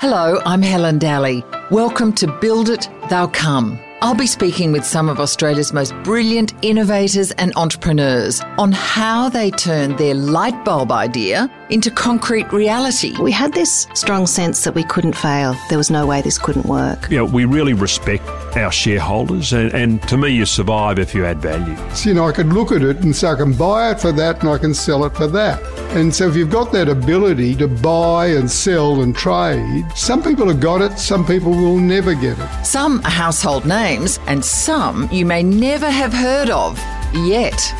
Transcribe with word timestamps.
Hello, 0.00 0.40
I'm 0.46 0.62
Helen 0.62 0.98
Dalley. 0.98 1.44
Welcome 1.70 2.14
to 2.14 2.26
Build 2.40 2.70
It, 2.70 2.88
They'll 3.10 3.28
Come. 3.28 3.78
I'll 4.02 4.14
be 4.14 4.26
speaking 4.26 4.72
with 4.72 4.86
some 4.86 5.10
of 5.10 5.20
Australia's 5.20 5.74
most 5.74 5.94
brilliant 6.04 6.54
innovators 6.62 7.32
and 7.32 7.52
entrepreneurs 7.54 8.40
on 8.56 8.72
how 8.72 9.28
they 9.28 9.50
turned 9.50 9.98
their 9.98 10.14
light 10.14 10.64
bulb 10.64 10.90
idea 10.90 11.50
into 11.68 11.90
concrete 11.90 12.50
reality. 12.52 13.14
We 13.20 13.30
had 13.30 13.52
this 13.52 13.86
strong 13.94 14.26
sense 14.26 14.64
that 14.64 14.74
we 14.74 14.84
couldn't 14.84 15.14
fail. 15.14 15.54
There 15.68 15.78
was 15.78 15.90
no 15.90 16.06
way 16.06 16.22
this 16.22 16.38
couldn't 16.38 16.66
work. 16.66 17.10
You 17.10 17.18
know, 17.18 17.24
we 17.26 17.44
really 17.44 17.74
respect 17.74 18.26
our 18.56 18.72
shareholders, 18.72 19.52
and, 19.52 19.72
and 19.72 20.02
to 20.08 20.16
me, 20.16 20.30
you 20.30 20.44
survive 20.44 20.98
if 20.98 21.14
you 21.14 21.24
add 21.24 21.38
value. 21.40 21.76
So, 21.94 22.08
you 22.08 22.14
know, 22.14 22.26
I 22.26 22.32
could 22.32 22.52
look 22.52 22.72
at 22.72 22.82
it 22.82 22.98
and 22.98 23.14
say, 23.14 23.28
I 23.28 23.36
can 23.36 23.52
buy 23.52 23.90
it 23.90 24.00
for 24.00 24.12
that 24.12 24.40
and 24.40 24.48
I 24.48 24.58
can 24.58 24.74
sell 24.74 25.04
it 25.04 25.14
for 25.14 25.28
that. 25.28 25.62
And 25.94 26.12
so, 26.14 26.28
if 26.28 26.36
you've 26.36 26.50
got 26.50 26.72
that 26.72 26.88
ability 26.88 27.54
to 27.56 27.68
buy 27.68 28.26
and 28.28 28.50
sell 28.50 29.02
and 29.02 29.14
trade, 29.14 29.84
some 29.94 30.22
people 30.22 30.48
have 30.48 30.60
got 30.60 30.82
it, 30.82 30.98
some 30.98 31.24
people 31.24 31.52
will 31.52 31.78
never 31.78 32.14
get 32.14 32.38
it. 32.38 32.64
Some 32.64 33.00
are 33.04 33.10
household 33.10 33.66
names, 33.66 33.89
and 33.90 34.44
some 34.44 35.08
you 35.10 35.26
may 35.26 35.42
never 35.42 35.90
have 35.90 36.12
heard 36.12 36.48
of 36.48 36.78
yet. 37.12 37.74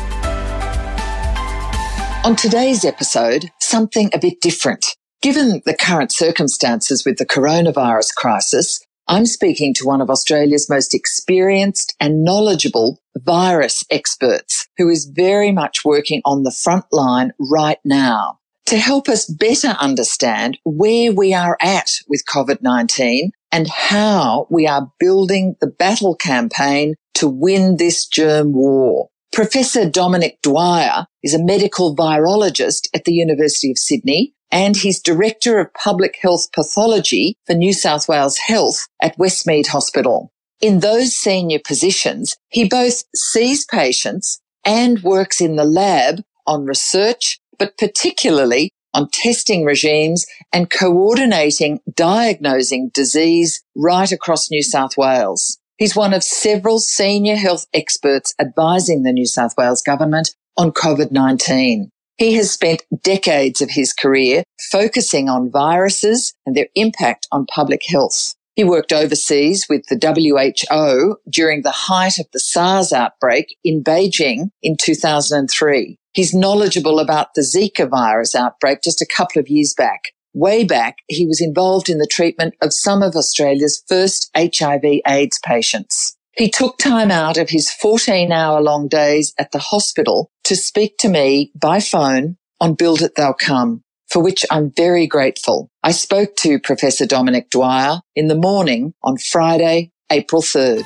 On 2.25 2.35
today's 2.35 2.83
episode, 2.83 3.49
something 3.61 4.09
a 4.13 4.19
bit 4.19 4.41
different. 4.41 4.85
Given 5.21 5.61
the 5.65 5.73
current 5.73 6.11
circumstances 6.11 7.05
with 7.05 7.17
the 7.17 7.25
coronavirus 7.25 8.13
crisis, 8.15 8.85
I'm 9.07 9.25
speaking 9.25 9.73
to 9.75 9.85
one 9.85 10.01
of 10.01 10.09
Australia's 10.09 10.69
most 10.69 10.93
experienced 10.93 11.95
and 12.01 12.25
knowledgeable 12.25 12.99
virus 13.15 13.81
experts 13.89 14.67
who 14.77 14.89
is 14.89 15.09
very 15.15 15.53
much 15.53 15.85
working 15.85 16.21
on 16.25 16.43
the 16.43 16.51
front 16.51 16.85
line 16.91 17.31
right 17.39 17.79
now 17.85 18.39
to 18.65 18.77
help 18.77 19.07
us 19.07 19.25
better 19.25 19.77
understand 19.79 20.57
where 20.65 21.13
we 21.13 21.33
are 21.33 21.57
at 21.61 21.89
with 22.09 22.25
COVID-19 22.25 23.31
and 23.51 23.67
how 23.67 24.47
we 24.49 24.67
are 24.67 24.91
building 24.99 25.55
the 25.59 25.67
battle 25.67 26.15
campaign 26.15 26.95
to 27.15 27.27
win 27.27 27.77
this 27.77 28.07
germ 28.07 28.53
war. 28.53 29.09
Professor 29.31 29.89
Dominic 29.89 30.39
Dwyer 30.41 31.05
is 31.23 31.33
a 31.33 31.43
medical 31.43 31.95
virologist 31.95 32.89
at 32.93 33.05
the 33.05 33.13
University 33.13 33.71
of 33.71 33.77
Sydney 33.77 34.33
and 34.51 34.75
he's 34.75 35.01
Director 35.01 35.59
of 35.59 35.73
Public 35.73 36.17
Health 36.21 36.51
Pathology 36.51 37.37
for 37.45 37.53
New 37.53 37.73
South 37.73 38.09
Wales 38.09 38.37
Health 38.37 38.87
at 39.01 39.17
Westmead 39.17 39.67
Hospital. 39.67 40.31
In 40.59 40.79
those 40.79 41.15
senior 41.15 41.59
positions, 41.59 42.35
he 42.49 42.67
both 42.67 43.03
sees 43.15 43.65
patients 43.65 44.41
and 44.65 45.01
works 45.01 45.41
in 45.41 45.55
the 45.55 45.63
lab 45.63 46.21
on 46.45 46.65
research, 46.65 47.39
but 47.57 47.77
particularly 47.77 48.71
on 48.93 49.09
testing 49.09 49.65
regimes 49.65 50.25
and 50.51 50.69
coordinating 50.69 51.79
diagnosing 51.95 52.91
disease 52.93 53.63
right 53.75 54.11
across 54.11 54.51
New 54.51 54.63
South 54.63 54.97
Wales. 54.97 55.57
He's 55.77 55.95
one 55.95 56.13
of 56.13 56.23
several 56.23 56.79
senior 56.79 57.35
health 57.35 57.65
experts 57.73 58.33
advising 58.39 59.03
the 59.03 59.11
New 59.11 59.25
South 59.25 59.53
Wales 59.57 59.81
government 59.81 60.35
on 60.57 60.71
COVID-19. 60.71 61.89
He 62.17 62.33
has 62.33 62.51
spent 62.51 62.83
decades 63.01 63.61
of 63.61 63.71
his 63.71 63.93
career 63.93 64.43
focusing 64.71 65.27
on 65.27 65.49
viruses 65.49 66.35
and 66.45 66.55
their 66.55 66.67
impact 66.75 67.27
on 67.31 67.47
public 67.47 67.81
health. 67.87 68.35
He 68.61 68.65
worked 68.65 68.93
overseas 68.93 69.65
with 69.67 69.87
the 69.87 69.97
WHO 69.97 71.17
during 71.27 71.63
the 71.63 71.71
height 71.71 72.19
of 72.19 72.27
the 72.31 72.39
SARS 72.39 72.93
outbreak 72.93 73.57
in 73.63 73.83
Beijing 73.83 74.51
in 74.61 74.77
2003. 74.79 75.97
He's 76.13 76.35
knowledgeable 76.35 76.99
about 76.99 77.29
the 77.33 77.41
Zika 77.41 77.89
virus 77.89 78.35
outbreak 78.35 78.83
just 78.83 79.01
a 79.01 79.07
couple 79.07 79.39
of 79.39 79.47
years 79.47 79.73
back. 79.75 80.11
Way 80.35 80.63
back, 80.63 80.97
he 81.07 81.25
was 81.25 81.41
involved 81.41 81.89
in 81.89 81.97
the 81.97 82.05
treatment 82.05 82.53
of 82.61 82.71
some 82.71 83.01
of 83.01 83.15
Australia's 83.15 83.83
first 83.87 84.29
HIV 84.37 85.01
AIDS 85.07 85.39
patients. 85.43 86.15
He 86.37 86.47
took 86.47 86.77
time 86.77 87.09
out 87.09 87.37
of 87.37 87.49
his 87.49 87.71
14 87.71 88.31
hour 88.31 88.61
long 88.61 88.87
days 88.87 89.33
at 89.39 89.51
the 89.53 89.57
hospital 89.57 90.29
to 90.43 90.55
speak 90.55 90.99
to 90.99 91.09
me 91.09 91.51
by 91.59 91.79
phone 91.79 92.37
on 92.59 92.75
Build 92.75 93.01
It 93.01 93.13
They'll 93.15 93.33
Come, 93.33 93.81
for 94.11 94.21
which 94.21 94.45
I'm 94.51 94.71
very 94.75 95.07
grateful. 95.07 95.69
I 95.83 95.91
spoke 95.91 96.35
to 96.37 96.59
Professor 96.59 97.05
Dominic 97.05 97.49
Dwyer 97.49 98.01
in 98.13 98.27
the 98.27 98.35
morning 98.35 98.93
on 99.03 99.17
Friday, 99.17 99.91
April 100.11 100.41
3rd. 100.41 100.85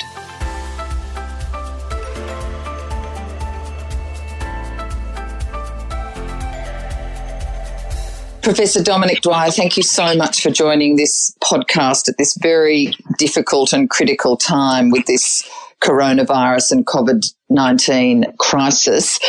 Professor 8.44 8.84
Dominic 8.84 9.22
Dwyer, 9.22 9.50
thank 9.50 9.76
you 9.76 9.82
so 9.82 10.16
much 10.16 10.44
for 10.44 10.52
joining 10.52 10.98
this 10.98 11.36
podcast 11.44 12.08
at 12.08 12.20
this 12.20 12.38
very 12.40 12.94
difficult 13.18 13.74
and 13.74 13.90
critical 13.90 14.38
time 14.38 14.92
with 14.92 15.08
this 15.08 15.50
coronavirus 15.86 16.72
and 16.72 16.86
COVID 16.86 17.34
19 17.50 18.34
crisis. 18.40 19.20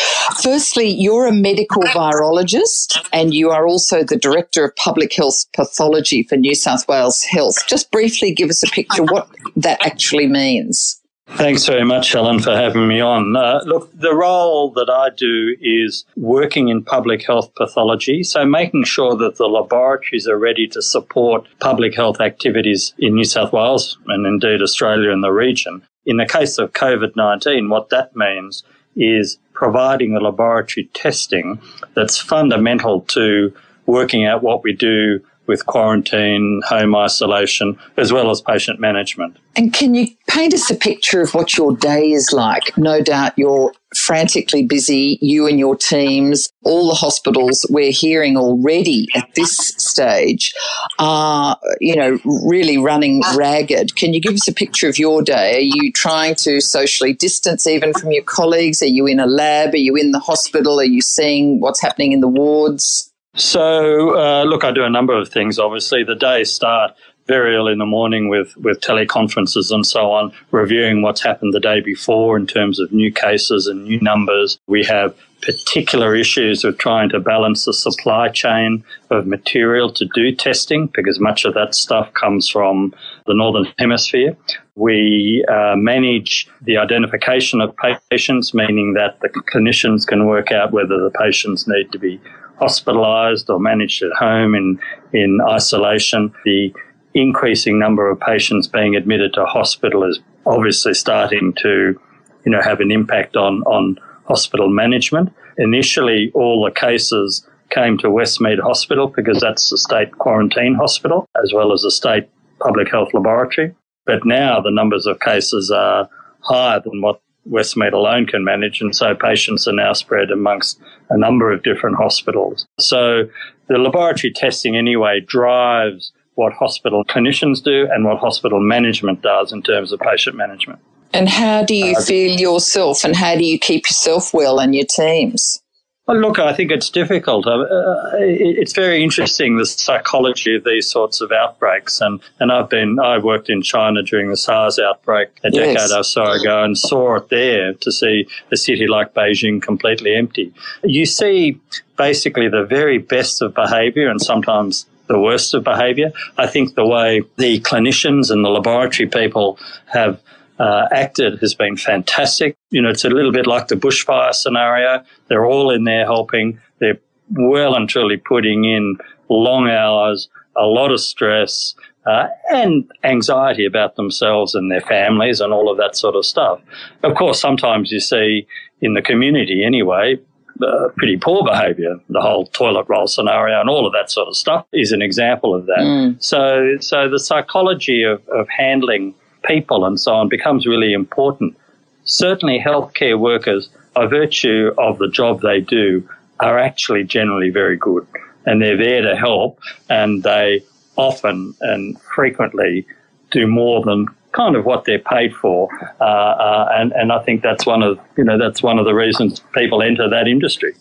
Firstly, 0.42 0.88
you're 0.88 1.26
a 1.26 1.32
medical 1.32 1.82
virologist 1.82 2.98
and 3.12 3.34
you 3.34 3.50
are 3.50 3.66
also 3.66 4.02
the 4.02 4.16
Director 4.16 4.64
of 4.64 4.76
Public 4.76 5.14
Health 5.14 5.44
Pathology 5.54 6.22
for 6.22 6.36
New 6.36 6.54
South 6.54 6.88
Wales 6.88 7.22
Health. 7.22 7.66
Just 7.66 7.90
briefly 7.90 8.32
give 8.32 8.48
us 8.48 8.62
a 8.62 8.68
picture 8.68 9.04
what 9.04 9.28
that 9.56 9.84
actually 9.84 10.26
means. 10.26 11.02
Thanks 11.28 11.66
very 11.66 11.84
much, 11.84 12.12
Helen, 12.12 12.38
for 12.38 12.56
having 12.56 12.86
me 12.86 13.00
on. 13.00 13.36
Uh, 13.36 13.60
look, 13.66 13.90
the 13.92 14.14
role 14.14 14.70
that 14.70 14.88
I 14.88 15.10
do 15.14 15.56
is 15.60 16.04
working 16.16 16.68
in 16.68 16.84
public 16.84 17.26
health 17.26 17.52
pathology, 17.56 18.22
so 18.22 18.46
making 18.46 18.84
sure 18.84 19.16
that 19.16 19.36
the 19.36 19.48
laboratories 19.48 20.28
are 20.28 20.38
ready 20.38 20.68
to 20.68 20.80
support 20.80 21.48
public 21.60 21.96
health 21.96 22.20
activities 22.20 22.94
in 22.98 23.16
New 23.16 23.24
South 23.24 23.52
Wales 23.52 23.98
and 24.06 24.24
indeed 24.24 24.62
Australia 24.62 25.10
and 25.10 25.22
the 25.22 25.32
region. 25.32 25.82
In 26.06 26.16
the 26.16 26.26
case 26.26 26.58
of 26.58 26.72
COVID 26.72 27.16
19, 27.16 27.68
what 27.68 27.90
that 27.90 28.16
means 28.16 28.62
is 28.96 29.38
providing 29.52 30.14
the 30.14 30.20
laboratory 30.20 30.88
testing 30.94 31.60
that's 31.94 32.16
fundamental 32.18 33.02
to 33.02 33.52
working 33.86 34.24
out 34.24 34.42
what 34.42 34.62
we 34.62 34.72
do 34.72 35.20
with 35.46 35.66
quarantine, 35.66 36.60
home 36.66 36.94
isolation, 36.96 37.78
as 37.96 38.12
well 38.12 38.30
as 38.30 38.40
patient 38.40 38.80
management. 38.80 39.36
And 39.54 39.72
can 39.72 39.94
you 39.94 40.08
paint 40.28 40.52
us 40.54 40.70
a 40.70 40.74
picture 40.74 41.20
of 41.20 41.34
what 41.34 41.56
your 41.56 41.76
day 41.76 42.10
is 42.10 42.32
like? 42.32 42.76
No 42.76 43.00
doubt 43.00 43.34
you're 43.36 43.72
frantically 43.96 44.64
busy, 44.64 45.18
you 45.20 45.46
and 45.46 45.58
your 45.58 45.76
teams, 45.76 46.48
all 46.64 46.88
the 46.88 46.94
hospitals 46.94 47.66
we're 47.70 47.92
hearing 47.92 48.36
already 48.36 49.08
at 49.14 49.28
this 49.34 49.56
stage 49.56 50.52
are, 50.98 51.58
you 51.80 51.96
know, 51.96 52.18
really 52.24 52.78
running 52.78 53.22
ragged. 53.36 53.96
Can 53.96 54.14
you 54.14 54.20
give 54.20 54.34
us 54.34 54.48
a 54.48 54.54
picture 54.54 54.88
of 54.88 54.98
your 54.98 55.22
day? 55.22 55.56
Are 55.56 55.60
you 55.60 55.92
trying 55.92 56.34
to 56.36 56.60
socially 56.60 57.12
distance 57.12 57.66
even 57.66 57.92
from 57.92 58.12
your 58.12 58.24
colleagues? 58.24 58.82
Are 58.82 58.86
you 58.86 59.06
in 59.06 59.20
a 59.20 59.26
lab? 59.26 59.74
Are 59.74 59.78
you 59.78 59.96
in 59.96 60.12
the 60.12 60.20
hospital? 60.20 60.80
Are 60.80 60.84
you 60.84 61.00
seeing 61.00 61.60
what's 61.60 61.80
happening 61.80 62.12
in 62.12 62.20
the 62.20 62.28
wards? 62.28 63.12
So, 63.36 64.18
uh, 64.18 64.44
look, 64.44 64.64
I 64.64 64.72
do 64.72 64.82
a 64.84 64.90
number 64.90 65.14
of 65.14 65.28
things. 65.28 65.58
Obviously, 65.58 66.02
the 66.02 66.14
days 66.14 66.50
start 66.50 66.92
very 67.26 67.56
early 67.56 67.72
in 67.72 67.78
the 67.78 67.86
morning 67.86 68.28
with, 68.28 68.56
with 68.56 68.80
teleconferences 68.80 69.72
and 69.72 69.84
so 69.86 70.10
on, 70.12 70.32
reviewing 70.50 71.02
what's 71.02 71.22
happened 71.22 71.52
the 71.52 71.60
day 71.60 71.80
before 71.80 72.36
in 72.36 72.46
terms 72.46 72.78
of 72.78 72.92
new 72.92 73.12
cases 73.12 73.66
and 73.66 73.84
new 73.84 74.00
numbers. 74.00 74.58
We 74.66 74.84
have 74.84 75.14
particular 75.42 76.14
issues 76.16 76.64
of 76.64 76.78
trying 76.78 77.08
to 77.10 77.20
balance 77.20 77.64
the 77.64 77.72
supply 77.72 78.28
chain 78.28 78.84
of 79.10 79.26
material 79.26 79.92
to 79.92 80.06
do 80.14 80.34
testing 80.34 80.90
because 80.94 81.20
much 81.20 81.44
of 81.44 81.54
that 81.54 81.74
stuff 81.74 82.12
comes 82.14 82.48
from 82.48 82.94
the 83.26 83.34
Northern 83.34 83.72
Hemisphere. 83.78 84.36
We 84.74 85.44
uh, 85.48 85.74
manage 85.76 86.48
the 86.62 86.78
identification 86.78 87.60
of 87.60 87.74
patients, 88.10 88.54
meaning 88.54 88.94
that 88.94 89.20
the 89.20 89.28
clinicians 89.28 90.06
can 90.06 90.26
work 90.26 90.52
out 90.52 90.72
whether 90.72 90.98
the 90.98 91.10
patients 91.10 91.68
need 91.68 91.92
to 91.92 91.98
be 91.98 92.20
hospitalized 92.58 93.50
or 93.50 93.60
managed 93.60 94.02
at 94.02 94.12
home 94.12 94.54
in, 94.54 94.80
in 95.12 95.40
isolation. 95.46 96.32
The 96.44 96.72
increasing 97.16 97.78
number 97.78 98.10
of 98.10 98.20
patients 98.20 98.68
being 98.68 98.94
admitted 98.94 99.32
to 99.34 99.44
hospital 99.46 100.04
is 100.04 100.20
obviously 100.44 100.94
starting 100.94 101.54
to, 101.62 101.98
you 102.44 102.52
know, 102.52 102.60
have 102.62 102.80
an 102.80 102.90
impact 102.90 103.36
on, 103.36 103.62
on 103.62 103.98
hospital 104.26 104.68
management. 104.68 105.32
Initially, 105.58 106.30
all 106.34 106.64
the 106.64 106.70
cases 106.70 107.46
came 107.70 107.96
to 107.98 108.08
Westmead 108.08 108.60
Hospital 108.60 109.08
because 109.08 109.40
that's 109.40 109.70
the 109.70 109.78
state 109.78 110.12
quarantine 110.18 110.74
hospital 110.74 111.26
as 111.42 111.52
well 111.52 111.72
as 111.72 111.82
the 111.82 111.90
state 111.90 112.28
public 112.60 112.90
health 112.90 113.08
laboratory. 113.12 113.74
But 114.04 114.24
now 114.24 114.60
the 114.60 114.70
numbers 114.70 115.06
of 115.06 115.18
cases 115.20 115.70
are 115.70 116.08
higher 116.40 116.80
than 116.80 117.00
what 117.00 117.20
Westmead 117.50 117.92
alone 117.92 118.26
can 118.26 118.44
manage. 118.44 118.80
And 118.80 118.94
so 118.94 119.14
patients 119.14 119.66
are 119.66 119.72
now 119.72 119.92
spread 119.94 120.30
amongst 120.30 120.80
a 121.10 121.18
number 121.18 121.52
of 121.52 121.62
different 121.62 121.96
hospitals. 121.96 122.66
So 122.78 123.24
the 123.68 123.78
laboratory 123.78 124.32
testing 124.32 124.76
anyway 124.76 125.20
drives 125.20 126.12
what 126.36 126.52
hospital 126.52 127.04
clinicians 127.04 127.62
do 127.62 127.88
and 127.90 128.04
what 128.04 128.18
hospital 128.18 128.60
management 128.60 129.22
does 129.22 129.52
in 129.52 129.62
terms 129.62 129.92
of 129.92 130.00
patient 130.00 130.36
management. 130.36 130.78
And 131.12 131.28
how 131.28 131.64
do 131.64 131.74
you 131.74 131.96
uh, 131.96 132.02
feel 132.02 132.38
yourself 132.38 133.04
and 133.04 133.16
how 133.16 133.34
do 133.36 133.44
you 133.44 133.58
keep 133.58 133.88
yourself 133.88 134.32
well 134.32 134.60
and 134.60 134.74
your 134.74 134.86
teams? 134.86 135.62
Well, 136.06 136.18
look, 136.18 136.38
I 136.38 136.52
think 136.52 136.70
it's 136.70 136.88
difficult. 136.88 137.48
Uh, 137.48 137.62
uh 137.62 138.10
it's 138.18 138.72
very 138.72 139.02
interesting 139.02 139.56
the 139.56 139.66
psychology 139.66 140.54
of 140.54 140.62
these 140.62 140.88
sorts 140.88 141.20
of 141.20 141.32
outbreaks, 141.32 142.00
and, 142.00 142.20
and 142.38 142.52
I've 142.52 142.70
been 142.70 143.00
I 143.00 143.18
worked 143.18 143.50
in 143.50 143.60
China 143.60 144.02
during 144.04 144.30
the 144.30 144.36
SARS 144.36 144.78
outbreak 144.78 145.30
a 145.42 145.50
decade 145.50 145.74
yes. 145.74 145.92
or 145.92 146.04
so 146.04 146.30
ago, 146.30 146.62
and 146.62 146.78
saw 146.78 147.16
it 147.16 147.28
there 147.28 147.72
to 147.72 147.90
see 147.90 148.28
a 148.52 148.56
city 148.56 148.86
like 148.86 149.14
Beijing 149.14 149.60
completely 149.60 150.14
empty. 150.14 150.54
You 150.84 151.06
see 151.06 151.60
basically 151.96 152.48
the 152.48 152.64
very 152.64 152.98
best 152.98 153.42
of 153.42 153.52
behaviour, 153.54 154.08
and 154.08 154.22
sometimes 154.22 154.86
the 155.08 155.18
worst 155.18 155.54
of 155.54 155.64
behaviour. 155.64 156.12
I 156.38 156.46
think 156.46 156.74
the 156.74 156.86
way 156.86 157.22
the 157.36 157.60
clinicians 157.60 158.30
and 158.30 158.44
the 158.44 158.48
laboratory 158.50 159.08
people 159.08 159.58
have 159.86 160.20
uh, 160.58 160.86
acted 160.92 161.38
has 161.40 161.54
been 161.54 161.76
fantastic. 161.76 162.56
You 162.70 162.82
know, 162.82 162.90
it's 162.90 163.04
a 163.04 163.10
little 163.10 163.32
bit 163.32 163.46
like 163.46 163.68
the 163.68 163.76
bushfire 163.76 164.34
scenario. 164.34 165.04
They're 165.28 165.46
all 165.46 165.70
in 165.70 165.84
there 165.84 166.04
helping. 166.04 166.60
They're 166.78 166.98
well 167.30 167.74
and 167.74 167.88
truly 167.88 168.16
putting 168.16 168.64
in 168.64 168.96
long 169.28 169.68
hours, 169.68 170.28
a 170.56 170.66
lot 170.66 170.92
of 170.92 171.00
stress, 171.00 171.74
uh, 172.06 172.28
and 172.50 172.90
anxiety 173.02 173.66
about 173.66 173.96
themselves 173.96 174.54
and 174.54 174.70
their 174.70 174.80
families 174.80 175.40
and 175.40 175.52
all 175.52 175.70
of 175.70 175.76
that 175.76 175.96
sort 175.96 176.14
of 176.14 176.24
stuff. 176.24 176.60
Of 177.02 177.16
course, 177.16 177.40
sometimes 177.40 177.90
you 177.90 178.00
see 178.00 178.46
in 178.80 178.94
the 178.94 179.02
community 179.02 179.64
anyway, 179.64 180.18
uh, 180.62 180.88
pretty 180.96 181.16
poor 181.16 181.44
behaviour. 181.44 181.98
The 182.08 182.20
whole 182.20 182.46
toilet 182.46 182.86
roll 182.88 183.06
scenario 183.06 183.60
and 183.60 183.68
all 183.68 183.86
of 183.86 183.92
that 183.92 184.10
sort 184.10 184.28
of 184.28 184.36
stuff 184.36 184.66
is 184.72 184.92
an 184.92 185.02
example 185.02 185.54
of 185.54 185.66
that. 185.66 185.78
Mm. 185.78 186.22
So, 186.22 186.76
so 186.80 187.08
the 187.08 187.20
psychology 187.20 188.02
of, 188.02 188.26
of 188.28 188.48
handling 188.48 189.14
people 189.44 189.84
and 189.84 190.00
so 190.00 190.14
on 190.14 190.28
becomes 190.28 190.66
really 190.66 190.92
important. 190.92 191.56
Certainly, 192.04 192.62
healthcare 192.64 193.18
workers, 193.18 193.68
by 193.94 194.06
virtue 194.06 194.72
of 194.78 194.98
the 194.98 195.08
job 195.08 195.40
they 195.40 195.60
do, 195.60 196.08
are 196.40 196.58
actually 196.58 197.04
generally 197.04 197.50
very 197.50 197.76
good 197.76 198.06
and 198.44 198.62
they're 198.62 198.76
there 198.76 199.02
to 199.02 199.16
help 199.16 199.58
and 199.88 200.22
they 200.22 200.62
often 200.96 201.54
and 201.60 202.00
frequently 202.02 202.86
do 203.30 203.46
more 203.46 203.82
than 203.82 204.06
kind 204.36 204.54
of 204.54 204.64
what 204.64 204.84
they're 204.84 204.98
paid 204.98 205.34
for. 205.34 205.68
Uh, 206.00 206.04
uh, 206.04 206.68
and, 206.72 206.92
and 206.92 207.10
I 207.10 207.22
think 207.22 207.42
that's 207.42 207.64
one 207.64 207.82
of, 207.82 207.98
you 208.18 208.24
know, 208.24 208.38
that's 208.38 208.62
one 208.62 208.78
of 208.78 208.84
the 208.84 208.94
reasons 208.94 209.42
people 209.54 209.82
enter 209.82 210.08
that 210.08 210.28
industry. 210.28 210.74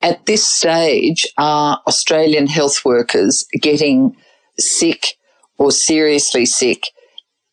At 0.00 0.24
this 0.26 0.46
stage, 0.46 1.26
are 1.36 1.80
Australian 1.86 2.46
health 2.46 2.84
workers 2.84 3.44
getting 3.60 4.16
sick 4.58 5.16
or 5.58 5.70
seriously 5.70 6.46
sick 6.46 6.86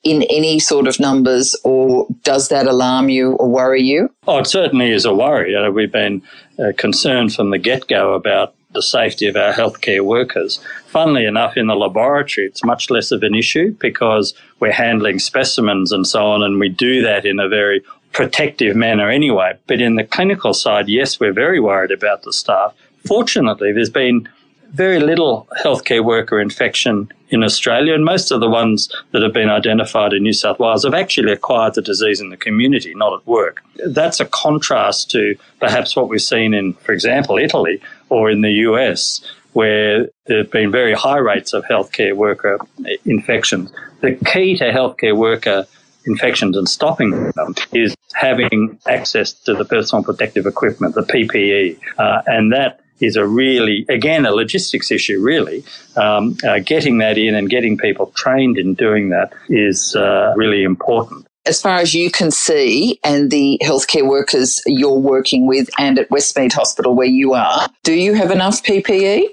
in 0.03 0.23
any 0.29 0.59
sort 0.59 0.87
of 0.87 0.99
numbers, 0.99 1.55
or 1.63 2.07
does 2.23 2.47
that 2.47 2.65
alarm 2.67 3.09
you 3.09 3.33
or 3.33 3.49
worry 3.49 3.81
you? 3.81 4.09
Oh, 4.27 4.39
it 4.39 4.47
certainly 4.47 4.91
is 4.91 5.03
a 5.03 5.13
worry. 5.13 5.53
We've 5.71 5.91
been 5.91 6.21
uh, 6.57 6.71
concerned 6.77 7.33
from 7.33 7.49
the 7.51 7.57
get 7.57 7.87
go 7.87 8.13
about 8.13 8.55
the 8.71 8.81
safety 8.83 9.27
of 9.27 9.36
our 9.36 9.51
healthcare 9.51 10.01
workers. 10.01 10.60
Funnily 10.86 11.25
enough, 11.25 11.57
in 11.57 11.66
the 11.66 11.75
laboratory, 11.75 12.45
it's 12.45 12.63
much 12.63 12.92
less 12.92 13.12
of 13.12 13.24
an 13.24 13.33
issue 13.33 13.75
because 13.80 14.36
we're 14.60 14.71
handling 14.71 15.18
specimens 15.18 15.92
and 15.92 16.06
so 16.06 16.27
on, 16.27 16.44
and 16.44 16.60
we 16.60 16.69
do 16.69 17.01
that 17.01 17.25
in 17.25 17.39
a 17.39 17.50
very 17.50 17.83
protective 18.12 18.75
manner 18.75 19.10
anyway. 19.10 19.57
But 19.66 19.81
in 19.81 19.95
the 19.95 20.04
clinical 20.04 20.54
side, 20.54 20.88
yes, 20.88 21.19
we're 21.19 21.33
very 21.33 21.60
worried 21.60 21.92
about 21.92 22.21
the 22.21 22.33
staff. 22.33 22.75
Fortunately, 23.07 23.71
there's 23.71 23.89
been 23.89 24.30
very 24.71 25.00
little 25.00 25.48
healthcare 25.63 26.06
worker 26.06 26.39
infection 26.39 27.12
in 27.30 27.44
Australia, 27.44 27.95
and 27.95 28.06
most 28.06 28.30
of 28.30 28.39
the 28.39 28.50
ones 28.50 28.94
that 29.13 29.24
have 29.24 29.33
been 29.33 29.50
identified 29.50 30.13
in 30.13 30.21
New 30.21 30.33
South 30.33 30.60
Wales 30.60 30.83
have 30.83 30.94
actually 30.94 31.31
acquired 31.31 31.74
the 31.74 31.81
disease 31.81 32.21
in 32.21 32.30
the 32.30 32.38
community, 32.38 32.94
not 32.94 33.13
at 33.13 33.25
work. 33.25 33.63
That's 33.88 34.19
a 34.19 34.25
contrast 34.25 35.10
to 35.12 35.36
perhaps 35.60 35.95
what 35.95 36.07
we've 36.07 36.21
seen 36.21 36.54
in, 36.54 36.74
for 36.74 36.92
example, 36.92 37.39
Italy 37.39 37.81
or 38.09 38.29
in 38.29 38.41
the 38.41 38.51
US, 38.51 39.21
where 39.53 40.07
there 40.27 40.39
have 40.39 40.51
been 40.51 40.71
very 40.71 40.94
high 40.94 41.17
rates 41.17 41.53
of 41.53 41.63
healthcare 41.65 42.13
worker 42.13 42.59
infections. 43.06 43.71
The 44.01 44.15
key 44.25 44.57
to 44.57 44.71
healthcare 44.71 45.15
worker 45.15 45.65
infections 46.06 46.57
and 46.57 46.67
stopping 46.67 47.31
them 47.31 47.56
is 47.73 47.95
having 48.13 48.79
access 48.88 49.33
to 49.33 49.53
the 49.53 49.65
personal 49.65 50.03
protective 50.03 50.45
equipment, 50.45 50.95
the 50.95 51.01
PPE, 51.01 51.79
uh, 51.97 52.21
and 52.25 52.51
that 52.53 52.81
is 53.00 53.15
a 53.15 53.25
really, 53.25 53.85
again, 53.89 54.25
a 54.25 54.31
logistics 54.31 54.91
issue, 54.91 55.21
really. 55.21 55.63
Um, 55.95 56.35
uh, 56.45 56.59
getting 56.59 56.97
that 57.00 57.17
in 57.17 57.35
and 57.35 57.50
getting 57.50 57.77
people 57.77 58.07
trained 58.15 58.57
in 58.57 58.73
doing 58.73 59.09
that 59.09 59.33
is 59.47 59.95
uh, 59.95 60.33
really 60.35 60.63
important. 60.63 61.25
As 61.49 61.59
far 61.59 61.77
as 61.77 61.95
you 61.95 62.11
can 62.11 62.29
see, 62.29 62.99
and 63.03 63.31
the 63.31 63.59
healthcare 63.63 64.07
workers 64.07 64.61
you're 64.67 64.99
working 64.99 65.47
with, 65.47 65.67
and 65.79 65.97
at 65.97 66.07
Westmead 66.09 66.53
Hospital 66.53 66.93
where 66.93 67.07
you 67.07 67.33
are, 67.33 67.67
do 67.81 67.93
you 67.93 68.13
have 68.13 68.29
enough 68.29 68.61
PPE? 68.61 69.23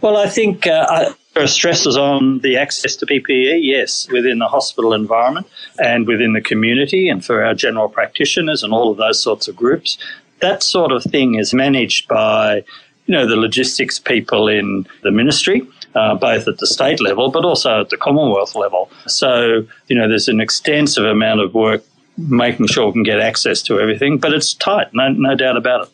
Well, 0.00 0.16
I 0.16 0.30
think 0.30 0.66
uh, 0.66 1.12
there 1.34 1.44
are 1.44 1.46
stresses 1.46 1.94
on 1.94 2.38
the 2.38 2.56
access 2.56 2.96
to 2.96 3.06
PPE, 3.06 3.60
yes, 3.62 4.08
within 4.10 4.38
the 4.38 4.48
hospital 4.48 4.94
environment 4.94 5.46
and 5.78 6.06
within 6.06 6.32
the 6.32 6.40
community 6.40 7.10
and 7.10 7.22
for 7.22 7.44
our 7.44 7.52
general 7.52 7.90
practitioners 7.90 8.62
and 8.62 8.72
all 8.72 8.90
of 8.90 8.96
those 8.96 9.22
sorts 9.22 9.46
of 9.46 9.54
groups. 9.54 9.98
That 10.40 10.62
sort 10.62 10.90
of 10.90 11.02
thing 11.04 11.34
is 11.34 11.52
managed 11.52 12.08
by 12.08 12.64
you 13.08 13.14
know, 13.14 13.26
the 13.26 13.36
logistics 13.36 13.98
people 13.98 14.48
in 14.48 14.86
the 15.02 15.10
ministry, 15.10 15.66
uh, 15.94 16.14
both 16.14 16.46
at 16.48 16.58
the 16.58 16.66
state 16.66 17.00
level 17.00 17.30
but 17.30 17.44
also 17.44 17.80
at 17.80 17.90
the 17.90 17.96
Commonwealth 17.96 18.54
level. 18.54 18.90
So, 19.06 19.66
you 19.88 19.96
know, 19.96 20.08
there's 20.08 20.28
an 20.28 20.40
extensive 20.40 21.04
amount 21.04 21.40
of 21.40 21.54
work 21.54 21.84
making 22.16 22.66
sure 22.66 22.86
we 22.86 22.92
can 22.92 23.02
get 23.04 23.20
access 23.20 23.62
to 23.62 23.78
everything, 23.78 24.18
but 24.18 24.32
it's 24.32 24.54
tight, 24.54 24.88
no, 24.92 25.08
no 25.08 25.34
doubt 25.34 25.56
about 25.56 25.86
it 25.86 25.92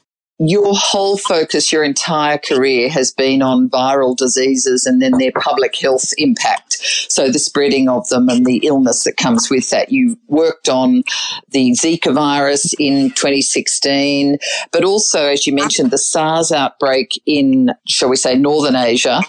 your 0.51 0.75
whole 0.75 1.17
focus, 1.17 1.73
your 1.73 1.85
entire 1.85 2.39
career 2.39 2.89
has 2.91 3.13
been 3.13 3.43
on 3.43 3.69
viral 3.69 4.17
diseases 4.17 4.87
and 4.87 5.01
then 5.01 5.13
their 5.19 5.33
public 5.33 5.77
health 5.77 6.13
impact. 6.19 6.79
So 7.09 7.31
the 7.31 7.39
spreading 7.39 7.89
of 7.89 8.09
them 8.09 8.29
and 8.29 8.45
the 8.45 8.59
illness 8.59 9.05
that 9.05 9.17
comes 9.17 9.51
with 9.51 9.71
that. 9.71 9.93
You 9.93 10.19
worked 10.29 10.69
on 10.69 11.03
the 11.51 11.71
Zika 11.73 12.13
virus 12.13 12.75
in 12.79 13.11
2016, 13.11 14.39
but 14.73 14.85
also, 14.85 15.27
as 15.27 15.47
you 15.47 15.55
mentioned, 15.55 15.91
the 15.91 15.99
SARS 15.99 16.53
outbreak 16.53 17.21
in, 17.27 17.71
shall 17.87 18.09
we 18.09 18.17
say, 18.17 18.37
Northern 18.37 18.77
Asia, 18.77 19.23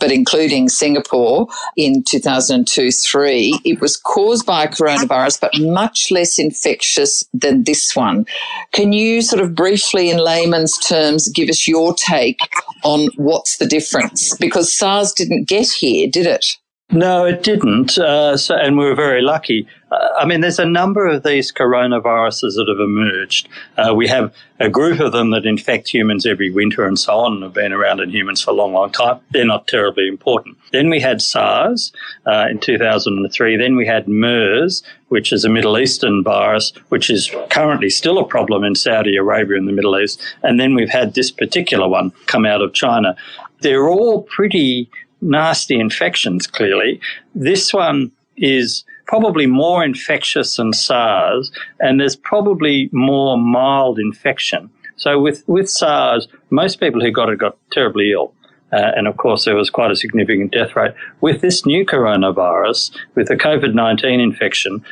but 0.00 0.10
including 0.10 0.68
Singapore 0.68 1.48
in 1.76 2.02
2002 2.02 2.90
3. 2.90 3.60
It 3.64 3.80
was 3.80 3.96
caused 3.96 4.46
by 4.46 4.66
coronavirus, 4.66 5.40
but 5.40 5.52
much 5.58 6.10
less 6.10 6.38
infectious 6.38 7.24
than 7.32 7.64
this 7.64 7.94
one. 7.94 8.26
Can 8.72 8.92
you 8.92 9.22
sort 9.22 9.42
of 9.42 9.54
briefly 9.54 10.10
in 10.10 10.18
layman's 10.18 10.55
layman's 10.56 10.78
terms, 10.78 11.28
give 11.28 11.48
us 11.48 11.68
your 11.68 11.94
take 11.94 12.40
on 12.84 13.08
what's 13.16 13.58
the 13.58 13.66
difference? 13.66 14.36
Because 14.36 14.72
SARS 14.72 15.12
didn't 15.12 15.48
get 15.48 15.68
here, 15.68 16.08
did 16.10 16.26
it? 16.26 16.46
No, 16.90 17.24
it 17.24 17.42
didn't. 17.42 17.98
Uh, 17.98 18.36
so, 18.36 18.56
and 18.56 18.78
we 18.78 18.84
were 18.84 18.94
very 18.94 19.22
lucky. 19.22 19.66
I 19.90 20.24
mean, 20.24 20.40
there's 20.40 20.58
a 20.58 20.66
number 20.66 21.06
of 21.06 21.22
these 21.22 21.52
coronaviruses 21.52 22.56
that 22.56 22.66
have 22.68 22.80
emerged. 22.80 23.48
Uh, 23.76 23.94
we 23.94 24.08
have 24.08 24.34
a 24.58 24.68
group 24.68 24.98
of 24.98 25.12
them 25.12 25.30
that 25.30 25.46
infect 25.46 25.88
humans 25.88 26.26
every 26.26 26.50
winter 26.50 26.86
and 26.86 26.98
so 26.98 27.14
on 27.18 27.34
and 27.34 27.42
have 27.44 27.52
been 27.52 27.72
around 27.72 28.00
in 28.00 28.10
humans 28.10 28.42
for 28.42 28.50
a 28.50 28.54
long, 28.54 28.72
long 28.72 28.90
time. 28.90 29.20
They're 29.30 29.46
not 29.46 29.68
terribly 29.68 30.08
important. 30.08 30.56
Then 30.72 30.90
we 30.90 31.00
had 31.00 31.22
SARS 31.22 31.92
uh, 32.26 32.46
in 32.50 32.58
2003. 32.58 33.56
Then 33.56 33.76
we 33.76 33.86
had 33.86 34.08
MERS, 34.08 34.82
which 35.08 35.32
is 35.32 35.44
a 35.44 35.48
Middle 35.48 35.78
Eastern 35.78 36.24
virus, 36.24 36.72
which 36.88 37.08
is 37.08 37.32
currently 37.50 37.90
still 37.90 38.18
a 38.18 38.26
problem 38.26 38.64
in 38.64 38.74
Saudi 38.74 39.16
Arabia 39.16 39.56
and 39.56 39.68
the 39.68 39.72
Middle 39.72 39.98
East. 40.00 40.20
And 40.42 40.58
then 40.58 40.74
we've 40.74 40.90
had 40.90 41.14
this 41.14 41.30
particular 41.30 41.88
one 41.88 42.12
come 42.26 42.44
out 42.44 42.60
of 42.60 42.72
China. 42.72 43.14
They're 43.60 43.88
all 43.88 44.22
pretty 44.22 44.90
nasty 45.20 45.78
infections, 45.78 46.48
clearly. 46.48 47.00
This 47.36 47.72
one 47.72 48.10
is 48.36 48.84
probably 49.06 49.46
more 49.46 49.84
infectious 49.84 50.56
than 50.56 50.72
SARS, 50.72 51.50
and 51.80 52.00
there's 52.00 52.16
probably 52.16 52.88
more 52.92 53.38
mild 53.38 53.98
infection. 53.98 54.70
So 54.96 55.20
with, 55.20 55.46
with 55.46 55.70
SARS, 55.70 56.28
most 56.50 56.80
people 56.80 57.00
who 57.00 57.10
got 57.10 57.28
it 57.28 57.38
got 57.38 57.56
terribly 57.70 58.12
ill. 58.12 58.32
Uh, 58.72 58.90
and 58.96 59.06
of 59.06 59.16
course, 59.16 59.44
there 59.44 59.54
was 59.54 59.70
quite 59.70 59.90
a 59.90 59.96
significant 59.96 60.52
death 60.52 60.74
rate. 60.74 60.92
With 61.20 61.40
this 61.40 61.64
new 61.64 61.86
coronavirus, 61.86 62.96
with 63.14 63.28
the 63.28 63.36
COVID 63.36 63.74
19 63.74 64.18
infection, 64.18 64.84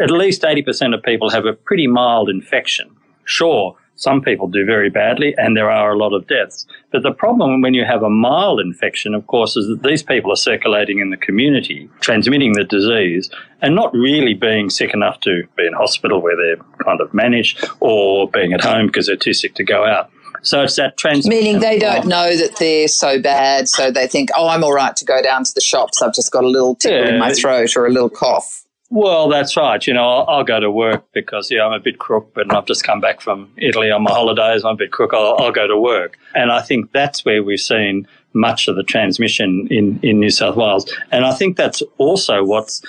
at 0.00 0.10
least 0.10 0.42
80% 0.42 0.94
of 0.94 1.02
people 1.02 1.30
have 1.30 1.46
a 1.46 1.52
pretty 1.52 1.86
mild 1.86 2.28
infection. 2.28 2.94
Sure, 3.24 3.76
some 3.96 4.20
people 4.20 4.48
do 4.48 4.64
very 4.64 4.90
badly, 4.90 5.34
and 5.38 5.56
there 5.56 5.70
are 5.70 5.92
a 5.92 5.96
lot 5.96 6.12
of 6.12 6.26
deaths. 6.26 6.66
But 6.90 7.02
the 7.02 7.12
problem 7.12 7.62
when 7.62 7.74
you 7.74 7.84
have 7.84 8.02
a 8.02 8.10
mild 8.10 8.60
infection, 8.60 9.14
of 9.14 9.26
course, 9.26 9.56
is 9.56 9.68
that 9.68 9.82
these 9.82 10.02
people 10.02 10.32
are 10.32 10.36
circulating 10.36 10.98
in 10.98 11.10
the 11.10 11.16
community, 11.16 11.88
transmitting 12.00 12.54
the 12.54 12.64
disease, 12.64 13.30
and 13.62 13.74
not 13.74 13.92
really 13.94 14.34
being 14.34 14.68
sick 14.68 14.92
enough 14.94 15.20
to 15.20 15.44
be 15.56 15.66
in 15.66 15.72
hospital 15.72 16.20
where 16.20 16.36
they're 16.36 16.64
kind 16.84 17.00
of 17.00 17.14
managed, 17.14 17.64
or 17.80 18.28
being 18.30 18.52
at 18.52 18.60
home 18.60 18.86
because 18.86 19.06
they're 19.06 19.16
too 19.16 19.34
sick 19.34 19.54
to 19.54 19.64
go 19.64 19.84
out. 19.84 20.10
So 20.42 20.62
it's 20.62 20.76
that 20.76 20.98
transmission. 20.98 21.30
Meaning 21.30 21.60
they 21.60 21.78
don't 21.78 22.06
know 22.06 22.36
that 22.36 22.56
they're 22.58 22.88
so 22.88 23.20
bad, 23.20 23.68
so 23.68 23.90
they 23.90 24.06
think, 24.06 24.28
oh, 24.36 24.48
I'm 24.48 24.62
all 24.62 24.74
right 24.74 24.94
to 24.94 25.04
go 25.04 25.22
down 25.22 25.44
to 25.44 25.54
the 25.54 25.62
shops. 25.62 26.02
I've 26.02 26.12
just 26.12 26.32
got 26.32 26.44
a 26.44 26.48
little 26.48 26.74
tickle 26.74 26.98
yeah. 26.98 27.14
in 27.14 27.18
my 27.18 27.32
throat 27.32 27.76
or 27.76 27.86
a 27.86 27.90
little 27.90 28.10
cough. 28.10 28.63
Well, 28.90 29.28
that's 29.28 29.56
right. 29.56 29.84
You 29.86 29.94
know, 29.94 30.06
I'll, 30.06 30.26
I'll, 30.28 30.44
go 30.44 30.60
to 30.60 30.70
work 30.70 31.04
because, 31.12 31.50
yeah, 31.50 31.64
I'm 31.64 31.72
a 31.72 31.80
bit 31.80 31.98
crook, 31.98 32.32
but 32.34 32.54
I've 32.54 32.66
just 32.66 32.84
come 32.84 33.00
back 33.00 33.20
from 33.20 33.50
Italy 33.56 33.90
on 33.90 34.02
my 34.02 34.12
holidays. 34.12 34.64
I'm 34.64 34.74
a 34.74 34.76
bit 34.76 34.92
crook. 34.92 35.12
I'll, 35.14 35.36
I'll 35.38 35.52
go 35.52 35.66
to 35.66 35.76
work. 35.76 36.18
And 36.34 36.52
I 36.52 36.60
think 36.60 36.92
that's 36.92 37.24
where 37.24 37.42
we've 37.42 37.58
seen 37.58 38.06
much 38.34 38.68
of 38.68 38.76
the 38.76 38.82
transmission 38.82 39.68
in, 39.70 39.98
in 40.02 40.20
New 40.20 40.30
South 40.30 40.56
Wales. 40.56 40.92
And 41.10 41.24
I 41.24 41.32
think 41.32 41.56
that's 41.56 41.82
also 41.98 42.44
what's 42.44 42.82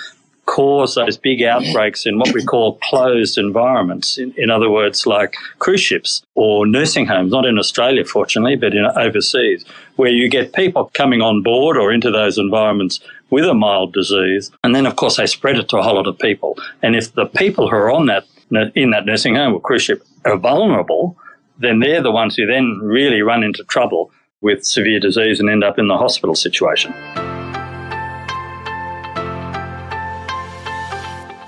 cause 0.46 0.94
those 0.94 1.16
big 1.16 1.42
outbreaks 1.42 2.06
in 2.06 2.18
what 2.18 2.32
we 2.32 2.42
call 2.42 2.78
closed 2.84 3.36
environments. 3.36 4.16
In, 4.16 4.32
in, 4.36 4.48
other 4.48 4.70
words, 4.70 5.06
like 5.06 5.34
cruise 5.58 5.80
ships 5.80 6.22
or 6.34 6.66
nursing 6.66 7.06
homes, 7.06 7.32
not 7.32 7.44
in 7.44 7.58
Australia, 7.58 8.04
fortunately, 8.04 8.56
but 8.56 8.72
in 8.72 8.86
overseas, 8.96 9.64
where 9.96 10.10
you 10.10 10.28
get 10.28 10.52
people 10.52 10.90
coming 10.94 11.20
on 11.20 11.42
board 11.42 11.76
or 11.76 11.92
into 11.92 12.10
those 12.10 12.38
environments 12.38 13.00
with 13.30 13.44
a 13.44 13.54
mild 13.54 13.92
disease. 13.92 14.50
And 14.62 14.74
then, 14.74 14.86
of 14.86 14.96
course, 14.96 15.16
they 15.16 15.26
spread 15.26 15.56
it 15.56 15.68
to 15.70 15.78
a 15.78 15.82
whole 15.82 15.96
lot 15.96 16.06
of 16.06 16.18
people. 16.18 16.56
And 16.82 16.94
if 16.94 17.12
the 17.14 17.26
people 17.26 17.68
who 17.68 17.76
are 17.76 17.90
on 17.90 18.06
that, 18.06 18.24
in 18.74 18.90
that 18.90 19.06
nursing 19.06 19.34
home 19.34 19.54
or 19.54 19.60
cruise 19.60 19.82
ship 19.82 20.02
are 20.24 20.36
vulnerable, 20.36 21.16
then 21.58 21.80
they're 21.80 22.02
the 22.02 22.12
ones 22.12 22.36
who 22.36 22.46
then 22.46 22.78
really 22.82 23.22
run 23.22 23.42
into 23.42 23.64
trouble 23.64 24.10
with 24.40 24.64
severe 24.64 25.00
disease 25.00 25.40
and 25.40 25.50
end 25.50 25.64
up 25.64 25.78
in 25.78 25.88
the 25.88 25.96
hospital 25.96 26.34
situation. 26.34 26.92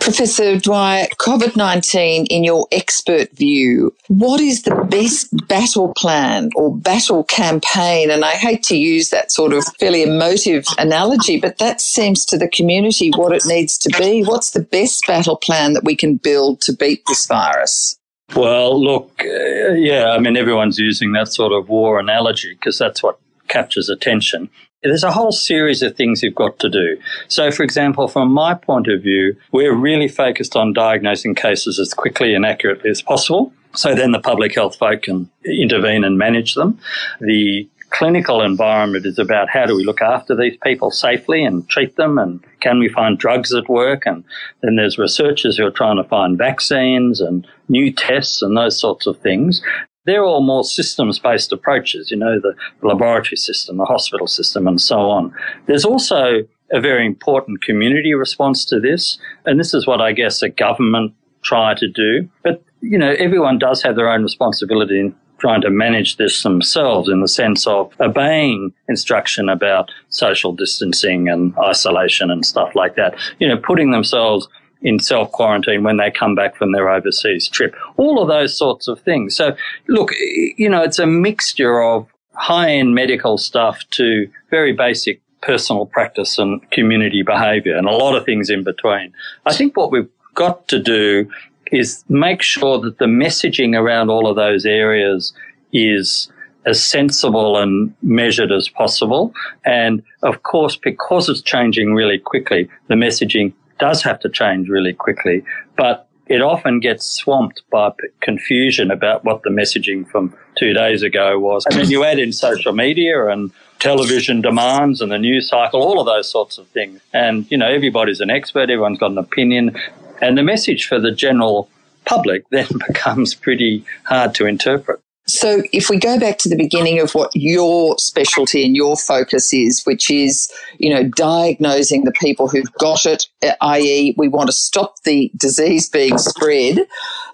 Professor 0.09 0.59
Dwyer, 0.59 1.05
COVID 1.19 1.55
19, 1.55 2.25
in 2.31 2.43
your 2.43 2.67
expert 2.73 3.31
view, 3.33 3.95
what 4.07 4.41
is 4.41 4.63
the 4.63 4.75
best 4.89 5.29
battle 5.49 5.93
plan 5.99 6.49
or 6.57 6.75
battle 6.75 7.25
campaign? 7.25 8.11
And 8.11 8.25
I 8.25 8.31
hate 8.31 8.63
to 8.65 8.77
use 8.79 9.11
that 9.11 9.31
sort 9.31 9.53
of 9.53 9.67
fairly 9.79 10.03
emotive 10.03 10.65
analogy, 10.79 11.39
but 11.39 11.59
that 11.59 11.83
seems 11.83 12.25
to 12.25 12.39
the 12.39 12.49
community 12.49 13.11
what 13.17 13.35
it 13.35 13.43
needs 13.45 13.77
to 13.77 13.91
be. 13.99 14.23
What's 14.23 14.53
the 14.53 14.63
best 14.63 15.07
battle 15.07 15.37
plan 15.37 15.75
that 15.75 15.85
we 15.85 15.95
can 15.95 16.17
build 16.17 16.63
to 16.63 16.73
beat 16.73 17.03
this 17.07 17.27
virus? 17.27 17.99
Well, 18.35 18.83
look, 18.83 19.13
uh, 19.21 19.75
yeah, 19.75 20.13
I 20.13 20.19
mean, 20.21 20.39
everyone's 20.39 20.79
using 20.79 21.13
that 21.13 21.29
sort 21.29 21.53
of 21.53 21.69
war 21.69 22.01
analogy 22.01 22.55
because 22.55 22.79
that's 22.79 23.03
what 23.03 23.21
captures 23.49 23.89
attention. 23.89 24.49
There's 24.83 25.03
a 25.03 25.11
whole 25.11 25.33
series 25.33 25.83
of 25.83 25.97
things 25.97 26.23
you've 26.23 26.37
got 26.37 26.59
to 26.61 26.69
do. 26.69 26.97
So, 27.27 27.51
for 27.51 27.65
example, 27.65 28.07
from 28.07 28.33
my 28.33 28.55
point 28.55 28.87
of 28.87 29.03
view, 29.03 29.37
we're 29.51 29.75
really 29.75 30.07
focused 30.07 30.55
on 30.55 30.73
diagnosing 30.73 31.35
cases 31.35 31.81
as 31.81 31.93
quickly 31.93 32.35
and 32.35 32.47
accurately 32.47 32.91
as 32.91 33.03
possible. 33.03 33.53
So 33.75 33.95
then 33.95 34.13
the 34.13 34.21
public 34.21 34.55
health 34.55 34.77
folk 34.77 35.03
can 35.03 35.29
intervene 35.45 36.05
and 36.05 36.17
manage 36.17 36.55
them. 36.55 36.79
The 37.21 37.69
clinical 37.91 38.43
environment 38.43 39.07
is 39.07 39.19
about 39.19 39.49
how 39.49 39.67
do 39.67 39.75
we 39.75 39.85
look 39.85 40.03
after 40.03 40.37
these 40.37 40.57
people 40.63 40.91
safely 40.91 41.43
and 41.43 41.69
treat 41.69 41.97
them 41.97 42.19
and 42.19 42.45
can 42.61 42.79
we 42.79 42.89
find 42.89 43.19
drugs 43.19 43.51
that 43.51 43.69
work 43.69 44.05
and 44.05 44.25
then 44.63 44.77
there's 44.77 44.99
researchers 44.99 45.57
who 45.57 45.67
are 45.67 45.71
trying 45.71 45.97
to 45.97 46.05
find 46.05 46.37
vaccines 46.37 47.21
and 47.21 47.47
new 47.69 47.91
tests 47.93 48.43
and 48.43 48.57
those 48.57 48.79
sorts 48.79 49.07
of 49.07 49.19
things 49.21 49.63
they're 50.09 50.25
all 50.25 50.43
more 50.43 50.65
systems 50.65 51.19
based 51.19 51.53
approaches, 51.53 52.11
you 52.11 52.17
know, 52.17 52.41
the 52.41 52.55
laboratory 52.83 53.37
system, 53.37 53.77
the 53.77 53.85
hospital 53.85 54.27
system, 54.27 54.67
and 54.67 54.81
so 54.81 55.11
on. 55.11 55.35
There's 55.67 55.85
also 55.85 56.43
a 56.73 56.81
very 56.81 57.07
important 57.07 57.63
community 57.63 58.15
response 58.15 58.65
to 58.67 58.81
this. 58.81 59.19
And 59.47 59.59
this 59.59 59.75
is 59.75 59.87
what 59.87 60.01
I 60.01 60.13
guess 60.13 60.43
a 60.43 60.49
government 60.49 61.15
try 61.43 61.75
to 61.75 61.89
do. 61.89 62.29
But, 62.43 62.63
you 62.81 62.99
know, 62.99 63.15
everyone 63.19 63.59
does 63.59 63.83
have 63.83 63.97
their 63.97 64.11
own 64.11 64.23
responsibility 64.23 65.01
in 65.01 65.15
trying 65.39 65.61
to 65.61 65.71
manage 65.71 66.17
this 66.17 66.43
themselves 66.43 67.09
in 67.09 67.21
the 67.21 67.29
sense 67.29 67.67
of 67.67 67.93
obeying 68.01 68.73
instruction 68.89 69.49
about 69.49 69.91
social 70.09 70.53
distancing 70.53 71.29
and 71.29 71.55
isolation 71.59 72.31
and 72.31 72.45
stuff 72.45 72.75
like 72.75 72.97
that. 72.97 73.15
You 73.39 73.49
know, 73.49 73.57
putting 73.57 73.93
themselves 73.93 74.49
in 74.83 74.99
self 74.99 75.31
quarantine 75.33 75.83
when 75.83 75.97
they 75.97 76.11
come 76.11 76.35
back 76.35 76.57
from 76.57 76.73
their 76.73 76.89
overseas 76.89 77.49
trip. 77.49 77.75
All 77.97 78.21
of 78.23 78.29
those 78.29 78.57
sorts 78.57 78.89
of 78.89 79.01
things. 79.01 79.37
So, 79.37 79.57
look, 79.89 80.11
you 80.57 80.69
know, 80.69 80.83
it's 80.83 80.99
a 80.99 81.07
mixture 81.07 81.83
of 81.83 82.07
high 82.35 82.71
end 82.71 82.95
medical 82.95 83.39
stuff 83.39 83.83
to 83.91 84.29
very 84.51 84.73
basic 84.73 85.21
personal 85.43 85.87
practice 85.87 86.39
and 86.39 86.69
community 86.71 87.23
behavior 87.23 87.77
and 87.77 87.87
a 87.87 87.93
lot 87.93 88.17
of 88.17 88.25
things 88.25 88.51
in 88.51 88.65
between. 88.65 89.13
I 89.47 89.55
think 89.55 89.77
what 89.77 89.91
we've 89.91 90.09
got 90.35 90.69
to 90.69 90.81
do 90.81 91.31
is 91.71 92.05
make 92.09 92.43
sure 92.43 92.79
that 92.81 92.99
the 92.99 93.07
messaging 93.07 93.77
around 93.77 94.11
all 94.11 94.29
of 94.29 94.37
those 94.37 94.65
areas 94.65 95.33
is 95.73 96.31
as 96.65 96.83
sensible 96.83 97.57
and 97.57 97.95
measured 98.03 98.53
as 98.53 98.69
possible. 98.69 99.33
And 99.65 100.03
of 100.23 100.43
course, 100.43 100.77
because 100.77 101.29
it's 101.29 101.43
changing 101.43 101.95
really 101.95 102.19
quickly, 102.19 102.69
the 102.89 102.95
messaging 102.95 103.53
does 103.79 104.03
have 104.03 104.21
to 104.21 104.29
change 104.29 104.69
really 104.69 104.93
quickly, 104.93 105.45
but 105.77 106.09
it 106.29 106.43
often 106.43 106.81
gets 106.81 107.07
swamped 107.07 107.63
by 107.71 107.91
confusion 108.21 108.91
about 108.91 109.25
what 109.25 109.43
the 109.43 109.51
messaging 109.51 110.07
from 110.09 110.35
two 110.59 110.75
days 110.75 111.03
ago 111.03 111.39
was. 111.39 111.65
And 111.67 111.81
then 111.81 111.91
you 111.91 112.05
add 112.05 112.19
in 112.19 112.33
social 112.33 112.73
media 112.73 113.29
and 113.29 113.51
television 113.79 114.41
demands 114.41 115.01
and 115.01 115.11
the 115.11 115.19
news 115.19 115.49
cycle, 115.49 115.83
all 115.83 116.01
of 116.01 116.07
those 116.07 116.31
sorts 116.31 116.59
of 116.59 116.67
things. 116.69 117.01
And, 117.15 117.51
you 117.51 117.57
know, 117.57 117.69
everybody's 117.69 118.21
an 118.21 118.31
expert, 118.31 118.71
everyone's 118.71 118.99
got 118.99 119.13
an 119.13 119.19
opinion. 119.19 119.77
And 120.21 120.37
the 120.37 120.43
message 120.43 120.87
for 120.87 121.01
the 121.01 121.13
general 121.13 121.71
public 122.05 122.45
then 122.51 122.69
becomes 122.87 123.35
pretty 123.35 123.85
hard 124.05 124.35
to 124.37 124.47
interpret. 124.47 125.01
So, 125.29 125.63
if 125.73 125.91
we 125.91 125.99
go 125.99 126.19
back 126.19 126.39
to 126.39 126.49
the 126.49 126.57
beginning 126.57 127.01
of 127.01 127.15
what 127.15 127.31
your 127.35 127.99
specialty 127.99 128.65
and 128.65 128.75
your 128.75 128.97
focus 128.97 129.53
is, 129.53 129.83
which 129.85 130.11
is, 130.11 130.51
you 130.79 130.93
know, 130.93 131.05
diagnosing 131.05 132.05
the 132.05 132.13
people 132.13 132.49
who've 132.49 132.73
got 132.81 133.05
it, 133.05 133.27
i.e., 133.61 134.15
we 134.17 134.27
want 134.27 134.49
to 134.49 134.55
stop 134.55 135.03
the 135.05 135.31
disease 135.37 135.89
being 135.91 136.17
spread. 136.17 136.87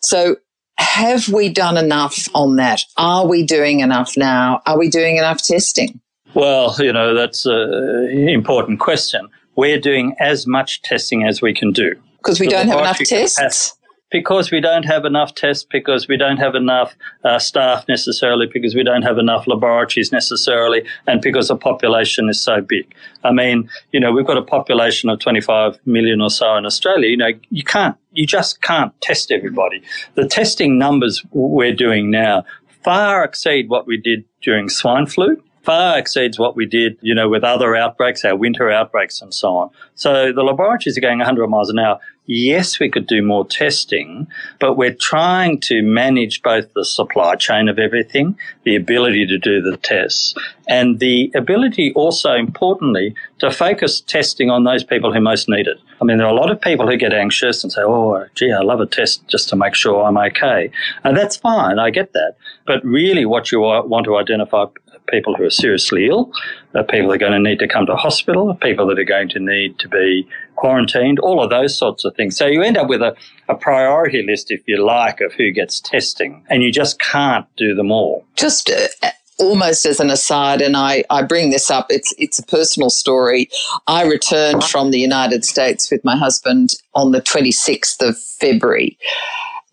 So, 0.02 0.36
have 0.76 1.28
we 1.28 1.48
done 1.48 1.76
enough 1.76 2.28
on 2.34 2.56
that? 2.56 2.82
Are 2.96 3.28
we 3.28 3.44
doing 3.44 3.78
enough 3.78 4.16
now? 4.16 4.60
Are 4.66 4.76
we 4.76 4.90
doing 4.90 5.16
enough 5.16 5.42
testing? 5.42 6.00
Well, 6.34 6.74
you 6.80 6.92
know, 6.92 7.14
that's 7.14 7.46
an 7.46 8.28
important 8.28 8.80
question. 8.80 9.28
We're 9.54 9.78
doing 9.78 10.16
as 10.18 10.48
much 10.48 10.82
testing 10.82 11.24
as 11.24 11.40
we 11.40 11.54
can 11.54 11.70
do. 11.70 11.94
Because 12.18 12.40
we 12.40 12.48
don't 12.48 12.66
have 12.66 12.80
enough 12.80 12.98
tests? 12.98 13.76
Because 14.14 14.52
we 14.52 14.60
don't 14.60 14.84
have 14.84 15.04
enough 15.04 15.34
tests, 15.34 15.66
because 15.68 16.06
we 16.06 16.16
don't 16.16 16.36
have 16.36 16.54
enough 16.54 16.94
uh, 17.24 17.36
staff 17.36 17.84
necessarily, 17.88 18.46
because 18.46 18.72
we 18.72 18.84
don't 18.84 19.02
have 19.02 19.18
enough 19.18 19.48
laboratories 19.48 20.12
necessarily, 20.12 20.84
and 21.08 21.20
because 21.20 21.48
the 21.48 21.56
population 21.56 22.28
is 22.28 22.40
so 22.40 22.60
big. 22.60 22.94
I 23.24 23.32
mean, 23.32 23.68
you 23.90 23.98
know, 23.98 24.12
we've 24.12 24.24
got 24.24 24.36
a 24.36 24.42
population 24.42 25.10
of 25.10 25.18
25 25.18 25.80
million 25.84 26.20
or 26.20 26.30
so 26.30 26.54
in 26.54 26.64
Australia. 26.64 27.08
You 27.08 27.16
know, 27.16 27.30
you 27.50 27.64
can't, 27.64 27.96
you 28.12 28.24
just 28.24 28.62
can't 28.62 28.92
test 29.00 29.32
everybody. 29.32 29.82
The 30.14 30.28
testing 30.28 30.78
numbers 30.78 31.24
we're 31.32 31.74
doing 31.74 32.12
now 32.12 32.44
far 32.84 33.24
exceed 33.24 33.68
what 33.68 33.84
we 33.84 33.96
did 33.96 34.24
during 34.42 34.68
swine 34.68 35.06
flu 35.06 35.42
far 35.64 35.98
exceeds 35.98 36.38
what 36.38 36.56
we 36.56 36.66
did, 36.66 36.98
you 37.00 37.14
know, 37.14 37.28
with 37.28 37.42
other 37.42 37.74
outbreaks, 37.74 38.24
our 38.24 38.36
winter 38.36 38.70
outbreaks 38.70 39.20
and 39.22 39.32
so 39.32 39.56
on. 39.56 39.70
So 39.94 40.32
the 40.32 40.42
laboratories 40.42 40.98
are 40.98 41.00
going 41.00 41.18
100 41.18 41.48
miles 41.48 41.70
an 41.70 41.78
hour 41.78 42.00
yes, 42.26 42.80
we 42.80 42.90
could 42.90 43.06
do 43.06 43.22
more 43.22 43.46
testing, 43.46 44.26
but 44.60 44.74
we're 44.74 44.94
trying 44.94 45.60
to 45.60 45.82
manage 45.82 46.42
both 46.42 46.72
the 46.74 46.84
supply 46.84 47.34
chain 47.36 47.68
of 47.68 47.78
everything, 47.78 48.36
the 48.64 48.76
ability 48.76 49.26
to 49.26 49.38
do 49.38 49.60
the 49.60 49.76
tests, 49.76 50.34
and 50.66 50.98
the 50.98 51.30
ability 51.34 51.92
also, 51.94 52.32
importantly, 52.32 53.14
to 53.38 53.50
focus 53.50 54.00
testing 54.00 54.50
on 54.50 54.64
those 54.64 54.82
people 54.82 55.12
who 55.12 55.20
most 55.20 55.48
need 55.48 55.66
it. 55.66 55.78
I 56.00 56.04
mean, 56.04 56.16
there 56.18 56.26
are 56.26 56.34
a 56.34 56.38
lot 56.38 56.50
of 56.50 56.60
people 56.60 56.86
who 56.86 56.96
get 56.96 57.12
anxious 57.12 57.62
and 57.62 57.72
say, 57.72 57.82
oh, 57.82 58.24
gee, 58.34 58.52
I 58.52 58.60
love 58.60 58.80
a 58.80 58.86
test 58.86 59.26
just 59.28 59.48
to 59.50 59.56
make 59.56 59.74
sure 59.74 60.02
I'm 60.02 60.16
okay. 60.16 60.70
And 61.02 61.16
that's 61.16 61.36
fine, 61.36 61.78
I 61.78 61.90
get 61.90 62.12
that. 62.14 62.36
But 62.66 62.84
really, 62.84 63.26
what 63.26 63.52
you 63.52 63.60
want 63.60 64.04
to 64.06 64.16
identify 64.16 64.66
people 65.08 65.34
who 65.34 65.44
are 65.44 65.50
seriously 65.50 66.06
ill, 66.08 66.32
people 66.90 67.08
that 67.08 67.14
are 67.14 67.18
going 67.18 67.32
to 67.32 67.38
need 67.38 67.58
to 67.58 67.68
come 67.68 67.86
to 67.86 67.94
hospital, 67.94 68.54
people 68.54 68.86
that 68.86 68.98
are 68.98 69.04
going 69.04 69.28
to 69.30 69.38
need 69.38 69.78
to 69.78 69.88
be 69.88 70.26
quarantined, 70.56 71.18
all 71.18 71.42
of 71.42 71.50
those 71.50 71.76
sorts 71.76 72.04
of 72.04 72.14
things. 72.16 72.36
So 72.36 72.46
you 72.46 72.62
end 72.62 72.76
up 72.76 72.88
with 72.88 73.02
a, 73.02 73.14
a 73.48 73.54
priority 73.54 74.22
list, 74.22 74.50
if 74.50 74.62
you 74.66 74.84
like, 74.84 75.20
of 75.20 75.32
who 75.32 75.50
gets 75.50 75.80
testing, 75.80 76.44
and 76.48 76.62
you 76.62 76.72
just 76.72 77.00
can't 77.00 77.46
do 77.56 77.74
them 77.74 77.90
all. 77.90 78.24
Just 78.36 78.70
uh, 78.70 79.10
almost 79.38 79.84
as 79.86 80.00
an 80.00 80.10
aside, 80.10 80.60
and 80.60 80.76
I, 80.76 81.04
I 81.10 81.22
bring 81.22 81.50
this 81.50 81.70
up, 81.70 81.86
it's, 81.90 82.14
it's 82.18 82.38
a 82.38 82.46
personal 82.46 82.90
story. 82.90 83.48
I 83.86 84.04
returned 84.04 84.64
from 84.64 84.90
the 84.90 85.00
United 85.00 85.44
States 85.44 85.90
with 85.90 86.04
my 86.04 86.16
husband 86.16 86.74
on 86.94 87.12
the 87.12 87.20
26th 87.20 88.06
of 88.06 88.18
February. 88.18 88.98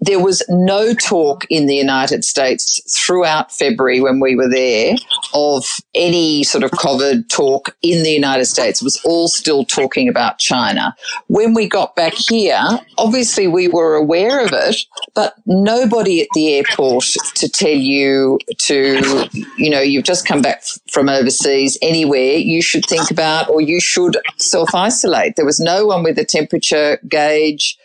There 0.02 0.20
was 0.20 0.44
no 0.50 0.94
talk 0.96 1.46
in 1.50 1.68
the 1.68 1.76
United 1.76 2.26
States 2.26 2.82
throughout 2.90 3.52
February 3.52 4.02
when 4.02 4.20
we 4.20 4.36
were 4.36 4.50
there 4.50 4.96
of 5.36 5.66
any 5.94 6.44
sort 6.44 6.64
of 6.64 6.72
COVID 6.72 7.30
talk 7.30 7.76
in 7.84 8.02
the 8.02 8.10
United 8.10 8.46
States. 8.46 8.82
It 8.82 8.86
was 8.86 9.00
all 9.06 9.28
still 9.28 9.64
talking 9.64 10.10
about 10.10 10.40
China. 10.40 10.96
When 11.28 11.54
we 11.54 11.70
got 11.70 11.96
back 11.96 12.14
here, 12.14 12.62
obviously 12.98 13.48
we 13.48 13.68
were 13.68 13.94
aware 13.94 14.44
of 14.44 14.52
it, 14.54 14.78
but 15.14 15.36
nobody 15.46 16.22
at 16.22 16.30
the 16.34 16.56
airport 16.56 17.06
to 17.36 17.48
tell 17.48 17.70
you 17.70 18.40
to, 18.58 19.30
you 19.58 19.70
know, 19.70 19.82
you've 19.82 20.04
just 20.04 20.26
come 20.26 20.42
back 20.42 20.64
from 20.90 21.10
overseas 21.10 21.78
anywhere, 21.82 22.38
you 22.38 22.64
should 22.64 22.86
think 22.86 23.12
about 23.12 23.50
or 23.50 23.62
you 23.62 23.80
should 23.80 24.18
self 24.38 24.74
isolate. 24.74 25.36
There 25.36 25.46
was 25.46 25.60
no 25.60 25.86
one 25.86 26.02
with 26.02 26.18
a 26.18 26.26
temperature 26.26 27.00
gauge 27.08 27.78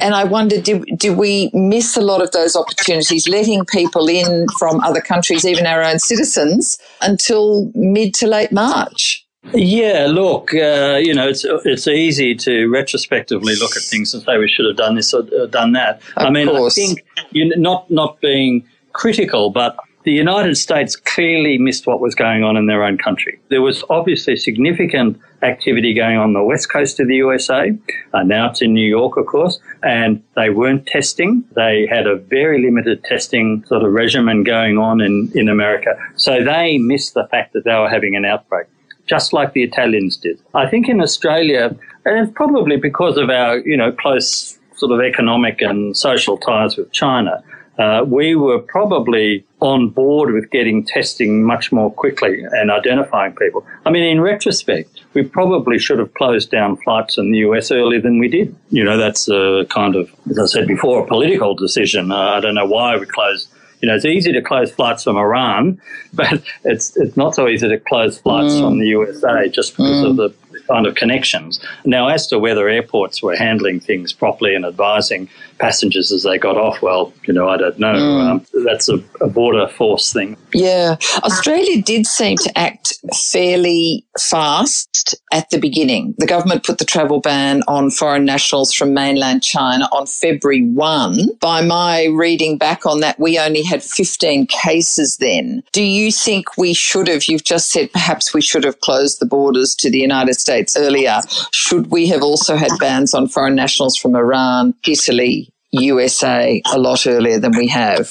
and 0.00 0.14
I 0.14 0.24
wonder, 0.24 0.60
did, 0.60 0.84
did 0.96 1.16
we 1.16 1.50
miss 1.52 1.96
a 1.96 2.00
lot 2.00 2.22
of 2.22 2.30
those 2.32 2.56
opportunities, 2.56 3.28
letting 3.28 3.64
people 3.66 4.08
in 4.08 4.46
from 4.58 4.80
other 4.80 5.00
countries, 5.00 5.44
even 5.44 5.66
our 5.66 5.82
own 5.82 5.98
citizens, 5.98 6.78
until 7.00 7.70
mid 7.74 8.14
to 8.14 8.26
late 8.26 8.52
March? 8.52 9.24
Yeah, 9.52 10.06
look, 10.08 10.54
uh, 10.54 10.98
you 11.02 11.14
know, 11.14 11.28
it's 11.28 11.44
it's 11.44 11.86
easy 11.86 12.34
to 12.34 12.66
retrospectively 12.68 13.54
look 13.56 13.76
at 13.76 13.82
things 13.82 14.14
and 14.14 14.22
say 14.22 14.38
we 14.38 14.48
should 14.48 14.64
have 14.64 14.76
done 14.76 14.94
this 14.94 15.12
or 15.12 15.22
uh, 15.38 15.46
done 15.46 15.72
that. 15.72 16.00
Of 16.16 16.26
I 16.26 16.30
mean, 16.30 16.48
course. 16.48 16.72
I 16.72 16.74
think 16.74 17.02
not 17.34 17.90
not 17.90 18.18
being 18.22 18.66
critical, 18.94 19.50
but 19.50 19.76
the 20.04 20.12
United 20.12 20.56
States 20.56 20.96
clearly 20.96 21.56
missed 21.56 21.86
what 21.86 21.98
was 21.98 22.14
going 22.14 22.44
on 22.44 22.56
in 22.56 22.66
their 22.66 22.84
own 22.84 22.98
country. 22.98 23.40
There 23.48 23.62
was 23.62 23.82
obviously 23.88 24.36
significant 24.36 25.18
activity 25.42 25.94
going 25.94 26.18
on 26.18 26.34
the 26.34 26.42
west 26.42 26.70
coast 26.70 27.00
of 27.00 27.08
the 27.08 27.16
USA. 27.16 27.76
Uh, 28.12 28.22
now 28.22 28.50
it's 28.50 28.60
in 28.60 28.74
New 28.74 28.86
York, 28.86 29.16
of 29.16 29.26
course, 29.26 29.58
and 29.82 30.22
they 30.36 30.50
weren't 30.50 30.86
testing. 30.86 31.42
They 31.56 31.86
had 31.86 32.06
a 32.06 32.16
very 32.16 32.62
limited 32.62 33.02
testing 33.04 33.64
sort 33.66 33.82
of 33.82 33.92
regimen 33.92 34.44
going 34.44 34.76
on 34.76 35.00
in, 35.00 35.32
in 35.34 35.48
America. 35.48 35.96
So 36.16 36.44
they 36.44 36.76
missed 36.78 37.14
the 37.14 37.26
fact 37.28 37.54
that 37.54 37.64
they 37.64 37.74
were 37.74 37.88
having 37.88 38.14
an 38.14 38.26
outbreak, 38.26 38.66
just 39.06 39.32
like 39.32 39.54
the 39.54 39.62
Italians 39.62 40.18
did. 40.18 40.38
I 40.52 40.68
think 40.68 40.86
in 40.86 41.00
Australia, 41.00 41.74
and 42.04 42.18
it's 42.18 42.32
probably 42.34 42.76
because 42.76 43.16
of 43.16 43.30
our, 43.30 43.58
you 43.58 43.76
know, 43.76 43.90
close 43.90 44.58
sort 44.76 44.92
of 44.92 45.00
economic 45.00 45.62
and 45.62 45.96
social 45.96 46.36
ties 46.36 46.76
with 46.76 46.92
China, 46.92 47.42
uh, 47.78 48.04
we 48.06 48.34
were 48.34 48.60
probably 48.60 49.44
on 49.64 49.88
board 49.88 50.30
with 50.30 50.50
getting 50.50 50.84
testing 50.84 51.42
much 51.42 51.72
more 51.72 51.90
quickly 51.90 52.44
and 52.52 52.70
identifying 52.70 53.34
people. 53.34 53.66
I 53.86 53.90
mean, 53.90 54.02
in 54.02 54.20
retrospect, 54.20 55.00
we 55.14 55.22
probably 55.22 55.78
should 55.78 55.98
have 55.98 56.12
closed 56.12 56.50
down 56.50 56.76
flights 56.76 57.16
in 57.16 57.32
the 57.32 57.38
US 57.38 57.70
earlier 57.70 57.98
than 57.98 58.18
we 58.18 58.28
did. 58.28 58.54
You 58.68 58.84
know, 58.84 58.98
that's 58.98 59.26
a 59.26 59.64
kind 59.70 59.96
of, 59.96 60.14
as 60.28 60.38
I 60.38 60.44
said 60.44 60.68
before, 60.68 61.02
a 61.02 61.06
political 61.06 61.54
decision. 61.54 62.12
Uh, 62.12 62.16
I 62.16 62.40
don't 62.40 62.54
know 62.54 62.66
why 62.66 62.98
we 62.98 63.06
closed. 63.06 63.48
You 63.80 63.88
know, 63.88 63.96
it's 63.96 64.04
easy 64.04 64.32
to 64.32 64.42
close 64.42 64.70
flights 64.70 65.04
from 65.04 65.16
Iran, 65.16 65.80
but 66.12 66.42
it's 66.64 66.94
it's 66.98 67.16
not 67.16 67.34
so 67.34 67.48
easy 67.48 67.66
to 67.66 67.78
close 67.78 68.18
flights 68.18 68.58
from 68.58 68.78
the 68.78 68.86
USA 68.88 69.48
just 69.48 69.72
because 69.72 70.04
of 70.04 70.16
the 70.16 70.34
kind 70.68 70.86
of 70.86 70.94
connections. 70.94 71.60
Now, 71.84 72.08
as 72.08 72.26
to 72.28 72.38
whether 72.38 72.68
airports 72.68 73.22
were 73.22 73.36
handling 73.36 73.80
things 73.80 74.12
properly 74.12 74.54
and 74.54 74.64
advising 74.64 75.28
passengers 75.64 76.12
as 76.12 76.24
they 76.24 76.36
got 76.36 76.58
off, 76.58 76.82
well, 76.82 77.10
you 77.26 77.32
know, 77.32 77.48
I 77.48 77.56
don't 77.56 77.78
know. 77.78 77.94
Um, 77.94 78.46
that's 78.66 78.90
a, 78.90 79.02
a 79.22 79.28
border 79.28 79.66
force 79.66 80.12
thing. 80.12 80.36
Yeah. 80.52 80.96
Australia 81.22 81.80
did 81.80 82.06
seem 82.06 82.36
to 82.36 82.58
act 82.58 82.92
fairly 83.32 84.04
fast 84.20 85.14
at 85.32 85.48
the 85.48 85.58
beginning. 85.58 86.14
The 86.18 86.26
government 86.26 86.64
put 86.64 86.76
the 86.76 86.84
travel 86.84 87.20
ban 87.20 87.62
on 87.66 87.90
foreign 87.90 88.26
nationals 88.26 88.74
from 88.74 88.92
mainland 88.92 89.42
China 89.42 89.88
on 89.90 90.06
February 90.06 90.62
1. 90.62 91.28
By 91.40 91.62
my 91.62 92.04
reading 92.12 92.58
back 92.58 92.84
on 92.84 93.00
that, 93.00 93.18
we 93.18 93.38
only 93.38 93.62
had 93.62 93.82
15 93.82 94.46
cases 94.48 95.16
then. 95.16 95.62
Do 95.72 95.82
you 95.82 96.12
think 96.12 96.58
we 96.58 96.74
should 96.74 97.08
have, 97.08 97.24
you've 97.24 97.44
just 97.44 97.70
said 97.70 97.90
perhaps 97.90 98.34
we 98.34 98.42
should 98.42 98.64
have 98.64 98.80
closed 98.80 99.18
the 99.18 99.26
borders 99.26 99.74
to 99.76 99.90
the 99.90 99.98
United 99.98 100.34
States 100.34 100.76
earlier. 100.76 101.20
Should 101.52 101.86
we 101.86 102.06
have 102.08 102.22
also 102.22 102.54
had 102.54 102.70
bans 102.78 103.14
on 103.14 103.28
foreign 103.28 103.54
nationals 103.54 103.96
from 103.96 104.14
Iran, 104.14 104.74
Italy, 104.86 105.48
USA 105.80 106.62
a 106.72 106.78
lot 106.78 107.06
earlier 107.06 107.38
than 107.38 107.56
we 107.56 107.68
have? 107.68 108.10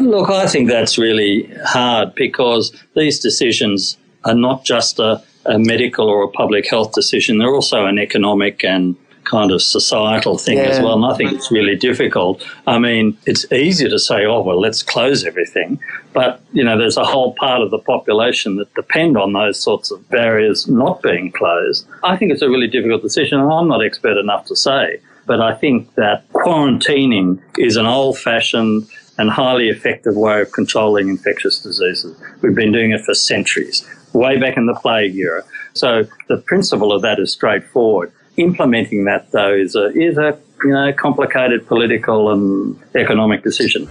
Look, 0.00 0.28
I 0.30 0.46
think 0.46 0.68
that's 0.68 0.98
really 0.98 1.50
hard 1.64 2.14
because 2.14 2.72
these 2.94 3.18
decisions 3.18 3.96
are 4.24 4.34
not 4.34 4.64
just 4.64 4.98
a, 4.98 5.22
a 5.46 5.58
medical 5.58 6.08
or 6.08 6.22
a 6.22 6.28
public 6.28 6.68
health 6.68 6.92
decision, 6.92 7.38
they're 7.38 7.54
also 7.54 7.86
an 7.86 7.98
economic 7.98 8.62
and 8.64 8.96
kind 9.24 9.52
of 9.52 9.62
societal 9.62 10.38
thing 10.38 10.58
as 10.58 10.80
well. 10.80 10.94
And 10.94 11.04
I 11.04 11.16
think 11.16 11.32
it's 11.32 11.52
really 11.52 11.76
difficult. 11.76 12.44
I 12.66 12.78
mean, 12.78 13.16
it's 13.26 13.50
easy 13.52 13.88
to 13.88 13.98
say, 13.98 14.24
oh, 14.24 14.40
well, 14.40 14.60
let's 14.60 14.82
close 14.82 15.24
everything. 15.24 15.78
But, 16.12 16.40
you 16.52 16.64
know, 16.64 16.76
there's 16.76 16.96
a 16.96 17.04
whole 17.04 17.34
part 17.34 17.62
of 17.62 17.70
the 17.70 17.78
population 17.78 18.56
that 18.56 18.74
depend 18.74 19.16
on 19.16 19.32
those 19.32 19.60
sorts 19.60 19.90
of 19.90 20.08
barriers 20.08 20.66
not 20.66 21.02
being 21.02 21.30
closed. 21.30 21.86
I 22.02 22.16
think 22.16 22.32
it's 22.32 22.42
a 22.42 22.48
really 22.48 22.66
difficult 22.66 23.02
decision, 23.02 23.38
and 23.38 23.52
I'm 23.52 23.68
not 23.68 23.84
expert 23.84 24.16
enough 24.18 24.46
to 24.46 24.56
say. 24.56 25.00
But 25.30 25.40
I 25.40 25.54
think 25.54 25.94
that 25.94 26.28
quarantining 26.32 27.40
is 27.56 27.76
an 27.76 27.86
old 27.86 28.18
fashioned 28.18 28.88
and 29.16 29.30
highly 29.30 29.68
effective 29.68 30.16
way 30.16 30.40
of 30.40 30.50
controlling 30.50 31.08
infectious 31.08 31.62
diseases. 31.62 32.20
We've 32.42 32.52
been 32.52 32.72
doing 32.72 32.90
it 32.90 33.02
for 33.02 33.14
centuries, 33.14 33.88
way 34.12 34.40
back 34.40 34.56
in 34.56 34.66
the 34.66 34.74
plague 34.74 35.14
era. 35.14 35.44
So 35.72 36.04
the 36.26 36.38
principle 36.38 36.92
of 36.92 37.02
that 37.02 37.20
is 37.20 37.30
straightforward. 37.30 38.10
Implementing 38.38 39.04
that, 39.04 39.30
though, 39.30 39.54
is 39.54 39.76
a, 39.76 39.92
is 39.96 40.18
a 40.18 40.36
you 40.64 40.70
know, 40.70 40.92
complicated 40.94 41.64
political 41.68 42.32
and 42.32 42.76
economic 42.96 43.44
decision. 43.44 43.88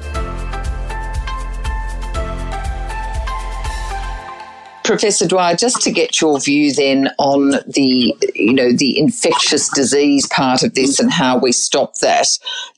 Professor 4.89 5.27
Dwyer, 5.27 5.55
just 5.55 5.83
to 5.83 5.91
get 5.91 6.19
your 6.19 6.39
view 6.39 6.73
then 6.73 7.09
on 7.19 7.51
the, 7.67 8.17
you 8.33 8.53
know, 8.53 8.71
the 8.71 8.97
infectious 8.97 9.69
disease 9.69 10.25
part 10.25 10.63
of 10.63 10.73
this 10.73 10.99
and 10.99 11.11
how 11.11 11.37
we 11.37 11.51
stop 11.51 11.93
that. 11.99 12.25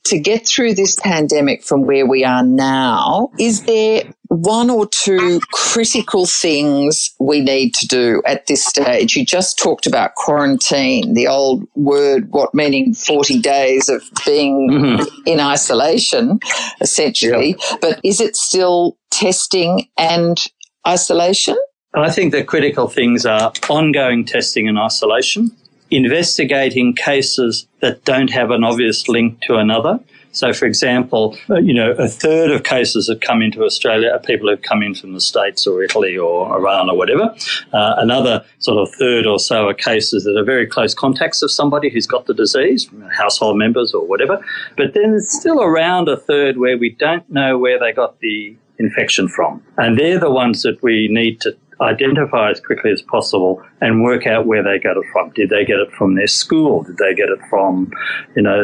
To 0.04 0.18
get 0.18 0.46
through 0.46 0.74
this 0.74 0.94
pandemic 0.96 1.64
from 1.64 1.86
where 1.86 2.04
we 2.04 2.22
are 2.22 2.42
now, 2.42 3.30
is 3.38 3.62
there 3.62 4.02
one 4.28 4.68
or 4.68 4.86
two 4.86 5.40
critical 5.52 6.26
things 6.26 7.14
we 7.18 7.40
need 7.40 7.72
to 7.76 7.86
do 7.86 8.22
at 8.26 8.46
this 8.46 8.62
stage? 8.62 9.16
You 9.16 9.24
just 9.24 9.58
talked 9.58 9.86
about 9.86 10.14
quarantine, 10.14 11.14
the 11.14 11.28
old 11.28 11.66
word, 11.76 12.30
what 12.30 12.52
meaning 12.52 12.92
40 12.92 13.40
days 13.40 13.88
of 13.88 14.02
being 14.26 14.68
mm-hmm. 14.70 15.04
in 15.24 15.40
isolation, 15.40 16.40
essentially. 16.82 17.56
But 17.80 18.00
is 18.04 18.20
it 18.20 18.36
still 18.36 18.98
testing 19.10 19.88
and 19.96 20.36
isolation? 20.86 21.56
I 21.94 22.10
think 22.10 22.32
the 22.32 22.42
critical 22.42 22.88
things 22.88 23.26
are 23.26 23.52
ongoing 23.68 24.24
testing 24.24 24.66
and 24.66 24.78
isolation, 24.78 25.50
investigating 25.90 26.94
cases 26.94 27.66
that 27.80 28.04
don't 28.04 28.30
have 28.30 28.50
an 28.50 28.64
obvious 28.64 29.08
link 29.08 29.42
to 29.42 29.56
another. 29.56 30.00
So, 30.34 30.54
for 30.54 30.64
example, 30.64 31.36
uh, 31.50 31.56
you 31.56 31.74
know, 31.74 31.90
a 31.92 32.08
third 32.08 32.50
of 32.50 32.62
cases 32.62 33.08
that 33.08 33.20
come 33.20 33.42
into 33.42 33.62
Australia 33.62 34.08
are 34.08 34.18
people 34.18 34.48
who've 34.48 34.62
come 34.62 34.82
in 34.82 34.94
from 34.94 35.12
the 35.12 35.20
States 35.20 35.66
or 35.66 35.82
Italy 35.82 36.16
or 36.16 36.56
Iran 36.56 36.88
or 36.88 36.96
whatever. 36.96 37.34
Uh, 37.74 37.94
another 37.98 38.42
sort 38.58 38.78
of 38.78 38.94
third 38.94 39.26
or 39.26 39.38
so 39.38 39.68
are 39.68 39.74
cases 39.74 40.24
that 40.24 40.34
are 40.38 40.44
very 40.44 40.66
close 40.66 40.94
contacts 40.94 41.42
of 41.42 41.50
somebody 41.50 41.90
who's 41.90 42.06
got 42.06 42.24
the 42.24 42.32
disease, 42.32 42.88
household 43.14 43.58
members 43.58 43.92
or 43.92 44.06
whatever. 44.06 44.42
But 44.78 44.94
then 44.94 45.10
there's 45.10 45.30
still 45.30 45.60
around 45.62 46.08
a 46.08 46.16
third 46.16 46.56
where 46.56 46.78
we 46.78 46.88
don't 46.88 47.28
know 47.30 47.58
where 47.58 47.78
they 47.78 47.92
got 47.92 48.18
the 48.20 48.56
infection 48.78 49.28
from. 49.28 49.62
And 49.76 49.98
they're 49.98 50.18
the 50.18 50.30
ones 50.30 50.62
that 50.62 50.82
we 50.82 51.08
need 51.10 51.42
to 51.42 51.54
identify 51.80 52.50
as 52.50 52.60
quickly 52.60 52.90
as 52.90 53.02
possible 53.02 53.62
and 53.80 54.02
work 54.02 54.26
out 54.26 54.46
where 54.46 54.62
they 54.62 54.78
got 54.78 54.96
it 54.96 55.04
from. 55.12 55.30
Did 55.30 55.50
they 55.50 55.64
get 55.64 55.78
it 55.78 55.90
from 55.92 56.14
their 56.14 56.26
school? 56.26 56.82
Did 56.82 56.98
they 56.98 57.14
get 57.14 57.28
it 57.28 57.40
from, 57.48 57.90
you 58.36 58.42
know, 58.42 58.58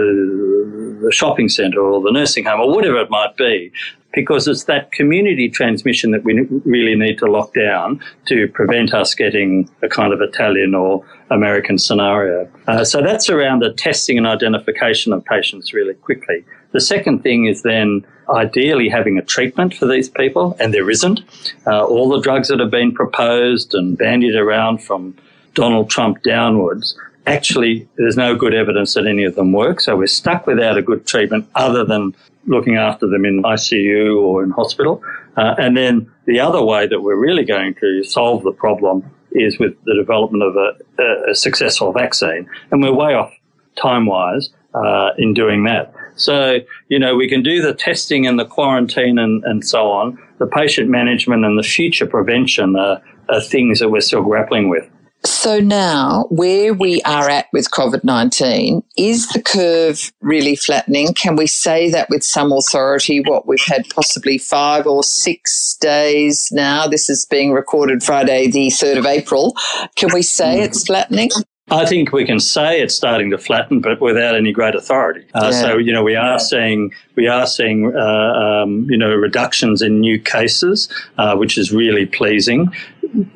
the 1.00 1.12
shopping 1.12 1.48
centre 1.48 1.80
or 1.80 2.00
the 2.00 2.12
nursing 2.12 2.44
home 2.44 2.60
or 2.60 2.74
whatever 2.74 3.00
it 3.00 3.10
might 3.10 3.36
be? 3.36 3.72
Because 4.14 4.48
it's 4.48 4.64
that 4.64 4.90
community 4.92 5.50
transmission 5.50 6.12
that 6.12 6.24
we 6.24 6.40
really 6.64 6.94
need 6.94 7.18
to 7.18 7.26
lock 7.26 7.52
down 7.54 8.00
to 8.26 8.48
prevent 8.48 8.94
us 8.94 9.14
getting 9.14 9.68
a 9.82 9.88
kind 9.88 10.12
of 10.12 10.20
Italian 10.22 10.74
or 10.74 11.04
American 11.30 11.78
scenario. 11.78 12.50
Uh, 12.66 12.84
so 12.84 13.02
that's 13.02 13.28
around 13.28 13.60
the 13.60 13.72
testing 13.72 14.16
and 14.16 14.26
identification 14.26 15.12
of 15.12 15.24
patients 15.24 15.74
really 15.74 15.94
quickly. 15.94 16.44
The 16.72 16.80
second 16.80 17.22
thing 17.22 17.46
is 17.46 17.62
then 17.62 18.04
ideally 18.28 18.88
having 18.88 19.18
a 19.18 19.22
treatment 19.22 19.74
for 19.74 19.86
these 19.86 20.08
people, 20.08 20.56
and 20.60 20.74
there 20.74 20.90
isn't. 20.90 21.20
Uh, 21.66 21.84
all 21.84 22.08
the 22.08 22.20
drugs 22.20 22.48
that 22.48 22.60
have 22.60 22.70
been 22.70 22.92
proposed 22.92 23.74
and 23.74 23.96
bandied 23.96 24.36
around 24.36 24.82
from 24.82 25.16
Donald 25.54 25.88
Trump 25.88 26.22
downwards, 26.22 26.98
actually, 27.26 27.88
there's 27.96 28.16
no 28.16 28.34
good 28.34 28.54
evidence 28.54 28.94
that 28.94 29.06
any 29.06 29.24
of 29.24 29.34
them 29.34 29.52
work. 29.52 29.80
So 29.80 29.96
we're 29.96 30.06
stuck 30.06 30.46
without 30.46 30.76
a 30.76 30.82
good 30.82 31.06
treatment 31.06 31.48
other 31.54 31.84
than 31.84 32.14
looking 32.46 32.76
after 32.76 33.06
them 33.06 33.24
in 33.24 33.42
ICU 33.42 34.20
or 34.20 34.42
in 34.42 34.50
hospital. 34.50 35.02
Uh, 35.36 35.54
and 35.58 35.76
then 35.76 36.10
the 36.26 36.40
other 36.40 36.62
way 36.62 36.86
that 36.86 37.00
we're 37.00 37.16
really 37.16 37.44
going 37.44 37.74
to 37.76 38.02
solve 38.02 38.42
the 38.42 38.52
problem 38.52 39.08
is 39.32 39.58
with 39.58 39.74
the 39.84 39.94
development 39.94 40.42
of 40.42 40.56
a, 40.56 41.30
a 41.30 41.34
successful 41.34 41.92
vaccine. 41.92 42.48
And 42.70 42.82
we're 42.82 42.94
way 42.94 43.14
off 43.14 43.32
time 43.80 44.06
wise 44.06 44.50
uh, 44.74 45.10
in 45.18 45.34
doing 45.34 45.64
that. 45.64 45.92
So, 46.18 46.58
you 46.88 46.98
know, 46.98 47.16
we 47.16 47.28
can 47.28 47.42
do 47.42 47.62
the 47.62 47.72
testing 47.72 48.26
and 48.26 48.38
the 48.38 48.44
quarantine 48.44 49.18
and, 49.18 49.42
and 49.44 49.66
so 49.66 49.90
on. 49.90 50.18
The 50.38 50.46
patient 50.46 50.90
management 50.90 51.44
and 51.44 51.58
the 51.58 51.62
future 51.62 52.06
prevention 52.06 52.76
are, 52.76 53.00
are 53.28 53.40
things 53.40 53.78
that 53.80 53.90
we're 53.90 54.00
still 54.00 54.22
grappling 54.22 54.68
with. 54.68 54.88
So 55.24 55.58
now, 55.58 56.26
where 56.30 56.72
we 56.72 57.02
are 57.02 57.28
at 57.28 57.46
with 57.52 57.70
COVID 57.72 58.04
19, 58.04 58.82
is 58.96 59.28
the 59.28 59.42
curve 59.42 60.12
really 60.20 60.54
flattening? 60.54 61.12
Can 61.14 61.34
we 61.34 61.48
say 61.48 61.90
that 61.90 62.08
with 62.08 62.22
some 62.22 62.52
authority? 62.52 63.20
What 63.20 63.46
we've 63.46 63.58
had 63.66 63.88
possibly 63.90 64.38
five 64.38 64.86
or 64.86 65.02
six 65.02 65.76
days 65.80 66.48
now. 66.52 66.86
This 66.86 67.10
is 67.10 67.26
being 67.28 67.52
recorded 67.52 68.04
Friday, 68.04 68.48
the 68.48 68.68
3rd 68.68 68.98
of 68.98 69.06
April. 69.06 69.56
Can 69.96 70.10
we 70.14 70.22
say 70.22 70.58
mm. 70.58 70.64
it's 70.64 70.86
flattening? 70.86 71.30
I 71.70 71.84
think 71.84 72.12
we 72.12 72.24
can 72.24 72.40
say 72.40 72.80
it's 72.80 72.94
starting 72.94 73.30
to 73.30 73.38
flatten, 73.38 73.80
but 73.80 74.00
without 74.00 74.34
any 74.34 74.52
great 74.52 74.74
authority. 74.74 75.26
Uh, 75.34 75.50
yeah. 75.52 75.60
So 75.60 75.78
you 75.78 75.92
know 75.92 76.02
we 76.02 76.16
are 76.16 76.38
seeing 76.38 76.92
we 77.14 77.26
are 77.28 77.46
seeing 77.46 77.94
uh, 77.94 78.62
um, 78.62 78.86
you 78.90 78.96
know 78.96 79.14
reductions 79.14 79.82
in 79.82 80.00
new 80.00 80.20
cases, 80.20 80.88
uh, 81.18 81.36
which 81.36 81.58
is 81.58 81.72
really 81.72 82.06
pleasing. 82.06 82.72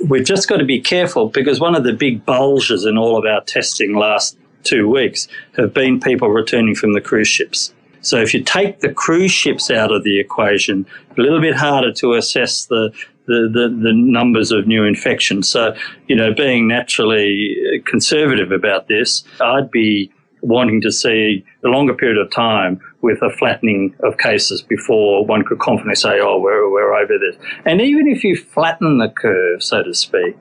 We've 0.08 0.24
just 0.24 0.48
got 0.48 0.58
to 0.58 0.64
be 0.64 0.80
careful 0.80 1.28
because 1.28 1.60
one 1.60 1.74
of 1.74 1.84
the 1.84 1.92
big 1.92 2.24
bulges 2.24 2.84
in 2.84 2.98
all 2.98 3.16
of 3.16 3.24
our 3.24 3.42
testing 3.42 3.94
last 3.94 4.36
two 4.64 4.88
weeks 4.88 5.28
have 5.56 5.74
been 5.74 6.00
people 6.00 6.28
returning 6.28 6.74
from 6.74 6.92
the 6.92 7.00
cruise 7.00 7.28
ships. 7.28 7.72
So 8.02 8.18
if 8.18 8.34
you 8.34 8.42
take 8.42 8.80
the 8.80 8.92
cruise 8.92 9.30
ships 9.30 9.70
out 9.70 9.92
of 9.92 10.02
the 10.02 10.18
equation, 10.18 10.86
a 11.16 11.20
little 11.20 11.40
bit 11.40 11.54
harder 11.54 11.92
to 11.92 12.14
assess 12.14 12.66
the 12.66 12.92
the, 13.26 13.48
the, 13.52 13.68
the 13.82 13.92
numbers 13.92 14.50
of 14.50 14.66
new 14.66 14.84
infections. 14.84 15.48
So, 15.48 15.74
you 16.08 16.16
know, 16.16 16.34
being 16.34 16.68
naturally 16.68 17.82
conservative 17.86 18.52
about 18.52 18.88
this, 18.88 19.24
I'd 19.40 19.70
be 19.70 20.12
wanting 20.40 20.80
to 20.80 20.90
see 20.90 21.44
a 21.64 21.68
longer 21.68 21.94
period 21.94 22.18
of 22.18 22.30
time 22.32 22.80
with 23.00 23.22
a 23.22 23.30
flattening 23.30 23.94
of 24.02 24.18
cases 24.18 24.60
before 24.60 25.24
one 25.24 25.44
could 25.44 25.60
confidently 25.60 25.94
say, 25.94 26.18
oh, 26.20 26.38
we're, 26.40 26.68
we're 26.70 26.94
over 26.94 27.18
this. 27.18 27.36
And 27.64 27.80
even 27.80 28.08
if 28.08 28.24
you 28.24 28.36
flatten 28.36 28.98
the 28.98 29.08
curve, 29.08 29.62
so 29.62 29.82
to 29.82 29.94
speak, 29.94 30.36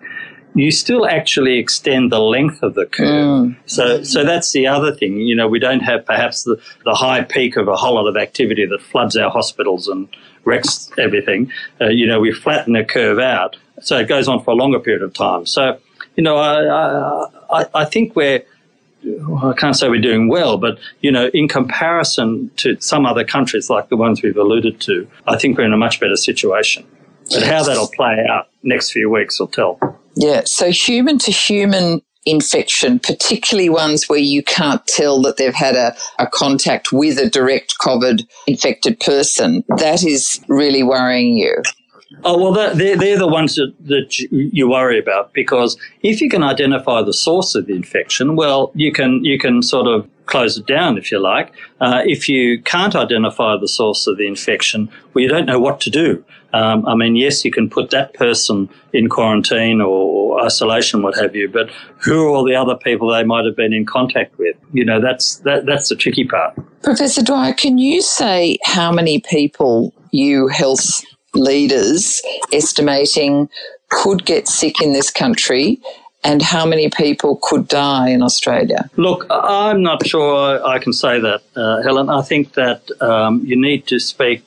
you 0.53 0.71
still 0.71 1.07
actually 1.07 1.57
extend 1.59 2.11
the 2.11 2.19
length 2.19 2.61
of 2.61 2.73
the 2.73 2.85
curve. 2.85 3.07
Mm. 3.07 3.55
So, 3.65 4.03
so 4.03 4.25
that's 4.25 4.51
the 4.51 4.67
other 4.67 4.93
thing. 4.93 5.17
You 5.17 5.35
know, 5.35 5.47
we 5.47 5.59
don't 5.59 5.79
have 5.81 6.05
perhaps 6.05 6.43
the, 6.43 6.59
the 6.83 6.93
high 6.93 7.23
peak 7.23 7.55
of 7.55 7.67
a 7.67 7.75
whole 7.75 7.95
lot 7.95 8.07
of 8.07 8.17
activity 8.17 8.65
that 8.65 8.81
floods 8.81 9.15
our 9.15 9.29
hospitals 9.29 9.87
and 9.87 10.09
wrecks 10.45 10.91
everything. 10.97 11.51
Uh, 11.79 11.89
you 11.89 12.07
know, 12.07 12.19
we 12.19 12.31
flatten 12.31 12.73
the 12.73 12.83
curve 12.83 13.19
out. 13.19 13.57
So 13.81 13.97
it 13.97 14.07
goes 14.07 14.27
on 14.27 14.43
for 14.43 14.51
a 14.51 14.55
longer 14.55 14.79
period 14.79 15.01
of 15.01 15.13
time. 15.13 15.45
So, 15.45 15.79
you 16.15 16.23
know, 16.23 16.37
I, 16.37 17.61
I, 17.61 17.65
I 17.73 17.85
think 17.85 18.15
we're, 18.15 18.43
I 19.03 19.53
can't 19.57 19.75
say 19.75 19.89
we're 19.89 20.01
doing 20.01 20.27
well, 20.27 20.57
but 20.57 20.77
you 21.01 21.11
know, 21.11 21.27
in 21.33 21.47
comparison 21.47 22.51
to 22.57 22.79
some 22.79 23.05
other 23.05 23.23
countries 23.23 23.69
like 23.69 23.89
the 23.89 23.97
ones 23.97 24.21
we've 24.21 24.37
alluded 24.37 24.79
to, 24.81 25.07
I 25.27 25.37
think 25.37 25.57
we're 25.57 25.65
in 25.65 25.73
a 25.73 25.77
much 25.77 25.99
better 25.99 26.15
situation. 26.15 26.85
But 27.31 27.43
how 27.43 27.63
that'll 27.63 27.87
play 27.87 28.25
out 28.29 28.49
next 28.61 28.91
few 28.91 29.09
weeks 29.09 29.39
will 29.39 29.47
tell. 29.47 29.79
Yeah. 30.15 30.41
So 30.45 30.69
human 30.69 31.17
to 31.19 31.31
human 31.31 32.01
infection, 32.25 32.99
particularly 32.99 33.69
ones 33.69 34.07
where 34.07 34.19
you 34.19 34.43
can't 34.43 34.85
tell 34.87 35.21
that 35.21 35.37
they've 35.37 35.53
had 35.53 35.75
a, 35.75 35.95
a 36.19 36.27
contact 36.27 36.91
with 36.91 37.17
a 37.17 37.29
direct 37.29 37.75
COVID 37.79 38.27
infected 38.47 38.99
person, 38.99 39.63
that 39.77 40.03
is 40.03 40.39
really 40.47 40.83
worrying 40.83 41.37
you. 41.37 41.61
Oh, 42.23 42.37
well, 42.37 42.75
they're, 42.75 42.97
they're 42.97 43.17
the 43.17 43.27
ones 43.27 43.55
that, 43.55 43.73
that 43.85 44.19
you 44.29 44.69
worry 44.69 44.99
about 44.99 45.33
because 45.33 45.77
if 46.03 46.21
you 46.21 46.29
can 46.29 46.43
identify 46.43 47.01
the 47.01 47.13
source 47.13 47.55
of 47.55 47.65
the 47.65 47.73
infection, 47.73 48.35
well, 48.35 48.71
you 48.75 48.91
can, 48.91 49.23
you 49.23 49.39
can 49.39 49.63
sort 49.63 49.87
of 49.87 50.07
close 50.25 50.57
it 50.57 50.67
down, 50.67 50.97
if 50.97 51.11
you 51.11 51.19
like. 51.19 51.53
Uh, 51.79 52.03
if 52.05 52.29
you 52.29 52.61
can't 52.61 52.95
identify 52.95 53.57
the 53.57 53.67
source 53.67 54.07
of 54.07 54.17
the 54.17 54.27
infection, 54.27 54.89
well, 55.13 55.23
you 55.23 55.29
don't 55.29 55.45
know 55.45 55.59
what 55.59 55.79
to 55.81 55.89
do. 55.89 56.23
Um, 56.53 56.85
I 56.85 56.95
mean, 56.95 57.15
yes, 57.15 57.45
you 57.45 57.51
can 57.51 57.69
put 57.69 57.91
that 57.91 58.13
person 58.13 58.69
in 58.93 59.09
quarantine 59.09 59.81
or 59.81 60.43
isolation, 60.43 61.01
what 61.01 61.17
have 61.17 61.35
you, 61.35 61.49
but 61.49 61.69
who 61.97 62.25
are 62.25 62.29
all 62.29 62.43
the 62.43 62.55
other 62.55 62.75
people 62.75 63.09
they 63.09 63.23
might 63.23 63.45
have 63.45 63.55
been 63.55 63.73
in 63.73 63.85
contact 63.85 64.37
with? 64.37 64.55
You 64.73 64.85
know, 64.85 64.99
that's 64.99 65.37
that, 65.37 65.65
that's 65.65 65.89
the 65.89 65.95
tricky 65.95 66.25
part. 66.25 66.55
Professor 66.83 67.21
Dwyer, 67.21 67.53
can 67.53 67.77
you 67.77 68.01
say 68.01 68.57
how 68.63 68.91
many 68.91 69.19
people 69.19 69.93
you 70.11 70.47
health 70.47 71.03
leaders 71.33 72.21
estimating 72.51 73.49
could 73.89 74.25
get 74.25 74.47
sick 74.47 74.81
in 74.81 74.93
this 74.93 75.09
country 75.09 75.79
and 76.23 76.41
how 76.41 76.65
many 76.65 76.89
people 76.89 77.39
could 77.41 77.67
die 77.67 78.09
in 78.09 78.21
Australia? 78.21 78.89
Look, 78.95 79.25
I'm 79.29 79.81
not 79.81 80.05
sure 80.05 80.65
I 80.65 80.79
can 80.79 80.93
say 80.93 81.19
that, 81.19 81.41
uh, 81.55 81.81
Helen. 81.81 82.09
I 82.09 82.21
think 82.21 82.53
that 82.53 82.89
um, 83.01 83.41
you 83.43 83.59
need 83.59 83.87
to 83.87 83.99
speak 83.99 84.43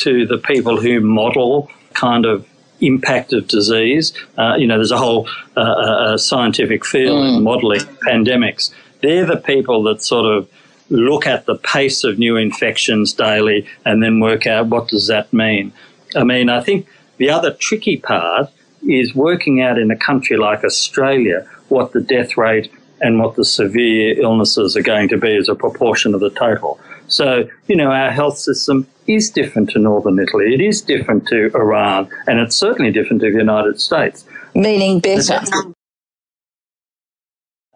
to 0.00 0.26
the 0.26 0.38
people 0.38 0.80
who 0.80 1.00
model 1.00 1.70
kind 1.94 2.26
of 2.26 2.46
impact 2.80 3.32
of 3.32 3.46
disease. 3.46 4.12
Uh, 4.38 4.54
you 4.58 4.66
know, 4.66 4.76
there's 4.76 4.90
a 4.90 4.98
whole 4.98 5.28
uh, 5.56 5.60
uh 5.60 6.16
scientific 6.16 6.84
field 6.84 7.18
mm. 7.18 7.36
in 7.36 7.42
modeling 7.42 7.80
pandemics. 8.06 8.72
They're 9.02 9.26
the 9.26 9.36
people 9.36 9.82
that 9.84 10.02
sort 10.02 10.26
of 10.26 10.48
look 10.90 11.26
at 11.26 11.46
the 11.46 11.56
pace 11.56 12.04
of 12.04 12.18
new 12.18 12.36
infections 12.36 13.12
daily 13.12 13.66
and 13.84 14.02
then 14.02 14.20
work 14.20 14.46
out 14.46 14.66
what 14.66 14.88
does 14.88 15.06
that 15.06 15.32
mean. 15.32 15.72
I 16.16 16.24
mean, 16.24 16.48
I 16.48 16.60
think 16.60 16.86
the 17.18 17.30
other 17.30 17.52
tricky 17.52 17.96
part 17.96 18.50
is 18.82 19.14
working 19.14 19.60
out 19.60 19.78
in 19.78 19.90
a 19.90 19.96
country 19.96 20.36
like 20.36 20.64
Australia 20.64 21.48
what 21.68 21.92
the 21.92 22.00
death 22.00 22.36
rate 22.36 22.72
and 23.00 23.18
what 23.18 23.36
the 23.36 23.44
severe 23.44 24.20
illnesses 24.20 24.76
are 24.76 24.82
going 24.82 25.08
to 25.08 25.16
be 25.16 25.36
as 25.36 25.48
a 25.48 25.54
proportion 25.54 26.14
of 26.14 26.20
the 26.20 26.30
total. 26.30 26.80
So, 27.06 27.48
you 27.66 27.76
know, 27.76 27.90
our 27.90 28.10
health 28.10 28.38
system 28.38 28.86
is 29.10 29.30
different 29.30 29.70
to 29.70 29.78
Northern 29.78 30.18
Italy. 30.18 30.54
It 30.54 30.60
is 30.60 30.80
different 30.80 31.26
to 31.28 31.50
Iran, 31.54 32.08
and 32.26 32.38
it's 32.38 32.56
certainly 32.56 32.92
different 32.92 33.22
to 33.22 33.30
the 33.30 33.38
United 33.38 33.80
States. 33.80 34.24
Meaning 34.54 35.00
better. 35.00 35.40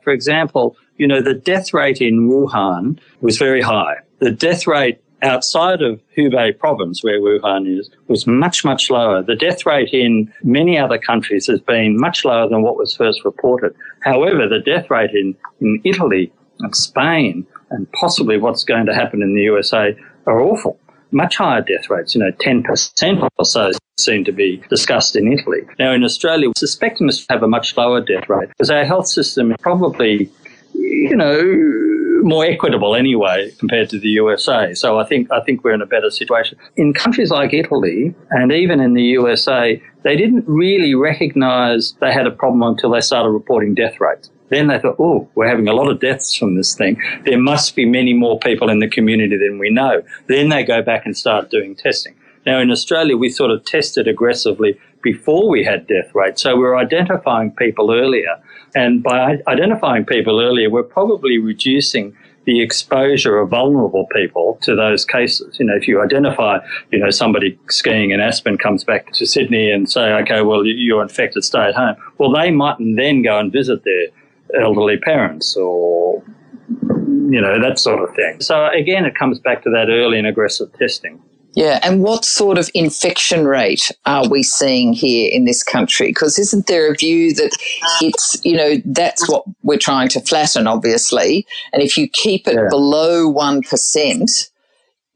For 0.03 0.12
example, 0.12 0.77
you 0.97 1.07
know, 1.07 1.20
the 1.20 1.35
death 1.35 1.75
rate 1.75 2.01
in 2.01 2.29
Wuhan 2.29 2.99
was 3.20 3.38
very 3.38 3.62
high. 3.62 3.97
The 4.20 4.31
death 4.31 4.66
rate 4.66 5.01
outside 5.23 5.83
of 5.83 6.01
Hubei 6.16 6.57
province, 6.57 7.03
where 7.03 7.20
Wuhan 7.20 7.79
is, 7.79 7.90
was 8.09 8.27
much, 8.27 8.64
much 8.64 8.90
lower. 8.90 9.23
The 9.23 9.37
death 9.37 9.66
rate 9.66 9.90
in 9.92 10.33
many 10.42 10.79
other 10.79 10.99
countries 10.99 11.47
has 11.47 11.61
been 11.61 11.99
much 11.99 12.25
lower 12.25 12.49
than 12.49 12.62
what 12.62 12.77
was 12.77 12.94
first 12.94 13.25
reported. 13.25 13.75
However, 14.01 14.47
the 14.47 14.61
death 14.61 14.90
rate 14.90 15.12
in, 15.12 15.35
in 15.61 15.81
Italy 15.85 16.33
and 16.61 16.77
Spain 16.77 17.47
and 17.70 17.90
possibly 17.92 18.38
what's 18.38 18.64
going 18.64 18.87
to 18.87 18.94
happen 18.94 19.23
in 19.23 19.35
the 19.35 19.42
USA 19.42 19.97
are 20.27 20.40
awful. 20.40 20.79
Much 21.14 21.37
higher 21.37 21.62
death 21.62 21.88
rates, 21.88 22.14
you 22.14 22.20
know, 22.20 22.33
10% 22.33 23.31
or 23.38 23.44
so 23.44 23.70
seem 23.98 24.24
to 24.24 24.33
be 24.33 24.62
discussed 24.68 25.14
in 25.14 25.33
Italy. 25.33 25.61
Now, 25.79 25.92
in 25.92 26.03
Australia, 26.03 26.48
we 26.48 26.55
suspect 26.57 26.98
we 27.00 27.07
must 27.07 27.24
have 27.31 27.42
a 27.42 27.48
much 27.48 27.77
lower 27.77 28.00
death 28.00 28.29
rate 28.29 28.48
because 28.48 28.68
our 28.68 28.85
health 28.85 29.07
system 29.07 29.53
is 29.53 29.57
probably, 29.62 30.29
you 30.74 31.16
know, 31.16 31.40
more 32.24 32.44
equitable 32.44 32.96
anyway 32.96 33.50
compared 33.59 33.90
to 33.90 33.98
the 33.98 34.09
USA. 34.09 34.74
So 34.74 34.98
I 34.98 35.05
think 35.05 35.31
I 35.31 35.40
think 35.40 35.62
we're 35.62 35.74
in 35.74 35.83
a 35.83 35.87
better 35.87 36.11
situation. 36.11 36.59
In 36.77 36.92
countries 36.92 37.31
like 37.31 37.53
Italy 37.53 38.14
and 38.31 38.50
even 38.50 38.81
in 38.81 38.94
the 38.94 39.03
USA, 39.03 39.81
they 40.03 40.16
didn't 40.16 40.44
really 40.48 40.94
recognize 40.94 41.94
they 42.00 42.12
had 42.12 42.27
a 42.27 42.31
problem 42.31 42.62
until 42.62 42.90
they 42.90 43.00
started 43.00 43.31
reporting 43.31 43.74
death 43.74 44.00
rates. 44.00 44.31
Then 44.55 44.69
they 44.69 44.79
thought, 44.79 44.97
oh, 44.99 45.29
we're 45.35 45.49
having 45.49 45.69
a 45.69 45.75
lot 45.75 45.90
of 45.90 46.01
deaths 46.01 46.35
from 46.35 46.55
this 46.55 46.75
thing. 46.75 47.01
There 47.25 47.40
must 47.40 47.75
be 47.75 47.85
many 47.85 48.14
more 48.14 48.38
people 48.38 48.71
in 48.71 48.79
the 48.79 48.88
community 48.88 49.37
than 49.37 49.59
we 49.59 49.71
know. 49.71 50.03
Then 50.29 50.49
they 50.49 50.62
go 50.62 50.81
back 50.81 51.05
and 51.07 51.17
start 51.17 51.51
doing 51.51 51.75
testing. 51.75 52.14
Now 52.47 52.61
in 52.61 52.71
Australia, 52.71 53.17
we 53.17 53.31
sort 53.31 53.51
of 53.51 53.64
tested 53.64 54.07
aggressively 54.07 54.79
before 55.03 55.49
we 55.49 55.64
had 55.64 55.87
death 55.87 56.14
rates. 56.14 56.43
So 56.43 56.57
we're 56.57 56.77
identifying 56.77 57.51
people 57.53 57.90
earlier 57.90 58.37
and 58.75 59.03
by 59.03 59.38
identifying 59.47 60.05
people 60.05 60.40
earlier, 60.40 60.69
we're 60.69 60.83
probably 60.83 61.38
reducing 61.38 62.17
the 62.45 62.61
exposure 62.61 63.38
of 63.38 63.49
vulnerable 63.49 64.07
people 64.14 64.59
to 64.62 64.77
those 64.77 65.05
cases. 65.05 65.59
You 65.59 65.67
know, 65.67 65.77
if 65.77 65.88
you 65.88 66.03
identify, 66.03 66.59
you 66.90 66.99
know, 66.99 67.11
somebody 67.11 67.59
skiing 67.69 68.11
in 68.11 68.21
Aspen 68.21 68.59
comes 68.59 68.85
back 68.85 69.12
to 69.14 69.27
Sydney 69.27 69.71
and 69.71 69.90
say, 69.90 70.12
okay, 70.12 70.43
well, 70.43 70.67
you're 70.67 71.03
infected, 71.03 71.45
stay 71.45 71.69
at 71.69 71.75
home. 71.75 71.97
Well, 72.19 72.33
they 72.33 72.51
mightn't 72.51 72.97
then 72.97 73.23
go 73.23 73.38
and 73.38 73.51
visit 73.51 73.85
their 73.85 74.09
elderly 74.61 74.99
parents 74.99 75.57
or, 75.57 76.23
you 77.31 77.40
know, 77.40 77.61
that 77.61 77.79
sort 77.79 78.03
of 78.09 78.14
thing. 78.14 78.40
So 78.40 78.69
again, 78.69 79.05
it 79.05 79.14
comes 79.14 79.38
back 79.38 79.62
to 79.64 79.71
that 79.71 79.88
early 79.88 80.19
and 80.19 80.27
aggressive 80.27 80.73
testing. 80.79 81.23
Yeah, 81.57 81.79
and 81.85 82.03
what 82.03 82.25
sort 82.25 82.59
of 82.59 82.69
infection 82.75 83.47
rate 83.47 83.93
are 84.07 84.29
we 84.29 84.43
seeing 84.43 84.93
here 84.93 85.31
in 85.33 85.45
this 85.45 85.62
country? 85.62 86.09
Because 86.09 86.37
isn't 86.37 86.67
there 86.67 86.90
a 86.90 86.97
view 86.97 87.33
that 87.35 87.57
it's, 88.01 88.45
you 88.45 88.57
know, 88.57 88.75
that's 88.85 89.29
what 89.29 89.45
we're 89.62 89.79
trying 89.79 90.09
to 90.11 90.21
flatten, 90.21 90.67
obviously. 90.67 91.47
And 91.73 91.81
if 91.81 91.97
you 91.97 92.09
keep 92.09 92.49
it 92.49 92.57
yeah. 92.57 92.67
below 92.71 93.33
1%, 93.33 94.51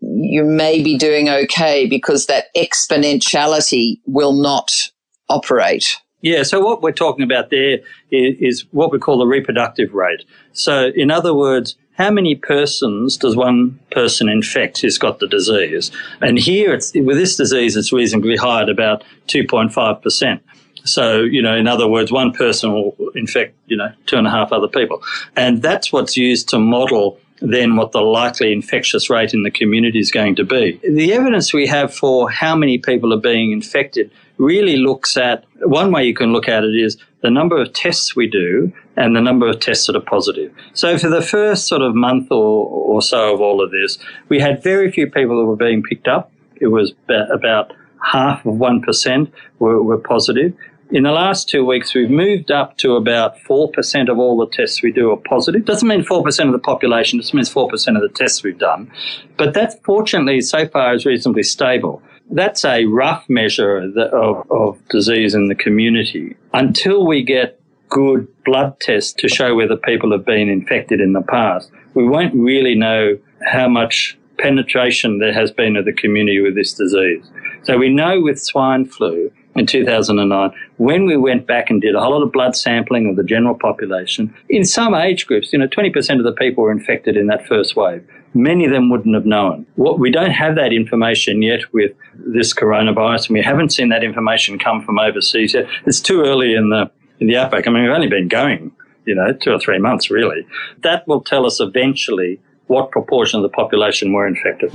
you 0.01 0.45
may 0.45 0.81
be 0.81 0.97
doing 0.97 1.29
okay 1.29 1.87
because 1.87 2.27
that 2.27 2.55
exponentiality 2.57 3.99
will 4.07 4.33
not 4.33 4.93
operate. 5.29 5.97
Yeah, 6.21 6.43
so 6.43 6.61
what 6.61 6.83
we're 6.83 6.93
talking 6.93 7.25
about 7.25 7.51
there 7.51 7.79
is, 8.11 8.65
what 8.73 8.91
we 8.91 8.99
call 8.99 9.19
the 9.19 9.27
reproductive 9.27 9.95
rate. 9.95 10.25
So, 10.53 10.91
in 10.95 11.11
other 11.11 11.33
words, 11.33 11.77
how 11.93 12.11
many 12.11 12.35
persons 12.35 13.17
does 13.17 13.37
one 13.37 13.79
person 13.91 14.29
infect 14.29 14.81
who's 14.81 14.99
got 14.99 15.21
the 15.21 15.29
disease? 15.29 15.91
And 16.21 16.39
here, 16.39 16.73
it's, 16.75 16.93
with 16.95 17.17
this 17.17 17.37
disease, 17.37 17.77
it's 17.77 17.93
reasonably 17.93 18.37
high 18.37 18.63
at 18.63 18.69
about 18.69 19.05
2.5%. 19.29 20.41
So, 20.85 21.21
you 21.21 21.43
know, 21.43 21.55
in 21.55 21.67
other 21.69 21.87
words, 21.87 22.11
one 22.11 22.33
person 22.33 22.73
will 22.73 22.97
infect, 23.15 23.55
you 23.67 23.77
know, 23.77 23.93
two 24.07 24.17
and 24.17 24.27
a 24.27 24.31
half 24.31 24.53
other 24.53 24.69
people. 24.69 25.03
And 25.37 25.63
that's 25.63 25.93
what's 25.93 26.17
used 26.17 26.49
to 26.51 26.59
model 26.59 27.21
then 27.41 27.77
what 27.77 27.93
the 27.93 28.01
likely 28.01 28.53
infectious 28.53 29.09
rate 29.09 29.33
in 29.33 29.45
the 29.45 29.51
community 29.51 30.01
is 30.01 30.11
going 30.11 30.35
to 30.37 30.45
be. 30.45 30.81
The 30.83 31.13
evidence 31.13 31.53
we 31.53 31.69
have 31.69 31.95
for 31.95 32.29
how 32.31 32.57
many 32.57 32.79
people 32.79 33.13
are 33.15 33.21
being 33.21 33.53
infected 33.53 34.11
really 34.39 34.77
looks 34.77 35.17
at 35.17 35.45
one 35.63 35.93
way 35.93 36.05
you 36.05 36.15
can 36.15 36.33
look 36.33 36.49
at 36.49 36.65
it 36.65 36.75
is 36.75 36.97
the 37.23 37.31
number 37.31 37.61
of 37.61 37.73
tests 37.73 38.15
we 38.15 38.29
do 38.29 38.73
and 38.97 39.15
the 39.15 39.21
number 39.21 39.49
of 39.49 39.61
tests 39.61 39.87
that 39.87 39.97
are 39.97 40.01
positive. 40.01 40.53
So 40.73 40.97
for 40.99 41.09
the 41.09 41.23
first 41.23 41.67
sort 41.67 41.83
of 41.83 41.95
month 41.95 42.31
or, 42.31 42.67
or 42.69 43.03
so 43.03 43.35
of 43.35 43.41
all 43.41 43.63
of 43.63 43.71
this, 43.71 43.99
we 44.29 44.41
had 44.41 44.63
very 44.63 44.91
few 44.91 45.11
people 45.11 45.39
that 45.39 45.45
were 45.45 45.57
being 45.57 45.83
picked 45.83 46.09
up. 46.09 46.33
It 46.61 46.69
was 46.69 46.93
about 47.09 47.73
half 48.05 48.45
of 48.47 48.55
1% 48.55 49.33
were, 49.59 49.83
were 49.83 49.99
positive. 49.99 50.55
In 50.91 51.03
the 51.03 51.11
last 51.11 51.51
two 51.51 51.67
weeks, 51.67 51.93
we've 51.93 52.09
moved 52.09 52.51
up 52.51 52.79
to 52.79 52.97
about 52.97 53.37
4% 53.41 54.09
of 54.09 54.19
all 54.19 54.39
the 54.39 54.47
tests 54.47 54.83
we 54.83 54.91
do 54.91 55.11
are 55.11 55.19
positive. 55.19 55.67
Doesn't 55.67 55.87
mean 55.87 56.03
4% 56.03 56.47
of 56.47 56.53
the 56.53 56.59
population, 56.59 57.21
it 57.21 57.35
means 57.35 57.53
4% 57.53 57.73
of 57.95 58.01
the 58.01 58.09
tests 58.09 58.43
we've 58.43 58.59
done. 58.59 58.91
But 59.37 59.53
that, 59.53 59.85
fortunately, 59.85 60.41
so 60.41 60.67
far 60.67 60.95
is 60.95 61.05
reasonably 61.05 61.43
stable. 61.43 62.03
That's 62.31 62.65
a 62.65 62.85
rough 62.85 63.29
measure 63.29 63.79
of, 63.79 64.51
of 64.51 64.89
disease 64.89 65.35
in 65.35 65.49
the 65.49 65.55
community. 65.55 66.37
Until 66.53 67.07
we 67.07 67.23
get 67.23 67.61
good 67.89 68.29
blood 68.45 68.79
tests 68.81 69.13
to 69.15 69.29
show 69.29 69.55
whether 69.55 69.77
people 69.77 70.13
have 70.13 70.25
been 70.25 70.49
infected 70.49 71.01
in 71.01 71.13
the 71.15 71.23
past, 71.23 71.71
we 71.95 72.07
won't 72.07 72.35
really 72.35 72.75
know 72.75 73.19
how 73.47 73.69
much 73.69 74.19
penetration 74.39 75.19
there 75.19 75.33
has 75.33 75.51
been 75.51 75.77
of 75.77 75.85
the 75.85 75.93
community 75.93 76.41
with 76.41 76.55
this 76.55 76.73
disease. 76.73 77.25
So 77.65 77.77
we 77.77 77.89
know 77.89 78.21
with 78.21 78.41
swine 78.41 78.87
flu 78.87 79.33
in 79.57 79.67
2009, 79.67 80.53
when 80.77 81.07
we 81.07 81.17
went 81.17 81.47
back 81.47 81.71
and 81.71 81.81
did 81.81 81.95
a 81.95 82.01
whole 82.01 82.13
lot 82.13 82.23
of 82.23 82.33
blood 82.33 82.55
sampling 82.55 83.09
of 83.11 83.17
the 83.17 83.25
general 83.25 83.55
population, 83.55 84.35
in 84.49 84.65
some 84.65 84.95
age 84.95 85.27
groups, 85.27 85.53
you 85.53 85.59
know, 85.59 85.67
20% 85.67 86.19
of 86.19 86.25
the 86.25 86.33
people 86.33 86.65
were 86.65 86.71
infected 86.71 87.17
in 87.17 87.27
that 87.27 87.47
first 87.47 87.75
wave. 87.75 88.07
Many 88.35 88.67
of 88.67 88.73
them 88.73 88.91
wouldn't 88.91 89.15
have 89.15 89.27
known. 89.27 89.67
What, 89.77 89.99
we 89.99 90.11
don't 90.11 90.31
have 90.31 90.55
that 90.57 90.73
information 90.73 91.43
yet 91.43 91.73
with 91.73 91.93
this 92.15 92.53
coronavirus, 92.55 93.29
and 93.29 93.35
we 93.35 93.43
haven't 93.43 93.71
seen 93.71 93.89
that 93.89 94.05
information 94.05 94.59
come 94.59 94.83
from 94.83 94.99
overseas 94.99 95.55
yet. 95.55 95.67
It's 95.87 96.01
too 96.01 96.23
early 96.23 96.55
in 96.55 96.71
the 96.71 96.91
in 97.21 97.27
the 97.27 97.37
outbreak. 97.37 97.67
I 97.67 97.71
mean, 97.71 97.83
we've 97.83 97.93
only 97.93 98.07
been 98.09 98.29
going, 98.29 98.71
you 99.05 99.15
know, 99.15 99.33
two 99.33 99.53
or 99.53 99.59
three 99.59 99.79
months 99.79 100.11
really. 100.11 100.47
That 100.83 101.07
will 101.09 101.21
tell 101.21 101.47
us 101.47 101.59
eventually 101.59 102.39
what 102.69 102.91
proportion 102.91 103.39
of 103.39 103.43
the 103.43 103.49
population 103.49 104.13
were 104.13 104.27
infected. 104.27 104.73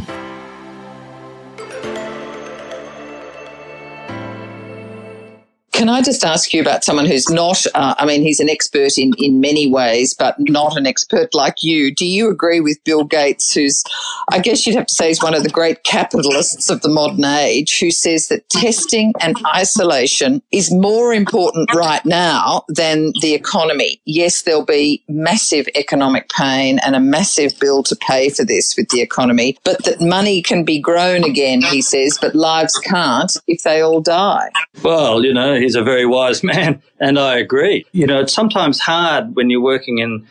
Can 5.83 5.89
I 5.89 6.01
just 6.01 6.23
ask 6.23 6.53
you 6.53 6.61
about 6.61 6.85
someone 6.85 7.05
who's 7.05 7.29
not, 7.29 7.65
uh, 7.75 7.93
I 7.97 8.05
mean, 8.05 8.21
he's 8.21 8.39
an 8.39 8.47
expert 8.47 8.97
in, 8.97 9.11
in 9.17 9.41
many 9.41 9.69
ways, 9.69 10.13
but 10.13 10.37
not 10.39 10.77
an 10.77 10.87
expert 10.87 11.33
like 11.33 11.61
you. 11.61 11.93
Do 11.93 12.05
you 12.05 12.31
agree 12.31 12.61
with 12.61 12.81
Bill 12.85 13.03
Gates, 13.03 13.53
who's, 13.53 13.83
I 14.31 14.39
guess 14.39 14.65
you'd 14.65 14.77
have 14.77 14.85
to 14.85 14.95
say, 14.95 15.09
is 15.09 15.21
one 15.21 15.35
of 15.35 15.43
the 15.43 15.49
great 15.49 15.83
capitalists 15.83 16.69
of 16.69 16.79
the 16.83 16.87
modern 16.87 17.25
age, 17.25 17.81
who 17.81 17.91
says 17.91 18.29
that 18.29 18.49
testing 18.49 19.11
and 19.19 19.35
isolation 19.53 20.41
is 20.53 20.71
more 20.71 21.13
important 21.13 21.69
right 21.75 22.05
now 22.05 22.63
than 22.69 23.11
the 23.19 23.33
economy? 23.33 23.99
Yes, 24.05 24.43
there'll 24.43 24.63
be 24.63 25.03
massive 25.09 25.67
economic 25.75 26.29
pain 26.29 26.79
and 26.85 26.95
a 26.95 27.01
massive 27.01 27.59
bill 27.59 27.83
to 27.83 27.95
pay 27.97 28.29
for 28.29 28.45
this 28.45 28.77
with 28.77 28.87
the 28.87 29.01
economy, 29.01 29.57
but 29.65 29.83
that 29.83 29.99
money 29.99 30.41
can 30.41 30.63
be 30.63 30.79
grown 30.79 31.25
again, 31.25 31.61
he 31.61 31.81
says, 31.81 32.17
but 32.21 32.33
lives 32.35 32.79
can't 32.85 33.35
if 33.47 33.63
they 33.63 33.81
all 33.81 33.99
die. 33.99 34.49
Well, 34.81 35.25
you 35.25 35.33
know, 35.33 35.59
he's 35.59 35.72
he's 35.73 35.81
a 35.81 35.83
very 35.83 36.05
wise 36.05 36.43
man, 36.53 36.81
and 36.99 37.19
I 37.19 37.37
agree. 37.37 37.85
You 37.91 38.07
know, 38.07 38.21
it's 38.21 38.33
sometimes 38.33 38.79
hard 38.79 39.35
when 39.35 39.49
you're 39.49 39.61
working 39.61 39.99
in, 39.99 40.25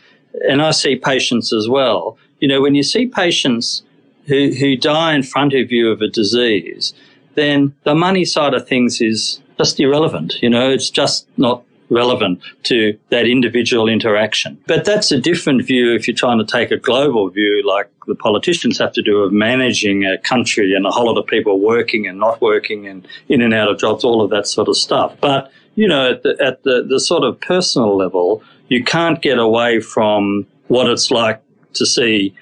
and 0.49 0.61
I 0.61 0.71
see 0.71 0.95
patients 0.95 1.53
as 1.53 1.67
well. 1.67 2.17
You 2.39 2.47
know, 2.47 2.61
when 2.61 2.75
you 2.75 2.83
see 2.83 3.07
patients 3.07 3.83
who, 4.25 4.51
who 4.51 4.75
die 4.75 5.13
in 5.13 5.23
front 5.23 5.53
of 5.53 5.71
you 5.71 5.91
of 5.91 6.01
a 6.01 6.07
disease, 6.07 6.93
then 7.35 7.73
the 7.83 7.95
money 7.95 8.25
side 8.25 8.53
of 8.53 8.67
things 8.67 9.01
is 9.01 9.41
just 9.57 9.79
irrelevant. 9.79 10.35
You 10.41 10.49
know, 10.49 10.69
it's 10.69 10.89
just 10.89 11.27
not 11.37 11.63
relevant 11.89 12.39
to 12.63 12.97
that 13.09 13.25
individual 13.25 13.87
interaction. 13.87 14.57
But 14.67 14.85
that's 14.85 15.11
a 15.11 15.19
different 15.19 15.65
view 15.65 15.93
if 15.93 16.07
you're 16.07 16.15
trying 16.15 16.39
to 16.39 16.45
take 16.45 16.71
a 16.71 16.77
global 16.77 17.29
view, 17.29 17.63
like 17.65 17.89
the 18.07 18.15
politicians 18.15 18.77
have 18.79 18.93
to 18.93 19.01
do 19.01 19.19
of 19.19 19.31
managing 19.31 20.05
a 20.05 20.17
country 20.17 20.73
and 20.73 20.85
a 20.85 20.91
whole 20.91 21.05
lot 21.05 21.17
of 21.17 21.27
people 21.27 21.59
working 21.59 22.07
and 22.07 22.19
not 22.19 22.41
working 22.41 22.87
and 22.87 23.07
in 23.29 23.41
and 23.41 23.53
out 23.53 23.69
of 23.69 23.79
jobs, 23.79 24.03
all 24.03 24.21
of 24.21 24.29
that 24.29 24.47
sort 24.47 24.67
of 24.67 24.77
stuff. 24.77 25.15
But, 25.21 25.51
you 25.75 25.87
know, 25.87 26.11
at 26.11 26.23
the, 26.23 26.37
at 26.41 26.63
the, 26.63 26.85
the 26.87 26.99
sort 26.99 27.23
of 27.23 27.39
personal 27.41 27.95
level, 27.95 28.43
you 28.69 28.83
can't 28.83 29.21
get 29.21 29.37
away 29.37 29.79
from 29.79 30.47
what 30.67 30.89
it's 30.89 31.11
like 31.11 31.41
to 31.73 31.85
see 31.85 32.33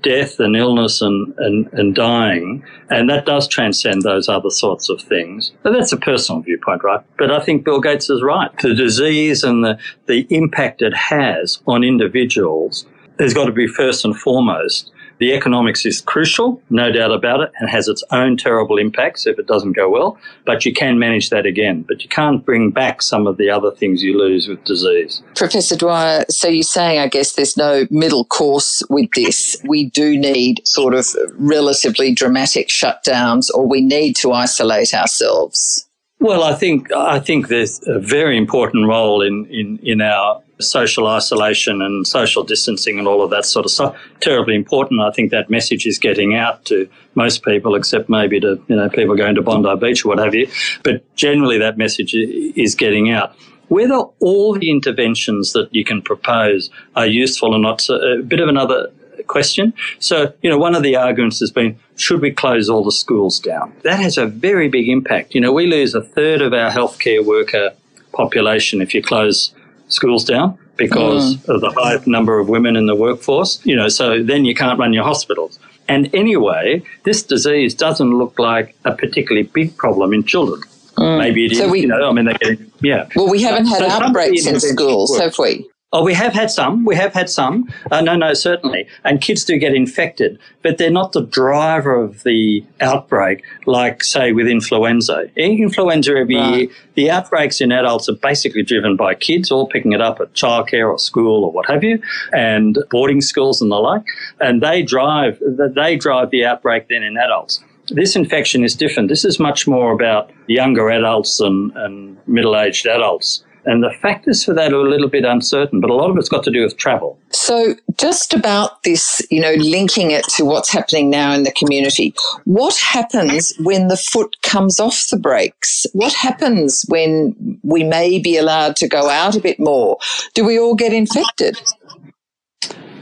death 0.00 0.38
and 0.38 0.56
illness 0.56 1.00
and, 1.00 1.34
and, 1.38 1.72
and 1.72 1.94
dying, 1.94 2.62
and 2.90 3.08
that 3.10 3.26
does 3.26 3.48
transcend 3.48 4.02
those 4.02 4.28
other 4.28 4.50
sorts 4.50 4.88
of 4.88 5.00
things. 5.00 5.52
But 5.62 5.72
that's 5.72 5.92
a 5.92 5.96
personal 5.96 6.42
viewpoint, 6.42 6.84
right? 6.84 7.00
But 7.16 7.30
I 7.30 7.40
think 7.40 7.64
Bill 7.64 7.80
Gates 7.80 8.10
is 8.10 8.22
right. 8.22 8.50
The 8.58 8.74
disease 8.74 9.42
and 9.44 9.64
the, 9.64 9.78
the 10.06 10.26
impact 10.30 10.82
it 10.82 10.94
has 10.94 11.60
on 11.66 11.84
individuals 11.84 12.86
has 13.18 13.34
got 13.34 13.46
to 13.46 13.52
be 13.52 13.66
first 13.66 14.04
and 14.04 14.16
foremost 14.16 14.92
the 15.18 15.32
economics 15.32 15.84
is 15.84 16.00
crucial, 16.00 16.62
no 16.70 16.92
doubt 16.92 17.12
about 17.12 17.40
it, 17.40 17.52
and 17.58 17.68
has 17.68 17.88
its 17.88 18.02
own 18.10 18.36
terrible 18.36 18.78
impacts 18.78 19.26
if 19.26 19.38
it 19.38 19.46
doesn't 19.46 19.72
go 19.72 19.88
well, 19.88 20.18
but 20.44 20.64
you 20.64 20.72
can 20.72 20.98
manage 20.98 21.30
that 21.30 21.46
again. 21.46 21.84
But 21.86 22.02
you 22.02 22.08
can't 22.08 22.44
bring 22.44 22.70
back 22.70 23.02
some 23.02 23.26
of 23.26 23.36
the 23.36 23.50
other 23.50 23.70
things 23.70 24.02
you 24.02 24.18
lose 24.18 24.48
with 24.48 24.62
disease. 24.64 25.22
Professor 25.34 25.76
Dwyer, 25.76 26.24
so 26.30 26.48
you're 26.48 26.62
saying, 26.62 26.98
I 26.98 27.08
guess, 27.08 27.32
there's 27.32 27.56
no 27.56 27.86
middle 27.90 28.24
course 28.24 28.82
with 28.88 29.10
this. 29.14 29.56
We 29.64 29.90
do 29.90 30.16
need 30.18 30.60
sort 30.64 30.94
of 30.94 31.06
relatively 31.34 32.14
dramatic 32.14 32.68
shutdowns, 32.68 33.48
or 33.54 33.66
we 33.66 33.80
need 33.80 34.16
to 34.16 34.32
isolate 34.32 34.94
ourselves. 34.94 35.88
Well, 36.20 36.42
I 36.42 36.54
think 36.54 36.92
I 36.92 37.20
think 37.20 37.46
there's 37.46 37.80
a 37.86 38.00
very 38.00 38.36
important 38.36 38.88
role 38.88 39.22
in, 39.22 39.46
in, 39.46 39.78
in 39.84 40.00
our 40.00 40.42
social 40.60 41.06
isolation 41.06 41.82
and 41.82 42.06
social 42.06 42.42
distancing 42.42 42.98
and 42.98 43.06
all 43.06 43.22
of 43.22 43.30
that 43.30 43.44
sort 43.44 43.64
of 43.64 43.70
stuff. 43.70 43.96
Terribly 44.20 44.54
important. 44.54 45.00
I 45.00 45.10
think 45.10 45.30
that 45.30 45.50
message 45.50 45.86
is 45.86 45.98
getting 45.98 46.34
out 46.34 46.64
to 46.66 46.88
most 47.14 47.44
people, 47.44 47.74
except 47.74 48.08
maybe 48.08 48.40
to 48.40 48.62
you 48.68 48.76
know 48.76 48.88
people 48.88 49.16
going 49.16 49.34
to 49.34 49.42
Bondi 49.42 49.74
Beach 49.76 50.04
or 50.04 50.08
what 50.08 50.18
have 50.18 50.34
you. 50.34 50.48
But 50.82 51.02
generally, 51.14 51.58
that 51.58 51.78
message 51.78 52.14
is 52.14 52.74
getting 52.74 53.10
out. 53.10 53.36
Whether 53.68 53.96
all 54.20 54.58
the 54.58 54.70
interventions 54.70 55.52
that 55.52 55.68
you 55.72 55.84
can 55.84 56.00
propose 56.00 56.70
are 56.96 57.06
useful 57.06 57.54
or 57.54 57.58
not, 57.58 57.86
a 57.90 57.94
uh, 57.94 58.22
bit 58.22 58.40
of 58.40 58.48
another 58.48 58.90
question. 59.26 59.74
So, 59.98 60.32
you 60.42 60.50
know, 60.50 60.58
one 60.58 60.74
of 60.74 60.82
the 60.82 60.96
arguments 60.96 61.40
has 61.40 61.50
been, 61.50 61.78
should 61.96 62.20
we 62.20 62.30
close 62.30 62.68
all 62.68 62.82
the 62.82 62.92
schools 62.92 63.38
down? 63.38 63.74
That 63.82 64.00
has 64.00 64.16
a 64.16 64.26
very 64.26 64.68
big 64.68 64.88
impact. 64.88 65.34
You 65.34 65.40
know, 65.40 65.52
we 65.52 65.66
lose 65.66 65.94
a 65.94 66.02
third 66.02 66.40
of 66.40 66.52
our 66.52 66.70
healthcare 66.70 67.24
worker 67.24 67.72
population 68.12 68.80
if 68.80 68.94
you 68.94 69.02
close 69.02 69.52
schools 69.88 70.24
down 70.24 70.58
because 70.76 71.36
mm. 71.36 71.54
of 71.54 71.60
the 71.60 71.70
high 71.70 71.98
number 72.06 72.38
of 72.38 72.48
women 72.48 72.76
in 72.76 72.86
the 72.86 72.94
workforce. 72.94 73.60
You 73.64 73.76
know, 73.76 73.88
so 73.88 74.22
then 74.22 74.44
you 74.44 74.54
can't 74.54 74.78
run 74.78 74.92
your 74.92 75.04
hospitals. 75.04 75.58
And 75.88 76.14
anyway, 76.14 76.82
this 77.04 77.22
disease 77.22 77.74
doesn't 77.74 78.18
look 78.18 78.38
like 78.38 78.76
a 78.84 78.92
particularly 78.92 79.48
big 79.48 79.76
problem 79.76 80.12
in 80.12 80.22
children. 80.22 80.60
Mm. 80.96 81.18
Maybe 81.18 81.46
it 81.46 81.56
so 81.56 81.66
is. 81.66 81.72
We, 81.72 81.80
you 81.80 81.86
know, 81.86 82.08
I 82.08 82.12
mean, 82.12 82.26
they're 82.26 82.34
getting, 82.34 82.70
yeah. 82.80 83.08
Well, 83.14 83.30
we 83.30 83.42
haven't 83.42 83.66
had 83.66 83.78
so 83.78 83.88
outbreaks 83.88 84.46
in 84.46 84.60
schools, 84.60 85.16
have 85.18 85.38
we? 85.38 85.68
Oh, 85.90 86.04
we 86.04 86.12
have 86.12 86.34
had 86.34 86.50
some. 86.50 86.84
We 86.84 86.96
have 86.96 87.14
had 87.14 87.30
some. 87.30 87.72
Uh, 87.90 88.02
no, 88.02 88.14
no, 88.14 88.34
certainly. 88.34 88.86
And 89.04 89.22
kids 89.22 89.42
do 89.42 89.56
get 89.56 89.74
infected, 89.74 90.38
but 90.62 90.76
they're 90.76 90.90
not 90.90 91.12
the 91.12 91.22
driver 91.22 91.98
of 91.98 92.24
the 92.24 92.62
outbreak, 92.78 93.42
like, 93.64 94.04
say, 94.04 94.32
with 94.32 94.48
influenza. 94.48 95.30
Influenza 95.34 96.10
every 96.14 96.36
right. 96.36 96.54
year, 96.54 96.68
the 96.94 97.10
outbreaks 97.10 97.62
in 97.62 97.72
adults 97.72 98.06
are 98.10 98.16
basically 98.16 98.62
driven 98.62 98.96
by 98.96 99.14
kids, 99.14 99.50
all 99.50 99.66
picking 99.66 99.92
it 99.92 100.02
up 100.02 100.20
at 100.20 100.34
childcare 100.34 100.92
or 100.92 100.98
school 100.98 101.42
or 101.42 101.52
what 101.52 101.64
have 101.70 101.82
you, 101.82 102.02
and 102.34 102.76
boarding 102.90 103.22
schools 103.22 103.62
and 103.62 103.70
the 103.70 103.76
like. 103.76 104.04
And 104.40 104.62
they 104.62 104.82
drive, 104.82 105.38
they 105.74 105.96
drive 105.96 106.28
the 106.28 106.44
outbreak 106.44 106.88
then 106.88 107.02
in 107.02 107.16
adults. 107.16 107.64
This 107.88 108.14
infection 108.14 108.62
is 108.62 108.74
different. 108.74 109.08
This 109.08 109.24
is 109.24 109.40
much 109.40 109.66
more 109.66 109.92
about 109.92 110.30
younger 110.48 110.90
adults 110.90 111.40
and, 111.40 111.72
and 111.74 112.18
middle 112.26 112.60
aged 112.60 112.86
adults 112.86 113.42
And 113.68 113.82
the 113.82 113.90
factors 114.00 114.42
for 114.42 114.54
that 114.54 114.72
are 114.72 114.80
a 114.80 114.88
little 114.88 115.10
bit 115.10 115.26
uncertain, 115.26 115.78
but 115.78 115.90
a 115.90 115.94
lot 115.94 116.08
of 116.08 116.16
it's 116.16 116.30
got 116.30 116.42
to 116.44 116.50
do 116.50 116.62
with 116.62 116.78
travel. 116.78 117.18
So, 117.28 117.74
just 117.98 118.32
about 118.32 118.82
this, 118.82 119.20
you 119.30 119.42
know, 119.42 119.52
linking 119.58 120.10
it 120.10 120.24
to 120.36 120.46
what's 120.46 120.70
happening 120.70 121.10
now 121.10 121.34
in 121.34 121.42
the 121.42 121.52
community, 121.52 122.14
what 122.46 122.78
happens 122.78 123.52
when 123.60 123.88
the 123.88 123.98
foot 123.98 124.36
comes 124.40 124.80
off 124.80 125.08
the 125.10 125.18
brakes? 125.18 125.86
What 125.92 126.14
happens 126.14 126.86
when 126.88 127.60
we 127.62 127.84
may 127.84 128.18
be 128.18 128.38
allowed 128.38 128.74
to 128.76 128.88
go 128.88 129.10
out 129.10 129.36
a 129.36 129.40
bit 129.40 129.60
more? 129.60 129.98
Do 130.32 130.46
we 130.46 130.58
all 130.58 130.74
get 130.74 130.94
infected? 130.94 131.60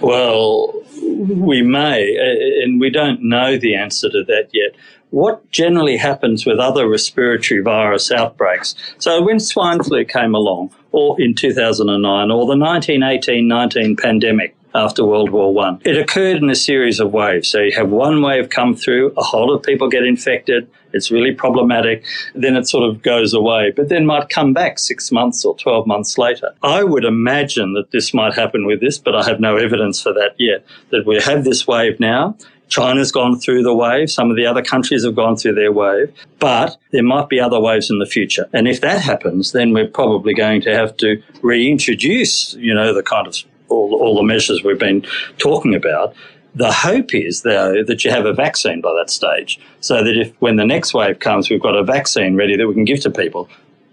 Well, 0.00 0.74
we 1.00 1.62
may, 1.62 2.16
and 2.64 2.80
we 2.80 2.90
don't 2.90 3.22
know 3.22 3.56
the 3.56 3.76
answer 3.76 4.10
to 4.10 4.24
that 4.24 4.48
yet. 4.52 4.74
What 5.10 5.50
generally 5.50 5.96
happens 5.96 6.44
with 6.44 6.58
other 6.58 6.88
respiratory 6.88 7.60
virus 7.60 8.10
outbreaks? 8.10 8.74
So, 8.98 9.22
when 9.22 9.40
swine 9.40 9.82
flu 9.82 10.04
came 10.04 10.34
along, 10.34 10.74
or 10.92 11.20
in 11.20 11.34
2009, 11.34 12.30
or 12.30 12.46
the 12.46 12.58
1918 12.58 13.46
19 13.46 13.96
pandemic, 13.96 14.56
after 14.76 15.04
World 15.04 15.30
War 15.30 15.52
One. 15.52 15.80
It 15.84 15.96
occurred 15.96 16.36
in 16.36 16.50
a 16.50 16.54
series 16.54 17.00
of 17.00 17.12
waves. 17.12 17.48
So 17.48 17.60
you 17.60 17.74
have 17.76 17.88
one 17.88 18.22
wave 18.22 18.50
come 18.50 18.74
through, 18.74 19.12
a 19.16 19.22
whole 19.22 19.48
lot 19.48 19.56
of 19.56 19.62
people 19.62 19.88
get 19.88 20.04
infected, 20.04 20.70
it's 20.92 21.10
really 21.10 21.32
problematic, 21.32 22.04
then 22.34 22.56
it 22.56 22.68
sort 22.68 22.88
of 22.88 23.02
goes 23.02 23.34
away, 23.34 23.72
but 23.74 23.88
then 23.88 24.06
might 24.06 24.28
come 24.28 24.52
back 24.52 24.78
six 24.78 25.10
months 25.10 25.44
or 25.44 25.56
12 25.56 25.86
months 25.86 26.18
later. 26.18 26.54
I 26.62 26.84
would 26.84 27.04
imagine 27.04 27.72
that 27.72 27.90
this 27.90 28.14
might 28.14 28.34
happen 28.34 28.66
with 28.66 28.80
this, 28.80 28.98
but 28.98 29.14
I 29.14 29.24
have 29.24 29.40
no 29.40 29.56
evidence 29.56 30.00
for 30.00 30.12
that 30.12 30.34
yet. 30.38 30.64
That 30.90 31.06
we 31.06 31.20
have 31.20 31.44
this 31.44 31.66
wave 31.66 31.98
now. 31.98 32.36
China's 32.68 33.12
gone 33.12 33.38
through 33.38 33.62
the 33.62 33.74
wave. 33.74 34.10
Some 34.10 34.30
of 34.30 34.36
the 34.36 34.46
other 34.46 34.62
countries 34.62 35.04
have 35.04 35.14
gone 35.14 35.36
through 35.36 35.54
their 35.54 35.72
wave, 35.72 36.12
but 36.38 36.76
there 36.90 37.02
might 37.02 37.28
be 37.28 37.38
other 37.38 37.60
waves 37.60 37.90
in 37.90 37.98
the 37.98 38.06
future. 38.06 38.48
And 38.52 38.66
if 38.66 38.80
that 38.80 39.00
happens, 39.00 39.52
then 39.52 39.72
we're 39.72 39.86
probably 39.86 40.34
going 40.34 40.60
to 40.62 40.74
have 40.74 40.96
to 40.98 41.22
reintroduce, 41.42 42.54
you 42.54 42.74
know, 42.74 42.92
the 42.92 43.02
kind 43.02 43.26
of 43.26 43.36
all, 43.68 43.94
all 43.94 44.16
the 44.16 44.22
measures 44.22 44.64
we've 44.64 44.78
been 44.78 45.06
talking 45.38 45.74
about. 45.74 46.14
The 46.54 46.72
hope 46.72 47.14
is, 47.14 47.42
though, 47.42 47.84
that 47.84 48.04
you 48.04 48.10
have 48.10 48.24
a 48.24 48.32
vaccine 48.32 48.80
by 48.80 48.94
that 48.98 49.10
stage, 49.10 49.60
so 49.80 50.02
that 50.02 50.16
if 50.16 50.32
when 50.40 50.56
the 50.56 50.64
next 50.64 50.94
wave 50.94 51.18
comes, 51.18 51.50
we've 51.50 51.62
got 51.62 51.76
a 51.76 51.84
vaccine 51.84 52.34
ready 52.34 52.56
that 52.56 52.66
we 52.66 52.72
can 52.72 52.86
give 52.86 53.00
to 53.00 53.10
people, 53.10 53.48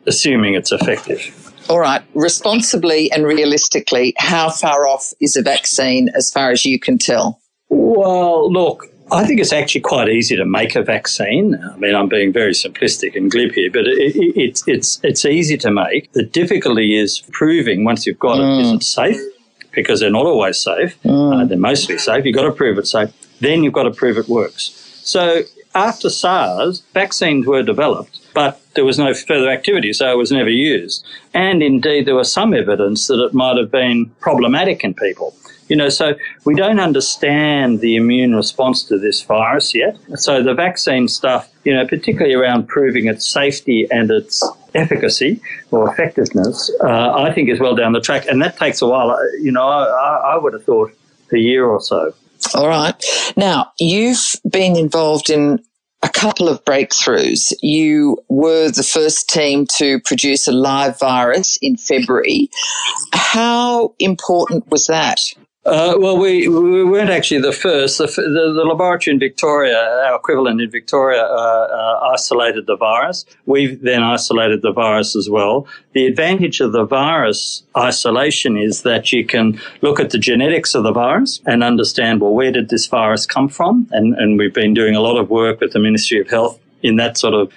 assuming 0.08 0.54
it's 0.54 0.72
effective. 0.72 1.52
All 1.70 1.80
right, 1.80 2.02
responsibly 2.14 3.12
and 3.12 3.26
realistically, 3.26 4.14
how 4.18 4.50
far 4.50 4.88
off 4.88 5.14
is 5.20 5.36
a 5.36 5.42
vaccine 5.42 6.10
as 6.16 6.32
far 6.32 6.52
as 6.52 6.66
you 6.66 6.80
can 6.80 6.98
tell? 6.98 7.42
Well, 7.76 8.52
look, 8.52 8.88
I 9.12 9.26
think 9.26 9.40
it's 9.40 9.54
actually 9.54 9.82
quite 9.82 10.10
easy 10.10 10.36
to 10.36 10.46
make 10.46 10.76
a 10.76 10.84
vaccine. 10.84 11.56
I 11.56 11.78
mean, 11.78 11.96
I'm 11.96 12.08
being 12.08 12.32
very 12.32 12.54
simplistic 12.54 13.16
and 13.16 13.30
glib 13.30 13.52
here, 13.52 13.70
but 13.72 13.86
it, 13.86 14.16
it, 14.16 14.34
it's 14.36 14.68
it's 14.68 15.00
it's 15.04 15.26
easy 15.26 15.58
to 15.58 15.72
make. 15.72 16.12
The 16.14 16.24
difficulty 16.24 16.98
is 16.98 17.24
proving 17.32 17.84
once 17.84 18.06
you've 18.06 18.20
got 18.20 18.38
mm. 18.38 18.60
it, 18.60 18.62
is 18.62 18.72
it 18.72 18.84
safe? 18.84 19.20
because 19.74 20.00
they're 20.00 20.10
not 20.10 20.26
always 20.26 20.62
safe. 20.62 21.02
Mm. 21.04 21.42
Uh, 21.42 21.46
they're 21.46 21.58
mostly 21.58 21.98
safe. 21.98 22.26
You've 22.26 22.36
got 22.36 22.44
to 22.44 22.52
prove 22.52 22.78
it's 22.78 22.92
safe. 22.92 23.12
Then 23.40 23.64
you've 23.64 23.74
got 23.74 23.84
to 23.84 23.92
prove 23.92 24.18
it 24.18 24.30
works. 24.30 24.72
So 25.04 25.42
after 25.76 26.10
SARS, 26.10 26.82
vaccines 26.94 27.46
were 27.46 27.64
developed, 27.64 28.20
but 28.34 28.62
there 28.76 28.86
was 28.86 28.98
no 28.98 29.14
further 29.14 29.50
activity, 29.50 29.92
so 29.92 30.12
it 30.12 30.18
was 30.18 30.32
never 30.32 30.50
used. 30.50 31.06
And 31.34 31.62
indeed, 31.62 32.06
there 32.06 32.16
was 32.16 32.32
some 32.32 32.54
evidence 32.54 33.08
that 33.08 33.22
it 33.24 33.34
might 33.34 33.58
have 33.58 33.72
been 33.72 34.12
problematic 34.20 34.84
in 34.84 34.94
people. 34.94 35.36
You 35.74 35.78
know, 35.78 35.90
so 35.90 36.14
we 36.46 36.54
don't 36.54 36.80
understand 36.80 37.80
the 37.80 37.96
immune 37.96 38.36
response 38.36 38.84
to 38.84 39.00
this 39.00 39.24
virus 39.24 39.74
yet. 39.74 39.98
So 40.18 40.44
the 40.44 40.54
vaccine 40.54 41.08
stuff, 41.08 41.50
you 41.64 41.74
know, 41.74 41.88
particularly 41.88 42.36
around 42.36 42.68
proving 42.68 43.08
its 43.08 43.28
safety 43.28 43.88
and 43.90 44.12
its 44.12 44.44
efficacy 44.76 45.42
or 45.72 45.92
effectiveness, 45.92 46.70
uh, 46.82 47.16
I 47.16 47.34
think 47.34 47.50
is 47.50 47.60
well 47.60 47.76
down 47.76 47.94
the 47.94 48.02
track. 48.02 48.28
And 48.28 48.40
that 48.44 48.56
takes 48.56 48.84
a 48.84 48.88
while. 48.88 49.18
You 49.42 49.52
know, 49.52 49.64
I, 49.64 50.36
I 50.36 50.38
would 50.38 50.54
have 50.54 50.64
thought 50.64 50.92
a 51.32 51.40
year 51.40 51.66
or 51.66 51.82
so. 51.82 52.14
All 52.54 52.68
right. 52.68 52.94
Now, 53.36 53.72
you've 53.80 54.36
been 54.48 54.78
involved 54.78 55.32
in 55.32 55.58
a 56.04 56.10
couple 56.10 56.50
of 56.50 56.64
breakthroughs. 56.66 57.52
You 57.64 58.20
were 58.30 58.70
the 58.70 58.84
first 58.84 59.28
team 59.28 59.66
to 59.78 60.00
produce 60.02 60.48
a 60.48 60.52
live 60.52 61.00
virus 61.00 61.58
in 61.64 61.78
February. 61.78 62.52
How 63.12 63.96
important 63.98 64.70
was 64.70 64.86
that? 64.86 65.20
Uh, 65.66 65.96
well, 65.98 66.18
we, 66.18 66.46
we 66.50 66.84
weren't 66.84 67.10
actually 67.10 67.40
the 67.40 67.54
first. 67.54 67.98
The, 67.98 68.08
the, 68.08 68.54
the, 68.54 68.66
laboratory 68.66 69.14
in 69.14 69.20
Victoria, 69.20 69.78
our 70.08 70.18
equivalent 70.18 70.60
in 70.60 70.70
Victoria, 70.70 71.22
uh, 71.22 71.26
uh, 71.26 72.10
isolated 72.12 72.68
the 72.68 72.76
virus. 72.76 73.24
We 73.46 73.76
then 73.76 74.04
isolated 74.04 74.62
the 74.62 74.74
virus 74.74 75.16
as 75.16 75.30
well. 75.30 75.66
The 75.94 76.06
advantage 76.06 76.60
of 76.60 76.74
the 76.74 76.84
virus 76.84 77.64
isolation 77.78 78.58
is 78.58 78.82
that 78.82 79.14
you 79.14 79.26
can 79.26 79.58
look 79.82 80.02
at 80.02 80.10
the 80.10 80.18
genetics 80.18 80.76
of 80.76 80.84
the 80.84 80.92
virus 80.92 81.40
and 81.46 81.64
understand, 81.64 82.20
well, 82.20 82.34
where 82.34 82.52
did 82.52 82.68
this 82.68 82.88
virus 82.88 83.26
come 83.26 83.48
from? 83.48 83.88
And, 83.92 84.16
and 84.16 84.38
we've 84.38 84.54
been 84.54 84.74
doing 84.74 84.96
a 84.96 85.02
lot 85.02 85.18
of 85.18 85.30
work 85.30 85.62
with 85.62 85.72
the 85.72 85.80
Ministry 85.80 86.20
of 86.20 86.30
Health 86.30 86.60
in 86.82 86.98
that 86.98 87.18
sort 87.18 87.36
of 87.36 87.54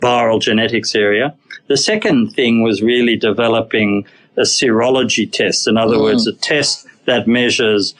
viral 0.00 0.40
genetics 0.40 0.94
area. 0.94 1.34
The 1.66 1.76
second 1.76 2.30
thing 2.30 2.62
was 2.62 2.80
really 2.80 3.16
developing 3.16 4.06
a 4.38 4.42
serology 4.42 5.30
test. 5.30 5.68
In 5.68 5.76
other 5.76 5.96
mm. 5.96 6.04
words, 6.04 6.26
a 6.26 6.32
test 6.32 6.86
that 7.06 7.26
measures 7.26 7.94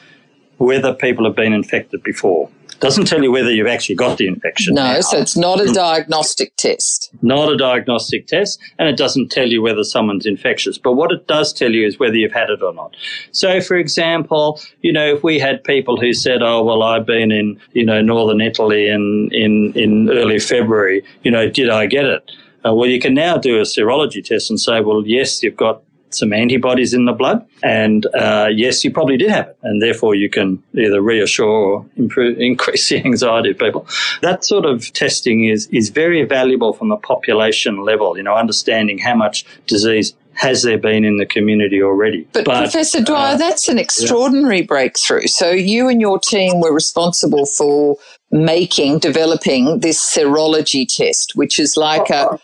whether 0.59 0.93
people 0.93 1.25
have 1.25 1.35
been 1.35 1.53
infected 1.53 2.03
before. 2.03 2.51
Doesn't 2.81 3.05
tell 3.05 3.23
you 3.23 3.31
whether 3.31 3.51
you've 3.51 3.67
actually 3.67 3.95
got 3.95 4.17
the 4.17 4.27
infection. 4.27 4.75
No, 4.75 4.95
now. 4.95 5.01
so 5.01 5.19
it's 5.19 5.37
not 5.37 5.61
a 5.61 5.71
diagnostic 5.71 6.57
test. 6.57 7.11
Not 7.21 7.53
a 7.53 7.57
diagnostic 7.57 8.27
test, 8.27 8.59
and 8.79 8.89
it 8.89 8.97
doesn't 8.97 9.31
tell 9.31 9.49
you 9.49 9.61
whether 9.61 9.85
someone's 9.85 10.25
infectious. 10.25 10.79
But 10.79 10.93
what 10.93 11.13
it 11.13 11.27
does 11.27 11.53
tell 11.53 11.73
you 11.73 11.87
is 11.87 11.99
whether 11.99 12.15
you've 12.15 12.33
had 12.33 12.49
it 12.49 12.63
or 12.63 12.73
not. 12.73 12.97
So, 13.33 13.61
for 13.61 13.77
example, 13.77 14.59
you 14.81 14.95
know, 14.95 15.15
if 15.15 15.23
we 15.23 15.39
had 15.39 15.63
people 15.63 16.01
who 16.01 16.15
said, 16.15 16.43
"Oh, 16.43 16.63
well, 16.63 16.83
I've 16.83 17.05
been 17.05 17.31
in, 17.31 17.61
you 17.73 17.85
know, 17.85 18.01
northern 18.01 18.41
Italy 18.41 18.89
in 18.89 19.29
in 19.31 19.75
in 19.75 20.09
early 20.09 20.39
February," 20.39 21.05
you 21.23 21.31
know, 21.31 21.51
did 21.51 21.69
I 21.69 21.85
get 21.85 22.07
it? 22.07 22.31
Uh, 22.65 22.75
well, 22.75 22.89
you 22.89 23.01
can 23.01 23.15
now 23.15 23.37
do 23.37 23.59
a 23.59 23.63
serology 23.63 24.23
test 24.25 24.51
and 24.51 24.61
say, 24.61 24.81
well, 24.81 25.03
yes, 25.07 25.43
you've 25.43 25.57
got 25.57 25.83
some 26.15 26.33
antibodies 26.33 26.95
in 26.95 27.05
the 27.05 27.13
blood. 27.13 27.47
And 27.63 28.07
uh, 28.15 28.49
yes, 28.53 28.85
you 28.85 28.91
probably 28.91 29.17
did 29.17 29.31
have 29.31 29.49
it. 29.49 29.59
And 29.63 29.83
therefore, 29.83 30.15
you 30.15 30.31
can 30.31 30.63
either 30.75 31.01
reassure 31.01 31.47
or 31.49 31.87
improve, 31.97 32.39
increase 32.51 32.89
the 32.89 33.05
anxiety 33.05 33.51
of 33.51 33.59
people. 33.59 33.87
That 34.23 34.45
sort 34.45 34.65
of 34.65 34.93
testing 34.93 35.45
is, 35.45 35.67
is 35.69 35.91
very 35.91 36.25
valuable 36.25 36.73
from 36.73 36.89
the 36.89 36.97
population 36.97 37.85
level, 37.85 38.17
you 38.17 38.23
know, 38.23 38.35
understanding 38.35 38.99
how 38.99 39.15
much 39.15 39.45
disease 39.67 40.15
has 40.41 40.63
there 40.63 40.79
been 40.79 41.05
in 41.05 41.19
the 41.19 41.27
community 41.27 41.83
already? 41.83 42.27
But, 42.33 42.47
but 42.47 42.61
Professor 42.61 43.03
Dwyer, 43.03 43.35
uh, 43.35 43.37
that's 43.37 43.69
an 43.69 43.79
extraordinary 43.79 44.61
yeah. 44.61 44.67
breakthrough. 44.67 45.27
So 45.27 45.51
you 45.51 45.87
and 45.87 46.01
your 46.01 46.19
team 46.19 46.61
were 46.63 46.73
responsible 46.73 47.45
for 47.45 47.99
making, 48.31 49.01
developing 49.01 49.81
this 49.81 50.01
serology 50.01 50.87
test, 50.89 51.33
which 51.35 51.59
is 51.59 51.77
like 51.77 52.09
a 52.09 52.39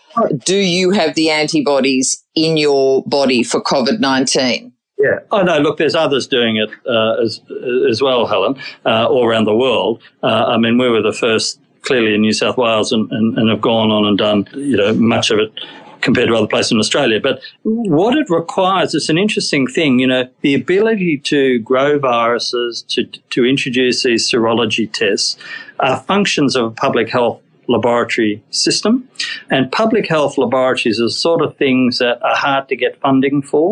do 0.45 0.55
you 0.55 0.91
have 0.91 1.15
the 1.15 1.31
antibodies 1.31 2.23
in 2.35 2.57
your 2.57 3.01
body 3.07 3.41
for 3.41 3.63
COVID 3.63 3.99
19? 3.99 4.71
Yeah. 4.99 5.19
Oh 5.31 5.41
no. 5.41 5.57
Look, 5.57 5.79
there's 5.79 5.95
others 5.95 6.27
doing 6.27 6.57
it 6.57 6.69
uh, 6.87 7.23
as 7.23 7.41
as 7.89 7.99
well, 7.99 8.27
Helen, 8.27 8.61
uh, 8.85 9.07
all 9.07 9.25
around 9.25 9.45
the 9.45 9.55
world. 9.55 10.03
Uh, 10.21 10.45
I 10.53 10.57
mean, 10.57 10.77
we 10.77 10.87
were 10.87 11.01
the 11.01 11.13
first, 11.13 11.59
clearly 11.81 12.13
in 12.13 12.21
New 12.21 12.33
South 12.33 12.57
Wales, 12.57 12.91
and, 12.91 13.11
and, 13.11 13.37
and 13.39 13.49
have 13.49 13.61
gone 13.61 13.89
on 13.89 14.05
and 14.05 14.19
done 14.19 14.47
you 14.53 14.77
know 14.77 14.93
much 14.93 15.31
of 15.31 15.39
it 15.39 15.51
compared 16.07 16.29
to 16.29 16.35
other 16.35 16.47
places 16.47 16.71
in 16.71 16.79
Australia. 16.79 17.19
But 17.19 17.41
what 17.63 18.17
it 18.17 18.29
requires, 18.29 18.95
is 18.95 19.09
an 19.09 19.17
interesting 19.17 19.67
thing, 19.67 19.99
you 19.99 20.07
know, 20.07 20.23
the 20.39 20.55
ability 20.55 21.17
to 21.33 21.59
grow 21.71 21.99
viruses, 21.99 22.85
to, 22.93 23.03
to 23.35 23.45
introduce 23.53 24.03
these 24.03 24.23
serology 24.31 24.89
tests 24.89 25.35
are 25.81 25.99
functions 26.13 26.55
of 26.55 26.63
a 26.71 26.71
public 26.71 27.09
health 27.09 27.41
laboratory 27.67 28.41
system. 28.51 28.93
And 29.49 29.69
public 29.83 30.07
health 30.07 30.37
laboratories 30.37 31.01
are 31.01 31.09
sort 31.09 31.41
of 31.41 31.57
things 31.57 31.97
that 31.97 32.23
are 32.23 32.37
hard 32.37 32.69
to 32.69 32.77
get 32.77 33.01
funding 33.01 33.41
for. 33.41 33.65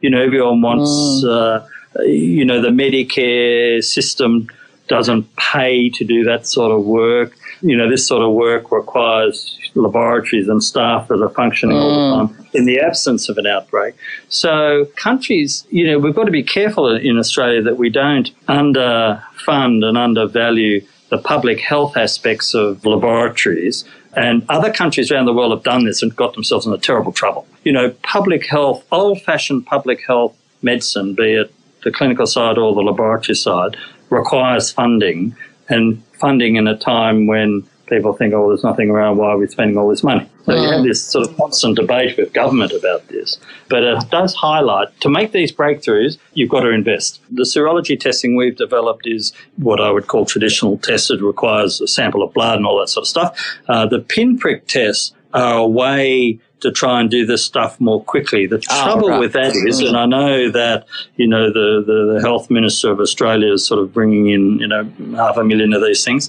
You 0.00 0.10
know, 0.10 0.22
everyone 0.22 0.62
wants, 0.62 0.92
mm. 1.24 1.28
uh, 1.28 1.66
you 2.04 2.44
know, 2.44 2.60
the 2.62 2.68
Medicare 2.68 3.82
system 3.82 4.48
doesn't 4.86 5.24
pay 5.34 5.90
to 5.98 6.04
do 6.04 6.22
that 6.30 6.46
sort 6.46 6.70
of 6.70 6.84
work. 6.84 7.36
You 7.62 7.76
know, 7.76 7.90
this 7.90 8.06
sort 8.06 8.22
of 8.22 8.30
work 8.32 8.70
requires 8.70 9.58
laboratories 9.74 10.48
and 10.48 10.62
staff 10.62 11.08
that 11.08 11.22
are 11.22 11.30
functioning 11.30 11.76
mm. 11.76 11.80
all 11.80 11.90
the 11.90 12.24
mm. 12.24 12.34
time 12.34 12.46
in 12.54 12.64
the 12.64 12.80
absence 12.80 13.28
of 13.28 13.38
an 13.38 13.46
outbreak. 13.46 13.94
So 14.28 14.86
countries, 14.96 15.66
you 15.70 15.86
know, 15.86 15.98
we've 15.98 16.14
got 16.14 16.24
to 16.24 16.30
be 16.30 16.42
careful 16.42 16.94
in 16.94 17.18
Australia 17.18 17.62
that 17.62 17.76
we 17.76 17.90
don't 17.90 18.30
underfund 18.46 19.84
and 19.84 19.96
undervalue 19.96 20.84
the 21.10 21.18
public 21.18 21.60
health 21.60 21.96
aspects 21.96 22.54
of 22.54 22.84
laboratories. 22.84 23.84
And 24.16 24.44
other 24.48 24.72
countries 24.72 25.10
around 25.10 25.26
the 25.26 25.32
world 25.32 25.52
have 25.52 25.62
done 25.62 25.84
this 25.84 26.02
and 26.02 26.14
got 26.14 26.34
themselves 26.34 26.66
in 26.66 26.72
a 26.72 26.78
terrible 26.78 27.12
trouble. 27.12 27.46
You 27.64 27.72
know, 27.72 27.90
public 28.02 28.46
health, 28.46 28.84
old 28.90 29.22
fashioned 29.22 29.66
public 29.66 30.04
health 30.06 30.36
medicine, 30.62 31.14
be 31.14 31.34
it 31.34 31.52
the 31.82 31.90
clinical 31.90 32.26
side 32.26 32.58
or 32.58 32.74
the 32.74 32.80
laboratory 32.80 33.36
side, 33.36 33.76
requires 34.10 34.70
funding 34.70 35.36
and 35.68 36.02
funding 36.14 36.56
in 36.56 36.66
a 36.66 36.76
time 36.76 37.26
when 37.26 37.66
people 37.90 38.12
think, 38.14 38.32
oh, 38.32 38.48
there's 38.48 38.64
nothing 38.64 38.88
around. 38.88 39.18
Why 39.18 39.26
are 39.30 39.36
we 39.36 39.46
spending 39.48 39.76
all 39.76 39.88
this 39.88 40.02
money? 40.02 40.26
So 40.46 40.54
you 40.54 40.60
Mm. 40.60 40.72
have 40.76 40.84
this 40.84 41.02
sort 41.04 41.28
of 41.28 41.36
constant 41.36 41.76
debate 41.76 42.16
with 42.16 42.32
government 42.32 42.72
about 42.72 43.06
this. 43.08 43.38
But 43.68 43.82
it 43.82 43.98
does 44.10 44.34
highlight 44.34 44.88
to 45.02 45.10
make 45.10 45.32
these 45.32 45.52
breakthroughs, 45.52 46.16
you've 46.34 46.48
got 46.48 46.60
to 46.60 46.70
invest. 46.70 47.20
The 47.30 47.42
serology 47.42 47.98
testing 48.00 48.36
we've 48.36 48.56
developed 48.56 49.06
is 49.06 49.32
what 49.56 49.80
I 49.80 49.90
would 49.90 50.06
call 50.06 50.24
traditional 50.24 50.78
tests. 50.78 51.10
It 51.10 51.20
requires 51.20 51.80
a 51.82 51.86
sample 51.88 52.22
of 52.22 52.32
blood 52.32 52.56
and 52.56 52.66
all 52.66 52.78
that 52.80 52.88
sort 52.88 53.04
of 53.04 53.08
stuff. 53.08 53.58
Uh, 53.68 53.84
the 53.86 53.98
pinprick 53.98 54.66
tests 54.66 55.12
are 55.34 55.58
a 55.58 55.66
way 55.68 56.38
to 56.60 56.70
try 56.70 57.00
and 57.00 57.08
do 57.10 57.24
this 57.24 57.42
stuff 57.42 57.80
more 57.80 58.02
quickly. 58.04 58.46
The 58.46 58.56
Oh, 58.70 58.84
trouble 58.84 59.08
right. 59.08 59.20
with 59.20 59.32
that 59.32 59.54
is, 59.56 59.80
and 59.80 59.96
I 59.96 60.04
know 60.04 60.50
that 60.50 60.84
you 61.16 61.26
know 61.26 61.46
the, 61.50 61.82
the, 61.86 62.14
the 62.14 62.20
health 62.20 62.50
minister 62.50 62.90
of 62.90 63.00
Australia 63.00 63.52
is 63.54 63.64
sort 63.66 63.80
of 63.80 63.94
bringing 63.94 64.28
in 64.28 64.58
you 64.58 64.66
know 64.68 64.84
half 65.16 65.38
a 65.38 65.44
million 65.44 65.72
of 65.72 65.80
these 65.82 66.04
things. 66.04 66.28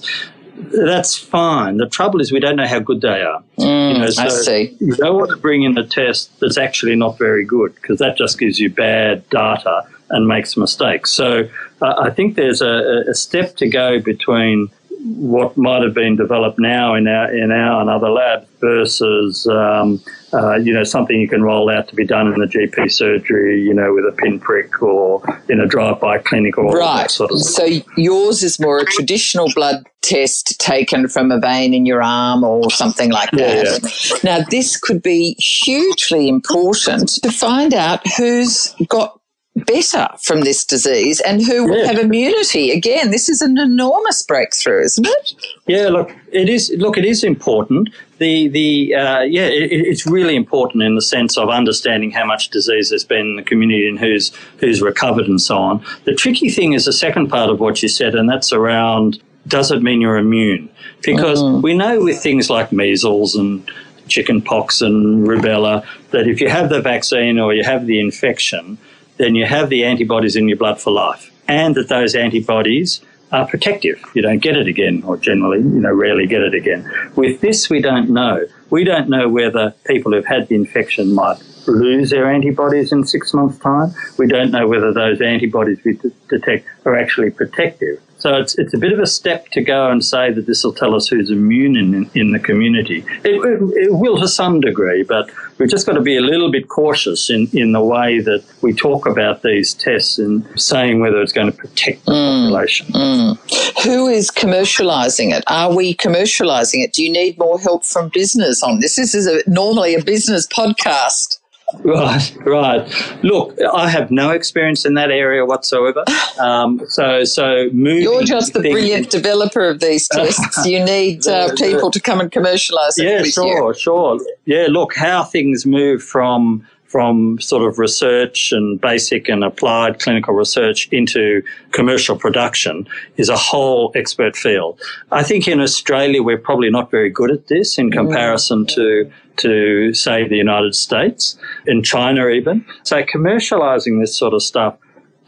That's 0.56 1.16
fine. 1.16 1.78
The 1.78 1.88
trouble 1.88 2.20
is 2.20 2.30
we 2.32 2.40
don't 2.40 2.56
know 2.56 2.66
how 2.66 2.78
good 2.78 3.00
they 3.00 3.22
are. 3.22 3.42
you 3.56 3.64
know, 3.64 4.06
Mm, 4.06 4.18
I 4.18 4.28
see. 4.28 4.76
You 4.80 4.94
don't 4.96 5.16
want 5.16 5.30
to 5.30 5.36
bring 5.36 5.62
in 5.62 5.76
a 5.78 5.86
test 5.86 6.38
that's 6.40 6.58
actually 6.58 6.96
not 6.96 7.18
very 7.18 7.44
good 7.44 7.74
because 7.76 7.98
that 7.98 8.16
just 8.16 8.38
gives 8.38 8.58
you 8.58 8.70
bad 8.70 9.28
data 9.30 9.82
and 10.10 10.26
makes 10.28 10.56
mistakes. 10.56 11.12
So 11.12 11.48
uh, 11.80 11.94
I 11.98 12.10
think 12.10 12.36
there's 12.36 12.60
a, 12.62 13.04
a 13.08 13.14
step 13.14 13.56
to 13.56 13.68
go 13.68 13.98
between 13.98 14.68
what 15.04 15.56
might 15.56 15.82
have 15.82 15.94
been 15.94 16.16
developed 16.16 16.58
now 16.58 16.94
in 16.94 17.08
our 17.08 17.32
in 17.34 17.50
our 17.50 17.80
and 17.80 17.90
other 17.90 18.08
labs 18.10 18.46
versus 18.60 19.46
um, 19.48 20.00
uh, 20.32 20.54
you 20.54 20.72
know 20.72 20.84
something 20.84 21.20
you 21.20 21.28
can 21.28 21.42
roll 21.42 21.68
out 21.68 21.88
to 21.88 21.96
be 21.96 22.06
done 22.06 22.32
in 22.32 22.38
the 22.38 22.46
GP 22.46 22.90
surgery, 22.90 23.60
you 23.62 23.74
know, 23.74 23.92
with 23.92 24.04
a 24.04 24.12
pinprick 24.12 24.80
or 24.80 25.22
in 25.48 25.60
a 25.60 25.66
drive-by 25.66 26.18
clinic 26.18 26.56
or 26.56 26.76
Right. 26.76 27.10
sort 27.10 27.32
of. 27.32 27.40
So 27.40 27.66
yours 27.96 28.42
is 28.42 28.60
more 28.60 28.78
a 28.78 28.84
traditional 28.84 29.48
blood 29.54 29.84
test 30.02 30.58
taken 30.60 31.08
from 31.08 31.30
a 31.30 31.38
vein 31.40 31.74
in 31.74 31.86
your 31.86 32.02
arm 32.02 32.44
or 32.44 32.70
something 32.70 33.10
like 33.10 33.30
Yeah, 33.32 33.62
that. 33.62 34.20
Now, 34.24 34.44
this 34.50 34.76
could 34.76 35.02
be 35.02 35.34
hugely 35.34 36.28
important 36.28 37.08
to 37.22 37.30
find 37.30 37.74
out 37.74 38.00
who's 38.16 38.74
got 38.88 39.18
better 39.54 40.08
from 40.20 40.40
this 40.40 40.64
disease 40.64 41.20
and 41.20 41.42
who 41.44 41.66
will 41.66 41.78
Yeah. 41.78 41.86
have 41.88 41.98
immunity. 41.98 42.70
Again, 42.70 43.10
this 43.10 43.28
is 43.28 43.42
an 43.42 43.58
enormous 43.58 44.22
breakthrough, 44.22 44.82
isn't 44.82 45.06
it? 45.06 45.34
Yeah, 45.66 45.88
look, 45.88 46.14
it 46.32 46.48
is. 46.48 46.72
Look, 46.78 46.96
it 46.96 47.04
is 47.04 47.22
important. 47.22 47.90
The 48.18 48.48
the 48.48 48.94
uh, 48.94 49.20
yeah, 49.20 49.46
it, 49.46 49.70
it's 49.72 50.06
really 50.06 50.36
important 50.36 50.82
in 50.84 50.94
the 50.94 51.02
sense 51.02 51.36
of 51.36 51.50
understanding 51.50 52.10
how 52.10 52.24
much 52.24 52.48
disease 52.48 52.90
there's 52.90 53.04
been 53.04 53.26
in 53.26 53.36
the 53.36 53.42
community 53.42 53.86
and 53.86 53.98
who's 53.98 54.32
who's 54.58 54.80
recovered 54.80 55.26
and 55.26 55.40
so 55.40 55.58
on. 55.58 55.84
The 56.04 56.14
tricky 56.14 56.48
thing 56.48 56.72
is 56.72 56.86
the 56.86 56.92
second 56.92 57.28
part 57.28 57.50
of 57.50 57.60
what 57.60 57.82
you 57.82 57.88
said, 57.88 58.14
and 58.14 58.28
that's 58.28 58.52
around 58.52 59.20
does 59.48 59.70
it 59.72 59.82
mean 59.82 60.00
you're 60.00 60.18
immune? 60.18 60.70
Because 61.02 61.42
we 61.42 61.74
know 61.74 62.00
with 62.00 62.22
things 62.22 62.48
like 62.48 62.70
measles 62.72 63.34
and 63.34 63.68
chickenpox 64.06 64.80
and 64.80 65.26
rubella 65.26 65.84
that 66.10 66.28
if 66.28 66.40
you 66.40 66.48
have 66.48 66.68
the 66.68 66.80
vaccine 66.80 67.38
or 67.40 67.52
you 67.52 67.64
have 67.64 67.86
the 67.86 67.98
infection, 67.98 68.78
then 69.22 69.36
you 69.36 69.46
have 69.46 69.70
the 69.70 69.84
antibodies 69.84 70.34
in 70.34 70.48
your 70.48 70.58
blood 70.58 70.80
for 70.80 70.90
life, 70.90 71.30
and 71.46 71.76
that 71.76 71.88
those 71.88 72.16
antibodies 72.16 73.00
are 73.30 73.46
protective. 73.46 74.02
You 74.14 74.22
don't 74.22 74.40
get 74.40 74.56
it 74.56 74.66
again, 74.66 75.02
or 75.06 75.16
generally, 75.16 75.58
you 75.58 75.80
know, 75.80 75.92
rarely 75.92 76.26
get 76.26 76.42
it 76.42 76.54
again. 76.54 76.90
With 77.14 77.40
this, 77.40 77.70
we 77.70 77.80
don't 77.80 78.10
know. 78.10 78.46
We 78.70 78.84
don't 78.84 79.08
know 79.08 79.28
whether 79.28 79.74
people 79.86 80.12
who've 80.12 80.26
had 80.26 80.48
the 80.48 80.56
infection 80.56 81.14
might 81.14 81.42
lose 81.66 82.10
their 82.10 82.30
antibodies 82.30 82.90
in 82.90 83.04
six 83.04 83.32
months' 83.32 83.58
time. 83.58 83.94
We 84.18 84.26
don't 84.26 84.50
know 84.50 84.66
whether 84.66 84.92
those 84.92 85.20
antibodies 85.20 85.78
we 85.84 85.98
detect 86.28 86.66
are 86.84 86.96
actually 86.96 87.30
protective. 87.30 88.00
So 88.22 88.36
it's, 88.36 88.56
it's 88.56 88.72
a 88.72 88.78
bit 88.78 88.92
of 88.92 89.00
a 89.00 89.06
step 89.08 89.48
to 89.48 89.60
go 89.60 89.90
and 89.90 90.04
say 90.04 90.30
that 90.30 90.46
this 90.46 90.62
will 90.62 90.72
tell 90.72 90.94
us 90.94 91.08
who's 91.08 91.28
immune 91.28 91.74
in, 91.74 92.08
in 92.14 92.30
the 92.30 92.38
community. 92.38 93.04
It, 93.24 93.34
it, 93.34 93.86
it 93.86 93.94
will 93.94 94.16
to 94.20 94.28
some 94.28 94.60
degree, 94.60 95.02
but 95.02 95.28
we've 95.58 95.68
just 95.68 95.86
got 95.86 95.94
to 95.94 96.00
be 96.00 96.16
a 96.16 96.20
little 96.20 96.48
bit 96.48 96.68
cautious 96.68 97.30
in, 97.30 97.48
in 97.52 97.72
the 97.72 97.82
way 97.82 98.20
that 98.20 98.44
we 98.60 98.74
talk 98.74 99.06
about 99.06 99.42
these 99.42 99.74
tests 99.74 100.20
and 100.20 100.46
saying 100.54 101.00
whether 101.00 101.20
it's 101.20 101.32
going 101.32 101.50
to 101.50 101.56
protect 101.56 102.06
the 102.06 102.12
mm. 102.12 102.44
population. 102.44 102.86
Mm. 102.92 103.82
Who 103.82 104.06
is 104.06 104.30
commercializing 104.30 105.36
it? 105.36 105.42
Are 105.48 105.74
we 105.74 105.92
commercializing 105.92 106.84
it? 106.84 106.92
Do 106.92 107.02
you 107.02 107.10
need 107.10 107.36
more 107.38 107.58
help 107.58 107.84
from 107.84 108.08
business 108.10 108.62
on 108.62 108.78
this? 108.78 108.94
This 108.94 109.16
is 109.16 109.26
a, 109.26 109.42
normally 109.50 109.96
a 109.96 110.04
business 110.04 110.46
podcast. 110.46 111.40
Right, 111.84 112.36
right. 112.44 113.22
Look, 113.24 113.56
I 113.72 113.88
have 113.88 114.10
no 114.10 114.30
experience 114.30 114.84
in 114.84 114.94
that 114.94 115.10
area 115.10 115.44
whatsoever. 115.44 116.04
Um, 116.40 116.80
so, 116.88 117.24
so 117.24 117.68
moving. 117.72 118.02
You're 118.02 118.22
just 118.24 118.52
the 118.52 118.60
things- 118.62 118.72
brilliant 118.74 119.10
developer 119.10 119.68
of 119.68 119.80
these 119.80 120.08
tests. 120.12 120.66
You 120.66 120.84
need 120.84 121.26
uh, 121.26 121.54
people 121.56 121.90
to 121.90 122.00
come 122.00 122.20
and 122.20 122.30
commercialize 122.30 122.98
it 122.98 123.04
Yeah, 123.06 123.16
with 123.18 123.26
you. 123.26 123.32
sure, 123.32 123.74
sure. 123.74 124.20
Yeah, 124.44 124.66
look, 124.68 124.94
how 124.94 125.24
things 125.24 125.64
move 125.66 126.02
from 126.02 126.66
from 126.86 127.40
sort 127.40 127.66
of 127.66 127.78
research 127.78 128.52
and 128.52 128.78
basic 128.78 129.26
and 129.26 129.42
applied 129.42 129.98
clinical 129.98 130.34
research 130.34 130.90
into 130.92 131.42
commercial 131.70 132.16
production 132.16 132.86
is 133.16 133.30
a 133.30 133.36
whole 133.36 133.90
expert 133.94 134.36
field. 134.36 134.78
I 135.10 135.22
think 135.22 135.48
in 135.48 135.58
Australia 135.62 136.22
we're 136.22 136.36
probably 136.36 136.68
not 136.68 136.90
very 136.90 137.08
good 137.08 137.30
at 137.30 137.46
this 137.48 137.78
in 137.78 137.90
comparison 137.90 138.66
to 138.66 139.10
to 139.38 139.92
say 139.94 140.26
the 140.28 140.36
United 140.36 140.74
States, 140.74 141.38
in 141.66 141.82
China 141.82 142.28
even. 142.28 142.64
So 142.82 143.02
commercializing 143.02 144.00
this 144.00 144.16
sort 144.16 144.34
of 144.34 144.42
stuff 144.42 144.76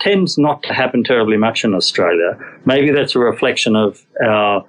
tends 0.01 0.37
not 0.37 0.63
to 0.65 0.75
happen 0.75 1.05
terribly 1.05 1.37
much 1.37 1.65
in 1.65 1.75
Australia. 1.75 2.39
Maybe 2.65 2.91
that's 2.91 3.15
a 3.15 3.21
reflection 3.21 3.77
of 3.77 4.05
our 4.25 4.65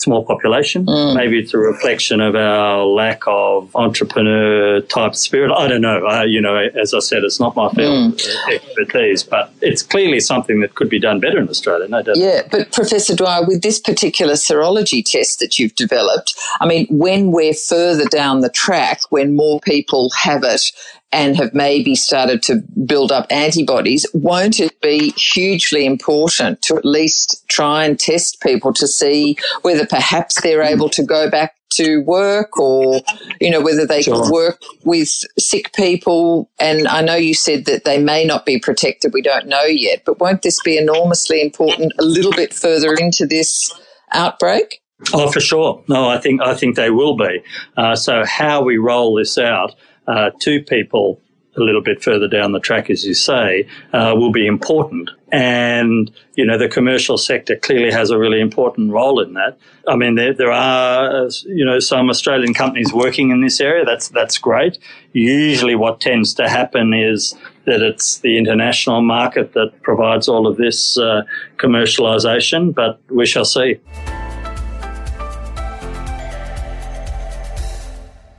small 0.00 0.24
population. 0.24 0.84
Maybe 0.86 1.38
it's 1.38 1.54
a 1.54 1.58
reflection 1.58 2.20
of 2.20 2.34
our 2.34 2.84
lack 2.84 3.22
of 3.26 3.74
entrepreneur 3.76 4.80
type 4.80 5.14
spirit. 5.14 5.52
I 5.52 5.68
don't 5.68 5.80
know. 5.80 6.06
Uh, 6.06 6.22
you 6.22 6.40
know, 6.40 6.56
as 6.56 6.94
I 6.94 7.00
said, 7.00 7.24
it's 7.24 7.40
not 7.40 7.56
my 7.56 7.68
field 7.70 8.14
of 8.14 8.52
expertise, 8.52 9.22
but 9.22 9.52
it's 9.60 9.82
clearly 9.82 10.20
something 10.20 10.60
that 10.60 10.74
could 10.74 10.88
be 10.88 10.98
done 10.98 11.20
better 11.20 11.38
in 11.38 11.48
Australia. 11.48 11.88
No 11.88 12.02
doubt. 12.02 12.16
Yeah, 12.16 12.42
but 12.50 12.72
Professor 12.72 13.14
Dwyer, 13.14 13.46
with 13.46 13.62
this 13.62 13.78
particular 13.78 14.34
serology 14.34 15.04
test 15.04 15.40
that 15.40 15.58
you've 15.58 15.74
developed, 15.74 16.34
I 16.60 16.66
mean, 16.66 16.86
when 16.90 17.32
we're 17.32 17.54
further 17.54 18.04
down 18.06 18.40
the 18.40 18.50
track, 18.50 19.00
when 19.10 19.36
more 19.36 19.60
people 19.60 20.10
have 20.22 20.42
it 20.44 20.72
and 21.12 21.36
have 21.36 21.52
maybe 21.54 21.94
started 21.94 22.42
to 22.44 22.62
build 22.86 23.10
up 23.10 23.26
antibodies, 23.30 24.06
won't 24.14 24.60
it 24.60 24.80
be 24.80 25.10
hugely 25.12 25.84
important 25.84 26.62
to 26.62 26.76
at 26.76 26.84
least 26.84 27.46
try 27.48 27.84
and 27.84 27.98
test 27.98 28.40
people 28.40 28.72
to 28.74 28.86
see 28.86 29.36
whether 29.62 29.86
perhaps 29.86 30.40
they're 30.40 30.62
able 30.62 30.88
to 30.88 31.02
go 31.02 31.28
back 31.28 31.54
to 31.70 32.02
work 32.02 32.58
or, 32.58 33.00
you 33.40 33.50
know, 33.50 33.60
whether 33.60 33.86
they 33.86 34.02
Sure. 34.02 34.22
can 34.22 34.32
work 34.32 34.60
with 34.84 35.08
sick 35.38 35.72
people? 35.74 36.48
And 36.58 36.86
I 36.88 37.00
know 37.00 37.14
you 37.16 37.34
said 37.34 37.64
that 37.66 37.84
they 37.84 37.98
may 37.98 38.24
not 38.24 38.44
be 38.44 38.58
protected. 38.58 39.12
We 39.12 39.22
don't 39.22 39.46
know 39.46 39.64
yet, 39.64 40.02
but 40.04 40.20
won't 40.20 40.42
this 40.42 40.58
be 40.64 40.76
enormously 40.76 41.40
important 41.40 41.92
a 41.98 42.04
little 42.04 42.32
bit 42.32 42.52
further 42.52 42.94
into 42.94 43.26
this 43.26 43.72
outbreak? 44.12 44.80
Oh, 45.14 45.30
for 45.30 45.40
sure. 45.40 45.82
No, 45.88 46.08
I 46.08 46.18
think 46.18 46.42
I 46.42 46.54
think 46.54 46.76
they 46.76 46.90
will 46.90 47.16
be. 47.16 47.42
Uh, 47.76 47.96
so 47.96 48.24
how 48.26 48.62
we 48.62 48.76
roll 48.76 49.14
this 49.14 49.38
out 49.38 49.74
uh, 50.06 50.30
to 50.40 50.62
people 50.62 51.20
a 51.56 51.60
little 51.60 51.82
bit 51.82 52.02
further 52.02 52.28
down 52.28 52.52
the 52.52 52.60
track, 52.60 52.90
as 52.90 53.04
you 53.04 53.14
say, 53.14 53.66
uh, 53.92 54.14
will 54.16 54.30
be 54.32 54.46
important. 54.46 55.10
And 55.32 56.10
you 56.34 56.44
know, 56.44 56.58
the 56.58 56.68
commercial 56.68 57.18
sector 57.18 57.56
clearly 57.56 57.92
has 57.92 58.10
a 58.10 58.18
really 58.18 58.40
important 58.40 58.92
role 58.92 59.20
in 59.20 59.34
that. 59.34 59.58
I 59.86 59.96
mean, 59.96 60.14
there, 60.16 60.32
there 60.32 60.52
are 60.52 61.28
you 61.46 61.64
know 61.64 61.78
some 61.78 62.10
Australian 62.10 62.54
companies 62.54 62.92
working 62.92 63.30
in 63.30 63.40
this 63.40 63.60
area. 63.60 63.84
That's 63.84 64.08
that's 64.08 64.38
great. 64.38 64.78
Usually, 65.12 65.74
what 65.74 66.00
tends 66.00 66.34
to 66.34 66.48
happen 66.48 66.92
is 66.94 67.36
that 67.64 67.82
it's 67.82 68.18
the 68.18 68.38
international 68.38 69.02
market 69.02 69.52
that 69.52 69.82
provides 69.82 70.28
all 70.28 70.46
of 70.46 70.56
this 70.56 70.98
uh, 70.98 71.22
commercialisation. 71.58 72.74
But 72.74 73.00
we 73.08 73.26
shall 73.26 73.44
see. 73.44 73.80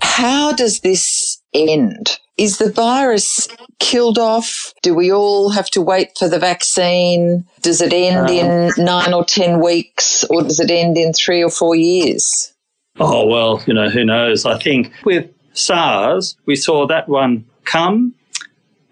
How 0.02 0.52
does 0.52 0.82
this 0.82 1.31
end? 1.54 2.20
Is 2.38 2.58
the 2.58 2.72
virus 2.72 3.48
killed 3.80 4.18
off? 4.18 4.74
Do 4.82 4.96
we 4.96 5.12
all 5.12 5.50
have 5.50 5.70
to 5.72 5.82
wait 5.82 6.18
for 6.18 6.28
the 6.28 6.40
vaccine? 6.40 7.46
Does 7.62 7.82
it 7.82 7.94
end 7.94 8.30
uh. 8.30 8.34
in 8.34 8.72
nine 8.84 9.14
or 9.14 9.24
10 9.24 9.62
weeks 9.62 10.24
or 10.24 10.42
does 10.42 10.60
it 10.60 10.72
end 10.72 10.98
in 10.98 11.14
three 11.14 11.44
or 11.44 11.52
four 11.52 11.76
years? 11.76 12.54
Oh, 13.00 13.28
well, 13.28 13.62
you 13.68 13.74
know, 13.74 13.90
who 13.90 14.04
knows? 14.04 14.46
I 14.46 14.58
think 14.58 14.92
with 15.06 15.30
SARS, 15.54 16.36
we 16.46 16.56
saw 16.56 16.88
that 16.88 17.08
one 17.08 17.46
come 17.64 18.16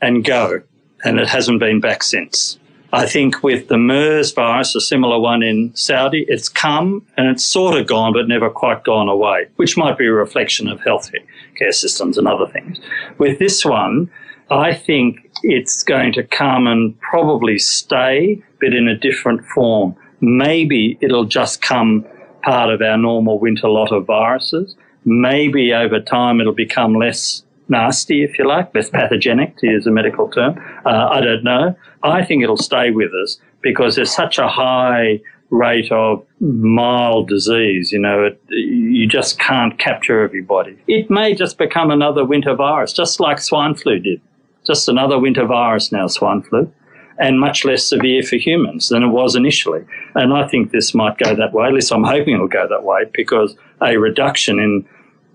and 0.02 0.24
go, 0.24 0.62
and 1.04 1.20
it 1.20 1.28
hasn't 1.28 1.60
been 1.60 1.80
back 1.80 2.04
since. 2.04 2.59
I 2.92 3.06
think 3.06 3.44
with 3.44 3.68
the 3.68 3.78
MERS 3.78 4.32
virus, 4.32 4.74
a 4.76 4.82
similar 4.82 5.20
one 5.20 5.44
in 5.44 5.76
Saudi, 5.76 6.26
it's 6.28 6.50
come 6.50 7.06
and 7.18 7.28
it's 7.28 7.46
sort 7.46 7.78
of 7.78 7.86
gone, 7.86 8.14
but 8.14 8.28
never 8.28 8.50
quite 8.50 8.84
gone 8.84 9.08
away, 9.08 9.48
which 9.58 9.78
might 9.78 9.98
be 9.98 10.08
a 10.08 10.12
reflection 10.12 10.68
of 10.68 10.80
healthcare 10.80 11.72
systems 11.72 12.18
and 12.18 12.28
other 12.28 12.48
things. 12.48 12.80
With 13.20 13.38
this 13.38 13.64
one, 13.64 14.10
I 14.50 14.74
think 14.74 15.30
it's 15.44 15.84
going 15.84 16.14
to 16.14 16.24
come 16.24 16.66
and 16.66 17.00
probably 17.00 17.60
stay, 17.60 18.42
but 18.60 18.74
in 18.74 18.88
a 18.88 18.98
different 18.98 19.46
form. 19.46 19.96
Maybe 20.20 20.98
it'll 21.00 21.26
just 21.26 21.62
come 21.62 22.06
part 22.42 22.74
of 22.74 22.82
our 22.82 22.98
normal 22.98 23.38
winter 23.38 23.70
lot 23.70 23.92
of 23.92 24.06
viruses. 24.06 24.76
Maybe 25.06 25.74
over 25.74 26.00
time 26.00 26.42
it'll 26.42 26.54
become 26.54 26.96
less 26.96 27.44
nasty, 27.70 28.24
if 28.24 28.38
you 28.38 28.48
like, 28.48 28.74
less 28.74 28.90
pathogenic, 28.90 29.58
to 29.58 29.68
use 29.68 29.86
a 29.88 29.92
medical 29.92 30.28
term. 30.30 30.58
Uh, 30.86 31.10
I 31.12 31.22
don't 31.22 31.44
know. 31.44 31.76
I 32.04 32.26
think 32.26 32.44
it'll 32.44 32.58
stay 32.58 32.92
with 32.92 33.12
us 33.14 33.40
because 33.62 33.96
there's 33.96 34.14
such 34.14 34.38
a 34.38 34.48
high 34.48 35.20
rate 35.50 35.92
of 35.92 36.26
mild 36.40 37.28
disease. 37.28 37.92
You 37.92 38.00
know, 38.00 38.24
it, 38.24 38.42
you 38.50 39.08
just 39.08 39.40
can't 39.40 39.78
capture 39.80 40.22
everybody. 40.22 40.78
It 40.88 41.10
may 41.10 41.36
just 41.36 41.58
become 41.58 41.92
another 41.92 42.26
winter 42.26 42.56
virus, 42.56 42.94
just 42.94 43.20
like 43.20 43.40
swine 43.40 43.76
flu 43.76 44.00
did. 44.00 44.22
Just 44.66 44.90
another 44.90 45.18
winter 45.18 45.46
virus 45.46 45.92
now, 45.92 46.08
swine 46.08 46.44
flu, 46.44 46.72
and 47.18 47.40
much 47.40 47.66
less 47.66 47.86
severe 47.86 48.22
for 48.22 48.36
humans 48.36 48.90
than 48.90 49.04
it 49.04 49.08
was 49.08 49.36
initially. 49.36 49.84
And 50.16 50.34
I 50.34 50.48
think 50.48 50.72
this 50.72 50.94
might 50.94 51.18
go 51.18 51.34
that 51.36 51.54
way. 51.54 51.68
At 51.68 51.74
least 51.74 51.92
I'm 51.92 52.04
hoping 52.04 52.36
it'll 52.36 52.48
go 52.48 52.68
that 52.68 52.84
way 52.84 53.06
because 53.14 53.56
a 53.82 53.98
reduction 53.98 54.60
in 54.60 54.88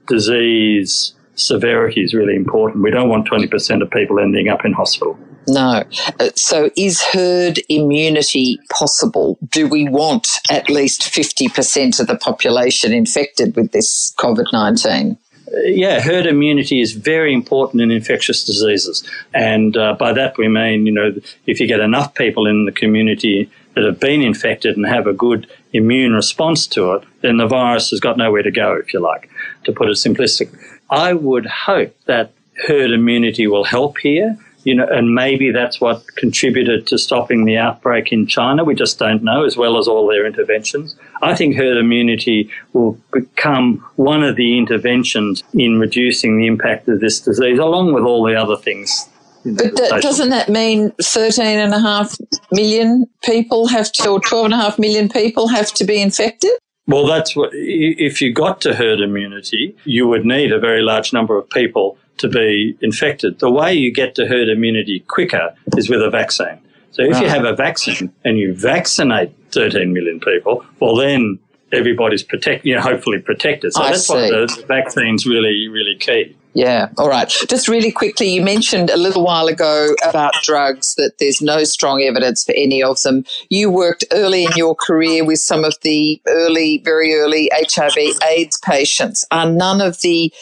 disease 0.06 1.14
severity 1.34 2.02
is 2.02 2.14
really 2.14 2.36
important. 2.36 2.82
We 2.82 2.90
don't 2.90 3.08
want 3.08 3.28
20% 3.28 3.82
of 3.82 3.90
people 3.90 4.18
ending 4.18 4.48
up 4.48 4.64
in 4.64 4.72
hospital. 4.72 5.18
No. 5.46 5.84
Uh, 6.20 6.30
so 6.34 6.70
is 6.76 7.02
herd 7.02 7.60
immunity 7.68 8.58
possible? 8.70 9.38
Do 9.48 9.68
we 9.68 9.88
want 9.88 10.28
at 10.50 10.70
least 10.70 11.02
50% 11.02 12.00
of 12.00 12.06
the 12.06 12.16
population 12.16 12.92
infected 12.92 13.54
with 13.56 13.72
this 13.72 14.14
COVID 14.18 14.52
19? 14.52 15.18
Uh, 15.46 15.60
yeah, 15.64 16.00
herd 16.00 16.26
immunity 16.26 16.80
is 16.80 16.92
very 16.92 17.34
important 17.34 17.82
in 17.82 17.90
infectious 17.90 18.44
diseases. 18.44 19.06
And 19.34 19.76
uh, 19.76 19.94
by 19.94 20.12
that 20.12 20.38
we 20.38 20.48
mean, 20.48 20.86
you 20.86 20.92
know, 20.92 21.14
if 21.46 21.60
you 21.60 21.66
get 21.66 21.80
enough 21.80 22.14
people 22.14 22.46
in 22.46 22.64
the 22.64 22.72
community 22.72 23.50
that 23.74 23.84
have 23.84 24.00
been 24.00 24.22
infected 24.22 24.76
and 24.76 24.86
have 24.86 25.06
a 25.06 25.12
good 25.12 25.50
immune 25.72 26.12
response 26.12 26.66
to 26.68 26.92
it, 26.92 27.04
then 27.20 27.36
the 27.36 27.46
virus 27.46 27.90
has 27.90 28.00
got 28.00 28.16
nowhere 28.16 28.42
to 28.42 28.50
go, 28.50 28.74
if 28.76 28.94
you 28.94 29.00
like, 29.00 29.28
to 29.64 29.72
put 29.72 29.88
it 29.88 29.96
simplistically. 29.96 30.58
I 30.90 31.12
would 31.12 31.46
hope 31.46 31.96
that 32.06 32.32
herd 32.66 32.90
immunity 32.90 33.46
will 33.46 33.64
help 33.64 33.98
here. 33.98 34.38
You 34.64 34.74
know, 34.74 34.86
and 34.86 35.14
maybe 35.14 35.50
that's 35.50 35.78
what 35.78 36.02
contributed 36.16 36.86
to 36.86 36.96
stopping 36.96 37.44
the 37.44 37.58
outbreak 37.58 38.12
in 38.12 38.26
China. 38.26 38.64
We 38.64 38.74
just 38.74 38.98
don't 38.98 39.22
know, 39.22 39.44
as 39.44 39.58
well 39.58 39.76
as 39.76 39.86
all 39.86 40.06
their 40.06 40.24
interventions. 40.24 40.96
I 41.20 41.34
think 41.34 41.54
herd 41.54 41.76
immunity 41.76 42.48
will 42.72 42.98
become 43.12 43.84
one 43.96 44.22
of 44.22 44.36
the 44.36 44.56
interventions 44.56 45.42
in 45.52 45.78
reducing 45.78 46.38
the 46.38 46.46
impact 46.46 46.88
of 46.88 47.00
this 47.00 47.20
disease, 47.20 47.58
along 47.58 47.92
with 47.92 48.04
all 48.04 48.24
the 48.24 48.36
other 48.36 48.56
things 48.56 49.06
but 49.44 50.00
doesn't 50.00 50.30
that 50.30 50.48
mean 50.48 50.90
13.5 51.02 52.18
million 52.50 53.06
people 53.22 53.68
have 53.68 53.92
to, 53.92 54.08
or 54.08 54.20
12.5 54.20 54.78
million 54.78 55.08
people 55.08 55.48
have 55.48 55.72
to 55.74 55.84
be 55.84 56.00
infected? 56.00 56.52
Well, 56.86 57.06
that's 57.06 57.34
what, 57.34 57.50
if 57.52 58.20
you 58.20 58.32
got 58.32 58.60
to 58.62 58.74
herd 58.74 59.00
immunity, 59.00 59.74
you 59.84 60.06
would 60.06 60.26
need 60.26 60.52
a 60.52 60.58
very 60.58 60.82
large 60.82 61.12
number 61.12 61.36
of 61.38 61.48
people 61.48 61.96
to 62.18 62.28
be 62.28 62.76
infected. 62.80 63.38
The 63.38 63.50
way 63.50 63.74
you 63.74 63.92
get 63.92 64.14
to 64.16 64.26
herd 64.26 64.48
immunity 64.48 65.00
quicker 65.00 65.54
is 65.76 65.88
with 65.88 66.02
a 66.02 66.10
vaccine. 66.10 66.60
So 66.90 67.02
if 67.02 67.20
you 67.20 67.26
ah. 67.26 67.30
have 67.30 67.44
a 67.44 67.56
vaccine 67.56 68.12
and 68.24 68.38
you 68.38 68.54
vaccinate 68.54 69.32
13 69.50 69.92
million 69.92 70.20
people, 70.20 70.64
well, 70.78 70.94
then 70.94 71.38
everybody's 71.72 72.22
protect, 72.22 72.64
you 72.64 72.74
know, 72.74 72.80
hopefully 72.80 73.18
protected. 73.18 73.72
So 73.72 73.82
I 73.82 73.90
that's 73.90 74.06
see. 74.06 74.14
what 74.14 74.30
the 74.30 74.64
vaccine's 74.66 75.26
really, 75.26 75.68
really 75.68 75.96
key. 75.96 76.36
Yeah. 76.54 76.90
All 76.98 77.08
right. 77.08 77.28
Just 77.48 77.66
really 77.66 77.90
quickly, 77.90 78.28
you 78.28 78.40
mentioned 78.40 78.88
a 78.88 78.96
little 78.96 79.24
while 79.24 79.48
ago 79.48 79.92
about 80.06 80.34
drugs 80.44 80.94
that 80.94 81.18
there's 81.18 81.42
no 81.42 81.64
strong 81.64 82.00
evidence 82.02 82.44
for 82.44 82.52
any 82.52 82.80
of 82.80 83.02
them. 83.02 83.24
You 83.50 83.70
worked 83.70 84.04
early 84.12 84.44
in 84.44 84.52
your 84.54 84.76
career 84.76 85.24
with 85.24 85.40
some 85.40 85.64
of 85.64 85.76
the 85.82 86.20
early, 86.28 86.78
very 86.84 87.12
early 87.14 87.50
HIV 87.52 87.96
AIDS 88.28 88.56
patients. 88.58 89.26
Are 89.32 89.50
none 89.50 89.80
of 89.80 90.00
the 90.02 90.32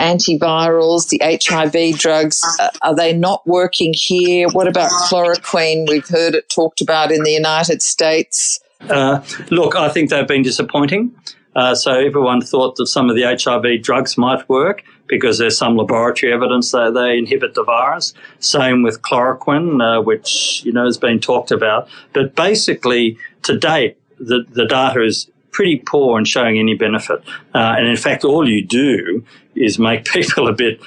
antivirals, 0.00 1.08
the 1.08 1.20
HIV 1.22 2.00
drugs, 2.00 2.42
uh, 2.58 2.70
are 2.82 2.96
they 2.96 3.12
not 3.12 3.46
working 3.46 3.94
here? 3.94 4.48
What 4.48 4.66
about 4.66 4.90
chloroquine? 4.90 5.88
We've 5.88 6.08
heard 6.08 6.34
it 6.34 6.48
talked 6.48 6.80
about 6.80 7.12
in 7.12 7.22
the 7.22 7.30
United 7.32 7.80
States. 7.80 8.58
Uh, 8.88 9.22
look, 9.50 9.76
I 9.76 9.88
think 9.88 10.10
they've 10.10 10.26
been 10.26 10.42
disappointing. 10.42 11.14
Uh, 11.54 11.74
so 11.74 11.92
everyone 11.92 12.40
thought 12.40 12.76
that 12.76 12.86
some 12.86 13.10
of 13.10 13.16
the 13.16 13.22
HIV 13.22 13.82
drugs 13.82 14.16
might 14.16 14.48
work 14.48 14.84
because 15.08 15.38
there's 15.38 15.58
some 15.58 15.76
laboratory 15.76 16.32
evidence 16.32 16.70
that 16.70 16.94
they 16.94 17.18
inhibit 17.18 17.54
the 17.54 17.64
virus. 17.64 18.14
Same 18.38 18.82
with 18.82 19.02
chloroquine, 19.02 19.80
uh, 19.82 20.00
which 20.00 20.62
you 20.64 20.72
know 20.72 20.84
has 20.84 20.96
been 20.96 21.18
talked 21.18 21.50
about. 21.50 21.88
But 22.12 22.36
basically, 22.36 23.18
to 23.42 23.58
date, 23.58 23.98
the, 24.18 24.44
the 24.50 24.66
data 24.66 25.02
is 25.02 25.28
pretty 25.50 25.82
poor 25.84 26.18
in 26.18 26.24
showing 26.24 26.58
any 26.58 26.74
benefit. 26.74 27.20
Uh, 27.52 27.74
and 27.76 27.88
in 27.88 27.96
fact, 27.96 28.24
all 28.24 28.48
you 28.48 28.64
do 28.64 29.24
is 29.56 29.78
make 29.78 30.04
people 30.12 30.46
a 30.46 30.52
bit 30.52 30.80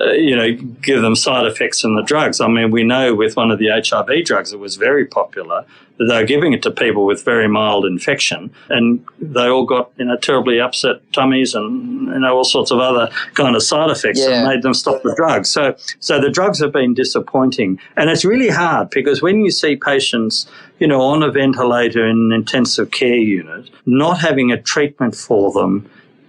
uh, 0.00 0.12
you 0.12 0.36
know, 0.36 0.54
give 0.80 1.02
them 1.02 1.16
side 1.16 1.46
effects 1.46 1.84
in 1.84 1.94
the 1.94 2.02
drugs. 2.02 2.40
I 2.40 2.48
mean, 2.48 2.70
we 2.70 2.84
know 2.84 3.14
with 3.14 3.36
one 3.36 3.50
of 3.50 3.58
the 3.58 3.68
HIV 3.68 4.24
drugs 4.24 4.52
that 4.52 4.58
was 4.58 4.76
very 4.76 5.04
popular 5.04 5.66
that 6.00 6.06
they 6.06 6.16
were 6.16 6.26
giving 6.26 6.54
it 6.54 6.62
to 6.62 6.70
people 6.70 7.04
with 7.04 7.22
very 7.26 7.46
mild 7.46 7.84
infection, 7.84 8.50
and 8.70 9.04
they 9.20 9.46
all 9.46 9.66
got 9.66 9.92
you 9.98 10.06
know 10.06 10.16
terribly 10.16 10.58
upset 10.58 10.96
tummies 11.12 11.54
and 11.54 12.06
you 12.06 12.18
know 12.18 12.34
all 12.38 12.44
sorts 12.44 12.70
of 12.70 12.78
other 12.78 13.10
kind 13.34 13.54
of 13.54 13.62
side 13.62 13.90
effects 13.90 14.18
yeah. 14.18 14.30
that 14.30 14.48
made 14.48 14.62
them 14.62 14.72
stop 14.72 15.02
the 15.02 15.14
drugs. 15.14 15.50
So, 15.50 15.76
so 16.00 16.18
the 16.18 16.30
drugs 16.30 16.58
have 16.60 16.72
been 16.72 16.94
disappointing, 16.94 17.78
and 17.96 18.08
it's 18.08 18.24
really 18.24 18.48
hard 18.48 18.88
because 18.88 19.20
when 19.20 19.42
you 19.42 19.50
see 19.50 19.76
patients, 19.76 20.50
you 20.78 20.86
know, 20.86 21.02
on 21.02 21.22
a 21.22 21.30
ventilator 21.30 22.06
in 22.06 22.16
an 22.16 22.32
intensive 22.32 22.92
care 22.92 23.08
unit, 23.14 23.68
not 23.84 24.20
having 24.20 24.50
a 24.50 24.60
treatment 24.60 25.14
for 25.14 25.52
them 25.52 25.88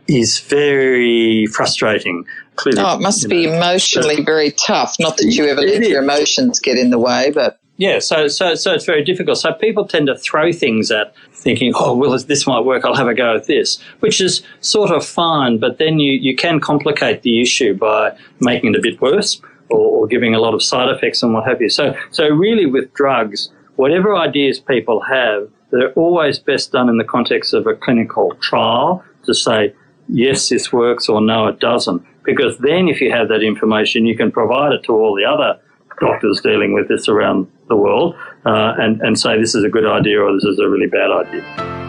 is 0.09 0.41
very 0.41 1.45
frustrating. 1.45 2.25
Clearly, 2.57 2.81
oh, 2.81 2.97
it 2.97 3.01
must 3.01 3.29
be 3.29 3.45
know, 3.45 3.53
emotionally 3.53 4.21
very 4.21 4.51
tough. 4.51 4.97
Not 4.99 5.15
that 5.15 5.27
you 5.27 5.45
ever 5.45 5.61
let 5.61 5.87
your 5.87 6.03
emotions 6.03 6.59
get 6.59 6.77
in 6.77 6.89
the 6.89 6.99
way, 6.99 7.31
but 7.33 7.60
yeah, 7.81 7.97
so 7.97 8.27
so 8.27 8.53
so 8.53 8.75
it's 8.75 8.85
very 8.85 9.03
difficult. 9.03 9.39
So 9.39 9.53
people 9.53 9.87
tend 9.87 10.05
to 10.05 10.15
throw 10.15 10.51
things 10.51 10.91
at 10.91 11.15
thinking, 11.33 11.73
oh, 11.75 11.97
well, 11.97 12.15
this 12.15 12.45
might 12.45 12.59
work. 12.59 12.85
I'll 12.85 12.93
have 12.93 13.07
a 13.07 13.15
go 13.15 13.35
at 13.35 13.47
this, 13.47 13.81
which 14.01 14.21
is 14.21 14.43
sort 14.59 14.91
of 14.91 15.03
fine. 15.03 15.57
But 15.57 15.79
then 15.79 15.99
you 15.99 16.11
you 16.11 16.35
can 16.35 16.59
complicate 16.59 17.23
the 17.23 17.41
issue 17.41 17.73
by 17.73 18.15
making 18.39 18.75
it 18.75 18.77
a 18.77 18.81
bit 18.83 19.01
worse 19.01 19.41
or, 19.71 19.79
or 19.79 20.07
giving 20.07 20.35
a 20.35 20.39
lot 20.39 20.53
of 20.53 20.61
side 20.61 20.89
effects 20.89 21.23
and 21.23 21.33
what 21.33 21.47
have 21.47 21.59
you. 21.59 21.69
So 21.69 21.95
so 22.11 22.27
really 22.27 22.67
with 22.67 22.93
drugs, 22.93 23.49
whatever 23.77 24.15
ideas 24.15 24.59
people 24.59 25.01
have, 25.01 25.49
they're 25.71 25.93
always 25.93 26.37
best 26.37 26.71
done 26.71 26.87
in 26.87 26.99
the 26.99 27.09
context 27.15 27.51
of 27.51 27.65
a 27.65 27.73
clinical 27.73 28.35
trial 28.41 29.03
to 29.25 29.33
say 29.33 29.73
yes, 30.07 30.49
this 30.49 30.71
works 30.71 31.09
or 31.09 31.19
no, 31.19 31.47
it 31.47 31.59
doesn't. 31.59 32.05
Because 32.25 32.59
then 32.59 32.87
if 32.87 33.01
you 33.01 33.11
have 33.11 33.27
that 33.29 33.41
information, 33.41 34.05
you 34.05 34.15
can 34.15 34.31
provide 34.31 34.71
it 34.71 34.83
to 34.83 34.93
all 34.93 35.15
the 35.15 35.25
other 35.25 35.59
doctors 36.01 36.41
dealing 36.41 36.73
with 36.73 36.89
this 36.89 37.07
around 37.07 37.49
the 37.69 37.75
world 37.77 38.15
uh, 38.45 38.73
and, 38.77 38.99
and 39.01 39.17
say 39.17 39.39
this 39.39 39.55
is 39.55 39.63
a 39.63 39.69
good 39.69 39.85
idea 39.85 40.19
or 40.19 40.33
this 40.33 40.43
is 40.43 40.59
a 40.59 40.67
really 40.67 40.87
bad 40.87 41.11
idea. 41.11 41.81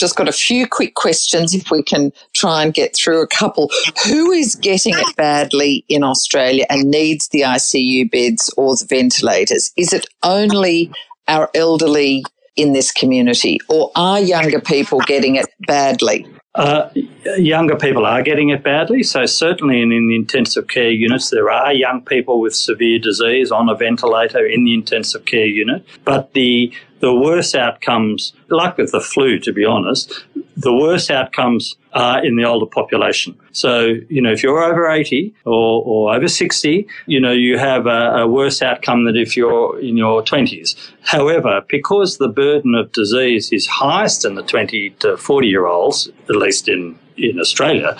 just 0.00 0.16
got 0.16 0.28
a 0.28 0.32
few 0.32 0.66
quick 0.66 0.94
questions 0.94 1.54
if 1.54 1.70
we 1.70 1.82
can 1.82 2.10
try 2.32 2.62
and 2.62 2.72
get 2.72 2.96
through 2.96 3.20
a 3.20 3.26
couple. 3.26 3.70
Who 4.06 4.32
is 4.32 4.54
getting 4.54 4.94
it 4.96 5.14
badly 5.14 5.84
in 5.90 6.02
Australia 6.02 6.64
and 6.70 6.90
needs 6.90 7.28
the 7.28 7.42
ICU 7.42 8.10
beds 8.10 8.52
or 8.56 8.74
the 8.76 8.86
ventilators? 8.86 9.72
Is 9.76 9.92
it 9.92 10.06
only 10.22 10.90
our 11.28 11.50
elderly 11.54 12.24
in 12.56 12.72
this 12.72 12.90
community, 12.90 13.58
or 13.68 13.92
are 13.94 14.20
younger 14.20 14.60
people 14.60 15.00
getting 15.00 15.36
it 15.36 15.46
badly? 15.66 16.26
Uh, 16.56 16.90
younger 17.36 17.76
people 17.76 18.04
are 18.04 18.22
getting 18.22 18.48
it 18.48 18.64
badly. 18.64 19.04
So, 19.04 19.24
certainly 19.24 19.80
in, 19.80 19.92
in 19.92 20.08
the 20.08 20.16
intensive 20.16 20.66
care 20.66 20.90
units, 20.90 21.30
there 21.30 21.48
are 21.48 21.72
young 21.72 22.04
people 22.04 22.40
with 22.40 22.54
severe 22.54 22.98
disease 22.98 23.52
on 23.52 23.68
a 23.68 23.76
ventilator 23.76 24.44
in 24.44 24.64
the 24.64 24.74
intensive 24.74 25.26
care 25.26 25.46
unit. 25.46 25.86
But 26.04 26.32
the 26.32 26.72
the 26.98 27.14
worst 27.14 27.54
outcomes, 27.54 28.34
like 28.48 28.76
with 28.76 28.92
the 28.92 29.00
flu, 29.00 29.38
to 29.40 29.52
be 29.52 29.64
honest, 29.64 30.24
the 30.60 30.74
worst 30.74 31.10
outcomes 31.10 31.74
are 31.92 32.24
in 32.24 32.36
the 32.36 32.44
older 32.44 32.66
population. 32.66 33.38
So, 33.52 33.94
you 34.08 34.20
know, 34.20 34.30
if 34.30 34.42
you're 34.42 34.62
over 34.62 34.88
80 34.88 35.34
or, 35.44 35.82
or 35.82 36.14
over 36.14 36.28
60, 36.28 36.86
you 37.06 37.20
know, 37.20 37.32
you 37.32 37.58
have 37.58 37.86
a, 37.86 38.22
a 38.22 38.26
worse 38.28 38.62
outcome 38.62 39.04
than 39.04 39.16
if 39.16 39.36
you're 39.36 39.80
in 39.80 39.96
your 39.96 40.22
20s. 40.22 40.76
However, 41.02 41.62
because 41.68 42.18
the 42.18 42.28
burden 42.28 42.74
of 42.74 42.92
disease 42.92 43.52
is 43.52 43.66
highest 43.66 44.24
in 44.24 44.34
the 44.34 44.42
20 44.42 44.90
to 45.00 45.16
40 45.16 45.48
year 45.48 45.66
olds, 45.66 46.08
at 46.28 46.36
least 46.36 46.68
in, 46.68 46.98
in 47.16 47.40
Australia, 47.40 47.96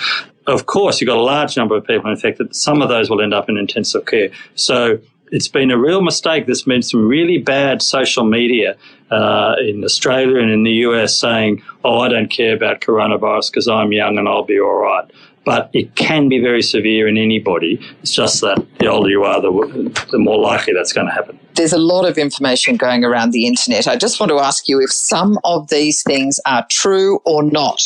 of 0.46 0.66
course, 0.66 1.00
you've 1.00 1.08
got 1.08 1.18
a 1.18 1.22
large 1.22 1.56
number 1.56 1.76
of 1.76 1.84
people 1.84 2.10
infected. 2.10 2.54
Some 2.54 2.82
of 2.82 2.88
those 2.88 3.08
will 3.08 3.22
end 3.22 3.32
up 3.32 3.48
in 3.48 3.56
intensive 3.56 4.04
care. 4.06 4.30
So 4.54 4.98
it's 5.30 5.48
been 5.48 5.70
a 5.70 5.78
real 5.78 6.02
mistake. 6.02 6.46
There's 6.46 6.62
been 6.62 6.82
some 6.82 7.06
really 7.06 7.38
bad 7.38 7.82
social 7.82 8.24
media 8.24 8.76
uh, 9.10 9.54
in 9.60 9.84
Australia 9.84 10.38
and 10.38 10.50
in 10.50 10.62
the 10.62 10.72
US 10.88 11.16
saying, 11.16 11.62
"Oh, 11.84 12.00
I 12.00 12.08
don't 12.08 12.30
care 12.30 12.54
about 12.54 12.80
coronavirus 12.80 13.50
because 13.50 13.68
I'm 13.68 13.92
young 13.92 14.18
and 14.18 14.28
I'll 14.28 14.44
be 14.44 14.60
all 14.60 14.76
right." 14.76 15.10
but 15.44 15.70
it 15.72 15.94
can 15.96 16.28
be 16.28 16.38
very 16.38 16.62
severe 16.62 17.08
in 17.08 17.16
anybody. 17.16 17.80
It's 18.02 18.14
just 18.14 18.40
that 18.42 18.64
the 18.78 18.88
older 18.88 19.08
you 19.08 19.24
are, 19.24 19.40
the, 19.40 20.06
the 20.10 20.18
more 20.18 20.38
likely 20.38 20.74
that's 20.74 20.92
going 20.92 21.06
to 21.06 21.12
happen. 21.12 21.38
There's 21.54 21.72
a 21.72 21.78
lot 21.78 22.04
of 22.04 22.18
information 22.18 22.76
going 22.76 23.04
around 23.04 23.32
the 23.32 23.46
internet. 23.46 23.88
I 23.88 23.96
just 23.96 24.20
want 24.20 24.30
to 24.30 24.38
ask 24.38 24.68
you 24.68 24.80
if 24.80 24.92
some 24.92 25.38
of 25.44 25.68
these 25.68 26.02
things 26.02 26.38
are 26.46 26.66
true 26.70 27.20
or 27.24 27.42
not. 27.42 27.80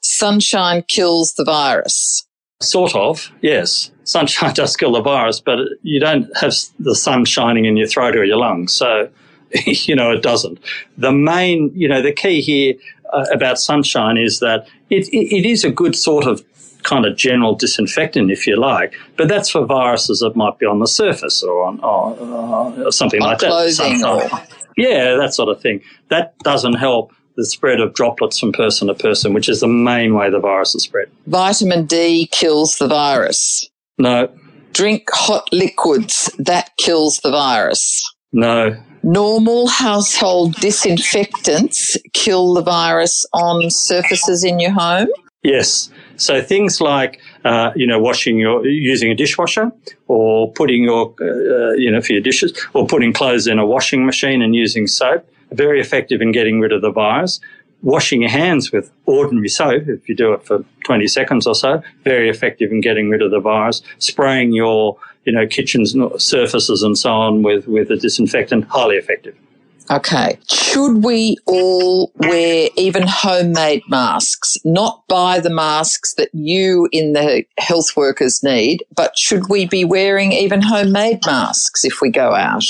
Sunshine 0.00 0.84
kills 0.88 1.34
the 1.34 1.44
virus. 1.44 2.26
Sort 2.62 2.94
of, 2.94 3.30
yes. 3.40 3.90
Sunshine 4.04 4.54
does 4.54 4.76
kill 4.76 4.92
the 4.92 5.02
virus, 5.02 5.40
but 5.40 5.58
you 5.82 6.00
don't 6.00 6.30
have 6.36 6.54
the 6.78 6.94
sun 6.94 7.24
shining 7.24 7.64
in 7.64 7.76
your 7.76 7.86
throat 7.86 8.16
or 8.16 8.24
your 8.24 8.38
lungs. 8.38 8.74
So, 8.74 9.08
you 9.66 9.94
know, 9.94 10.10
it 10.10 10.22
doesn't. 10.22 10.58
The 10.96 11.12
main, 11.12 11.70
you 11.74 11.88
know, 11.88 12.02
the 12.02 12.12
key 12.12 12.40
here 12.40 12.74
uh, 13.12 13.26
about 13.32 13.58
sunshine 13.58 14.16
is 14.16 14.40
that 14.40 14.66
it, 14.90 15.08
it, 15.08 15.36
it 15.36 15.46
is 15.46 15.64
a 15.64 15.70
good 15.70 15.96
sort 15.96 16.26
of 16.26 16.44
kind 16.82 17.06
of 17.06 17.16
general 17.16 17.54
disinfectant, 17.54 18.30
if 18.30 18.46
you 18.46 18.56
like, 18.56 18.94
but 19.16 19.28
that's 19.28 19.50
for 19.50 19.64
viruses 19.64 20.20
that 20.20 20.34
might 20.34 20.58
be 20.58 20.66
on 20.66 20.80
the 20.80 20.86
surface 20.86 21.42
or 21.42 21.64
on 21.64 21.80
or, 21.80 22.86
uh, 22.86 22.90
something 22.90 23.22
on 23.22 23.28
like 23.28 23.38
clothing 23.38 24.00
that. 24.00 24.32
Or... 24.32 24.40
Yeah, 24.76 25.16
that 25.16 25.34
sort 25.34 25.50
of 25.50 25.60
thing. 25.60 25.82
That 26.08 26.36
doesn't 26.38 26.74
help 26.74 27.12
the 27.36 27.44
spread 27.44 27.80
of 27.80 27.94
droplets 27.94 28.38
from 28.38 28.52
person 28.52 28.88
to 28.88 28.94
person, 28.94 29.32
which 29.32 29.48
is 29.48 29.60
the 29.60 29.68
main 29.68 30.14
way 30.14 30.30
the 30.30 30.38
virus 30.38 30.74
is 30.74 30.82
spread. 30.82 31.08
Vitamin 31.26 31.86
D 31.86 32.28
kills 32.30 32.78
the 32.78 32.88
virus. 32.88 33.68
No. 33.98 34.28
Drink 34.72 35.04
hot 35.10 35.48
liquids. 35.52 36.30
That 36.38 36.70
kills 36.78 37.18
the 37.18 37.30
virus. 37.30 38.02
No. 38.32 38.76
Normal 39.02 39.68
household 39.68 40.54
disinfectants 40.56 41.96
kill 42.12 42.54
the 42.54 42.62
virus 42.62 43.26
on 43.32 43.68
surfaces 43.70 44.44
in 44.44 44.60
your 44.60 44.70
home? 44.70 45.08
Yes. 45.42 45.90
So 46.16 46.40
things 46.40 46.80
like, 46.80 47.20
uh, 47.44 47.72
you 47.74 47.86
know, 47.86 47.98
washing 47.98 48.38
your, 48.38 48.64
using 48.64 49.10
a 49.10 49.14
dishwasher 49.14 49.72
or 50.06 50.52
putting 50.52 50.84
your, 50.84 51.14
uh, 51.20 51.72
you 51.72 51.90
know, 51.90 52.00
for 52.00 52.12
your 52.12 52.22
dishes 52.22 52.52
or 52.74 52.86
putting 52.86 53.12
clothes 53.12 53.48
in 53.48 53.58
a 53.58 53.66
washing 53.66 54.06
machine 54.06 54.40
and 54.40 54.54
using 54.54 54.86
soap, 54.86 55.28
very 55.54 55.80
effective 55.80 56.20
in 56.20 56.32
getting 56.32 56.60
rid 56.60 56.72
of 56.72 56.82
the 56.82 56.90
virus. 56.90 57.40
Washing 57.82 58.22
your 58.22 58.30
hands 58.30 58.70
with 58.70 58.92
ordinary 59.06 59.48
soap, 59.48 59.88
if 59.88 60.08
you 60.08 60.14
do 60.14 60.32
it 60.32 60.44
for 60.44 60.64
20 60.84 61.08
seconds 61.08 61.46
or 61.46 61.54
so, 61.54 61.82
very 62.04 62.28
effective 62.28 62.70
in 62.70 62.80
getting 62.80 63.08
rid 63.10 63.22
of 63.22 63.32
the 63.32 63.40
virus. 63.40 63.82
Spraying 63.98 64.52
your, 64.52 64.96
you 65.24 65.32
know, 65.32 65.46
kitchens 65.46 65.96
surfaces 66.18 66.82
and 66.82 66.96
so 66.96 67.10
on 67.10 67.42
with, 67.42 67.66
with 67.66 67.90
a 67.90 67.96
disinfectant, 67.96 68.66
highly 68.66 68.96
effective. 68.96 69.36
Okay. 69.90 70.38
Should 70.48 71.04
we 71.04 71.36
all 71.46 72.12
wear 72.16 72.68
even 72.76 73.04
homemade 73.06 73.82
masks? 73.88 74.56
Not 74.64 75.02
buy 75.08 75.40
the 75.40 75.50
masks 75.50 76.14
that 76.14 76.30
you 76.32 76.88
in 76.92 77.12
the 77.12 77.44
health 77.58 77.96
workers 77.96 78.42
need, 78.42 78.84
but 78.94 79.18
should 79.18 79.48
we 79.48 79.66
be 79.66 79.84
wearing 79.84 80.32
even 80.32 80.62
homemade 80.62 81.20
masks 81.26 81.84
if 81.84 82.00
we 82.00 82.10
go 82.10 82.34
out? 82.34 82.64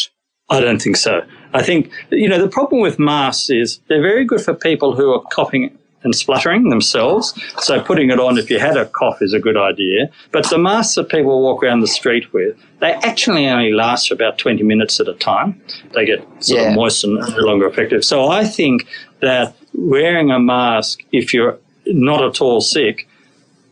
I 0.49 0.61
don't 0.61 0.81
think 0.81 0.97
so. 0.97 1.23
I 1.55 1.63
think, 1.63 1.91
you 2.11 2.29
know, 2.29 2.41
the 2.41 2.49
problem 2.49 2.81
with 2.81 2.99
masks 2.99 3.51
is 3.51 3.81
they're 3.89 4.03
very 4.03 4.25
good 4.25 4.41
for 4.41 4.55
people 4.55 4.95
who 4.95 5.13
are 5.13 5.21
coughing 5.33 5.77
and 6.05 6.15
spluttering 6.15 6.69
themselves. 6.69 7.33
So 7.59 7.81
putting 7.81 8.11
it 8.11 8.19
on 8.19 8.39
if 8.39 8.51
you 8.51 8.59
had 8.59 8.77
a 8.77 8.87
cough 8.87 9.23
is 9.23 9.33
a 9.33 9.39
good 9.39 9.57
idea. 9.57 10.11
But 10.33 10.49
the 10.51 10.59
masks 10.59 10.95
that 10.97 11.09
people 11.09 11.43
walk 11.43 11.63
around 11.63 11.81
the 11.81 11.87
street 11.87 12.33
with, 12.33 12.57
they 12.81 12.93
actually 12.93 13.47
only 13.47 13.73
last 13.73 14.09
for 14.09 14.15
about 14.15 14.39
20 14.39 14.63
minutes 14.63 14.99
at 15.01 15.09
a 15.09 15.15
time. 15.15 15.61
They 15.95 16.05
get 16.05 16.27
sort 16.43 16.63
yeah. 16.63 16.69
of 16.71 16.75
moist 16.75 17.05
and 17.05 17.15
no 17.15 17.37
longer 17.39 17.67
effective. 17.67 18.05
So 18.05 18.29
I 18.29 18.45
think 18.45 18.87
that 19.21 19.55
wearing 19.75 20.31
a 20.31 20.41
mask, 20.41 21.03
if 21.13 21.33
you're 21.33 21.59
not 21.87 22.25
at 22.25 22.41
all 22.41 22.61
sick, 22.61 23.09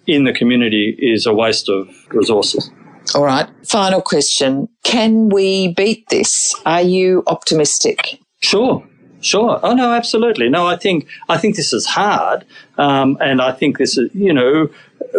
in 0.07 0.25
the 0.25 0.33
community 0.33 0.97
is 0.99 1.27
a 1.27 1.33
waste 1.33 1.69
of 1.69 1.89
resources. 2.11 2.71
All 3.15 3.25
right. 3.25 3.49
Final 3.67 4.01
question. 4.01 4.69
Can 4.85 5.29
we 5.29 5.75
beat 5.75 6.09
this? 6.11 6.55
Are 6.65 6.83
you 6.83 7.23
optimistic? 7.27 8.21
Sure. 8.41 8.87
Sure. 9.21 9.61
Oh 9.63 9.75
no, 9.75 9.93
absolutely. 9.93 10.49
No, 10.49 10.67
I 10.67 10.77
think 10.77 11.07
I 11.29 11.37
think 11.37 11.57
this 11.57 11.73
is 11.75 11.85
hard, 11.85 12.47
um, 12.79 13.19
and 13.21 13.43
I 13.43 13.53
think 13.53 13.77
this 13.77 13.99
is 13.99 14.11
you 14.15 14.33
know 14.33 14.71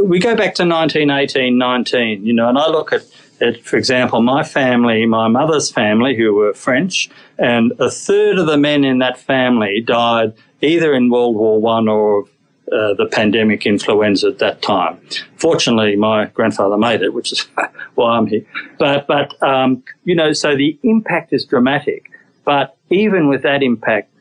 we 0.04 0.20
go 0.20 0.36
back 0.36 0.56
to 0.56 0.64
1918, 0.64 1.58
19, 1.58 2.26
you 2.26 2.34
know, 2.34 2.50
and 2.50 2.58
I 2.58 2.68
look 2.68 2.94
at, 2.94 3.04
at 3.42 3.64
for 3.64 3.78
example, 3.78 4.22
my 4.22 4.44
family, 4.44 5.06
my 5.06 5.28
mother's 5.28 5.70
family, 5.70 6.16
who 6.16 6.34
were 6.34 6.54
French, 6.54 7.10
and 7.38 7.74
a 7.80 7.90
third 7.90 8.40
of 8.40 8.48
the 8.48 8.58
men 8.58 8.84
in 8.84 9.00
that 9.00 9.18
family 9.18 9.82
died 9.82 10.34
either 10.62 10.94
in 10.94 11.10
World 11.10 11.36
War 11.36 11.60
One 11.60 11.88
or 11.88 12.26
uh, 12.72 12.94
the 12.94 13.08
pandemic 13.12 13.66
influenza 13.66 14.28
at 14.28 14.40
that 14.40 14.62
time. 14.62 15.00
Fortunately, 15.36 15.96
my 15.96 16.26
grandfather 16.26 16.78
made 16.78 17.02
it, 17.02 17.14
which 17.14 17.32
is 17.32 17.48
why 17.96 18.18
I'm 18.18 18.28
here. 18.28 18.46
But 18.80 19.08
but 19.08 19.42
um, 19.44 19.84
you 20.04 20.16
know, 20.16 20.34
so 20.34 20.56
the 20.56 20.78
impact 20.84 21.34
is 21.34 21.46
dramatic. 21.46 22.12
But 22.44 22.76
even 22.90 23.28
with 23.28 23.44
that 23.44 23.62
impact, 23.62 24.12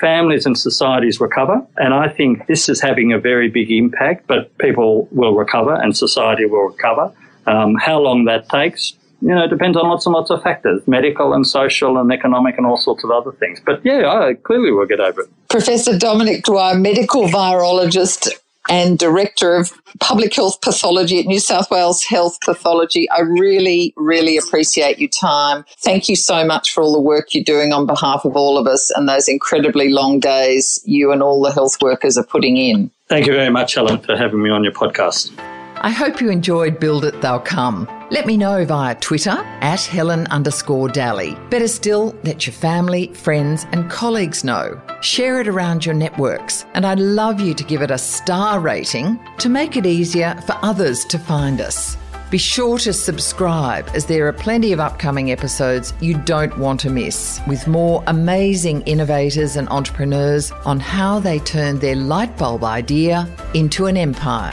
families 0.00 0.46
and 0.46 0.56
societies 0.56 1.20
recover. 1.20 1.66
And 1.76 1.92
I 1.92 2.08
think 2.08 2.46
this 2.46 2.68
is 2.68 2.80
having 2.80 3.12
a 3.12 3.18
very 3.18 3.48
big 3.48 3.70
impact, 3.70 4.26
but 4.26 4.56
people 4.58 5.08
will 5.10 5.34
recover 5.34 5.74
and 5.74 5.96
society 5.96 6.46
will 6.46 6.68
recover. 6.68 7.12
Um, 7.46 7.76
how 7.76 7.98
long 7.98 8.24
that 8.26 8.48
takes, 8.48 8.92
you 9.20 9.34
know, 9.34 9.46
depends 9.48 9.76
on 9.76 9.88
lots 9.88 10.06
and 10.06 10.14
lots 10.14 10.30
of 10.30 10.42
factors, 10.42 10.86
medical 10.86 11.32
and 11.32 11.46
social 11.46 11.98
and 11.98 12.12
economic 12.12 12.56
and 12.58 12.66
all 12.66 12.76
sorts 12.76 13.04
of 13.04 13.10
other 13.10 13.32
things. 13.32 13.60
But 13.64 13.84
yeah, 13.84 14.08
I 14.08 14.34
clearly 14.34 14.70
we'll 14.70 14.86
get 14.86 15.00
over 15.00 15.22
it. 15.22 15.30
Professor 15.48 15.98
Dominic 15.98 16.44
Dwyer, 16.44 16.74
medical 16.74 17.24
virologist 17.24 18.28
and 18.68 18.98
Director 18.98 19.56
of 19.56 19.72
Public 19.98 20.34
Health 20.34 20.60
Pathology 20.60 21.20
at 21.20 21.26
New 21.26 21.40
South 21.40 21.70
Wales 21.70 22.04
Health 22.04 22.38
Pathology. 22.42 23.08
I 23.10 23.20
really, 23.20 23.94
really 23.96 24.36
appreciate 24.36 24.98
your 24.98 25.08
time. 25.08 25.64
Thank 25.78 26.08
you 26.08 26.16
so 26.16 26.44
much 26.44 26.72
for 26.72 26.82
all 26.82 26.92
the 26.92 27.00
work 27.00 27.34
you're 27.34 27.44
doing 27.44 27.72
on 27.72 27.86
behalf 27.86 28.26
of 28.26 28.36
all 28.36 28.58
of 28.58 28.66
us 28.66 28.90
and 28.90 29.08
those 29.08 29.26
incredibly 29.26 29.88
long 29.88 30.20
days 30.20 30.80
you 30.84 31.12
and 31.12 31.22
all 31.22 31.40
the 31.40 31.52
health 31.52 31.80
workers 31.80 32.18
are 32.18 32.24
putting 32.24 32.58
in. 32.58 32.90
Thank 33.08 33.26
you 33.26 33.32
very 33.32 33.50
much, 33.50 33.74
Helen, 33.74 34.00
for 34.00 34.16
having 34.16 34.42
me 34.42 34.50
on 34.50 34.64
your 34.64 34.74
podcast. 34.74 35.32
I 35.80 35.90
hope 35.90 36.20
you 36.20 36.28
enjoyed 36.28 36.80
Build 36.80 37.04
It 37.04 37.20
They'll 37.20 37.38
Come. 37.38 37.88
Let 38.10 38.26
me 38.26 38.36
know 38.36 38.64
via 38.64 38.96
Twitter 38.96 39.36
at 39.60 39.80
Helen 39.82 40.26
underscore. 40.26 40.88
Better 40.88 41.68
still, 41.68 42.16
let 42.24 42.48
your 42.48 42.54
family, 42.54 43.14
friends, 43.14 43.64
and 43.70 43.88
colleagues 43.88 44.42
know. 44.42 44.80
Share 45.02 45.40
it 45.40 45.46
around 45.46 45.86
your 45.86 45.94
networks, 45.94 46.64
and 46.74 46.84
I'd 46.84 46.98
love 46.98 47.40
you 47.40 47.54
to 47.54 47.62
give 47.62 47.80
it 47.80 47.92
a 47.92 47.98
star 47.98 48.58
rating 48.58 49.20
to 49.38 49.48
make 49.48 49.76
it 49.76 49.86
easier 49.86 50.34
for 50.46 50.56
others 50.62 51.04
to 51.06 51.18
find 51.18 51.60
us. 51.60 51.96
Be 52.28 52.38
sure 52.38 52.78
to 52.78 52.92
subscribe 52.92 53.88
as 53.94 54.06
there 54.06 54.26
are 54.26 54.32
plenty 54.32 54.72
of 54.72 54.80
upcoming 54.80 55.30
episodes 55.30 55.94
you 56.00 56.18
don't 56.24 56.58
want 56.58 56.80
to 56.80 56.90
miss, 56.90 57.40
with 57.46 57.68
more 57.68 58.02
amazing 58.08 58.82
innovators 58.82 59.54
and 59.54 59.68
entrepreneurs 59.68 60.50
on 60.66 60.80
how 60.80 61.20
they 61.20 61.38
turned 61.38 61.80
their 61.80 61.96
light 61.96 62.36
bulb 62.36 62.64
idea 62.64 63.28
into 63.54 63.86
an 63.86 63.96
empire. 63.96 64.52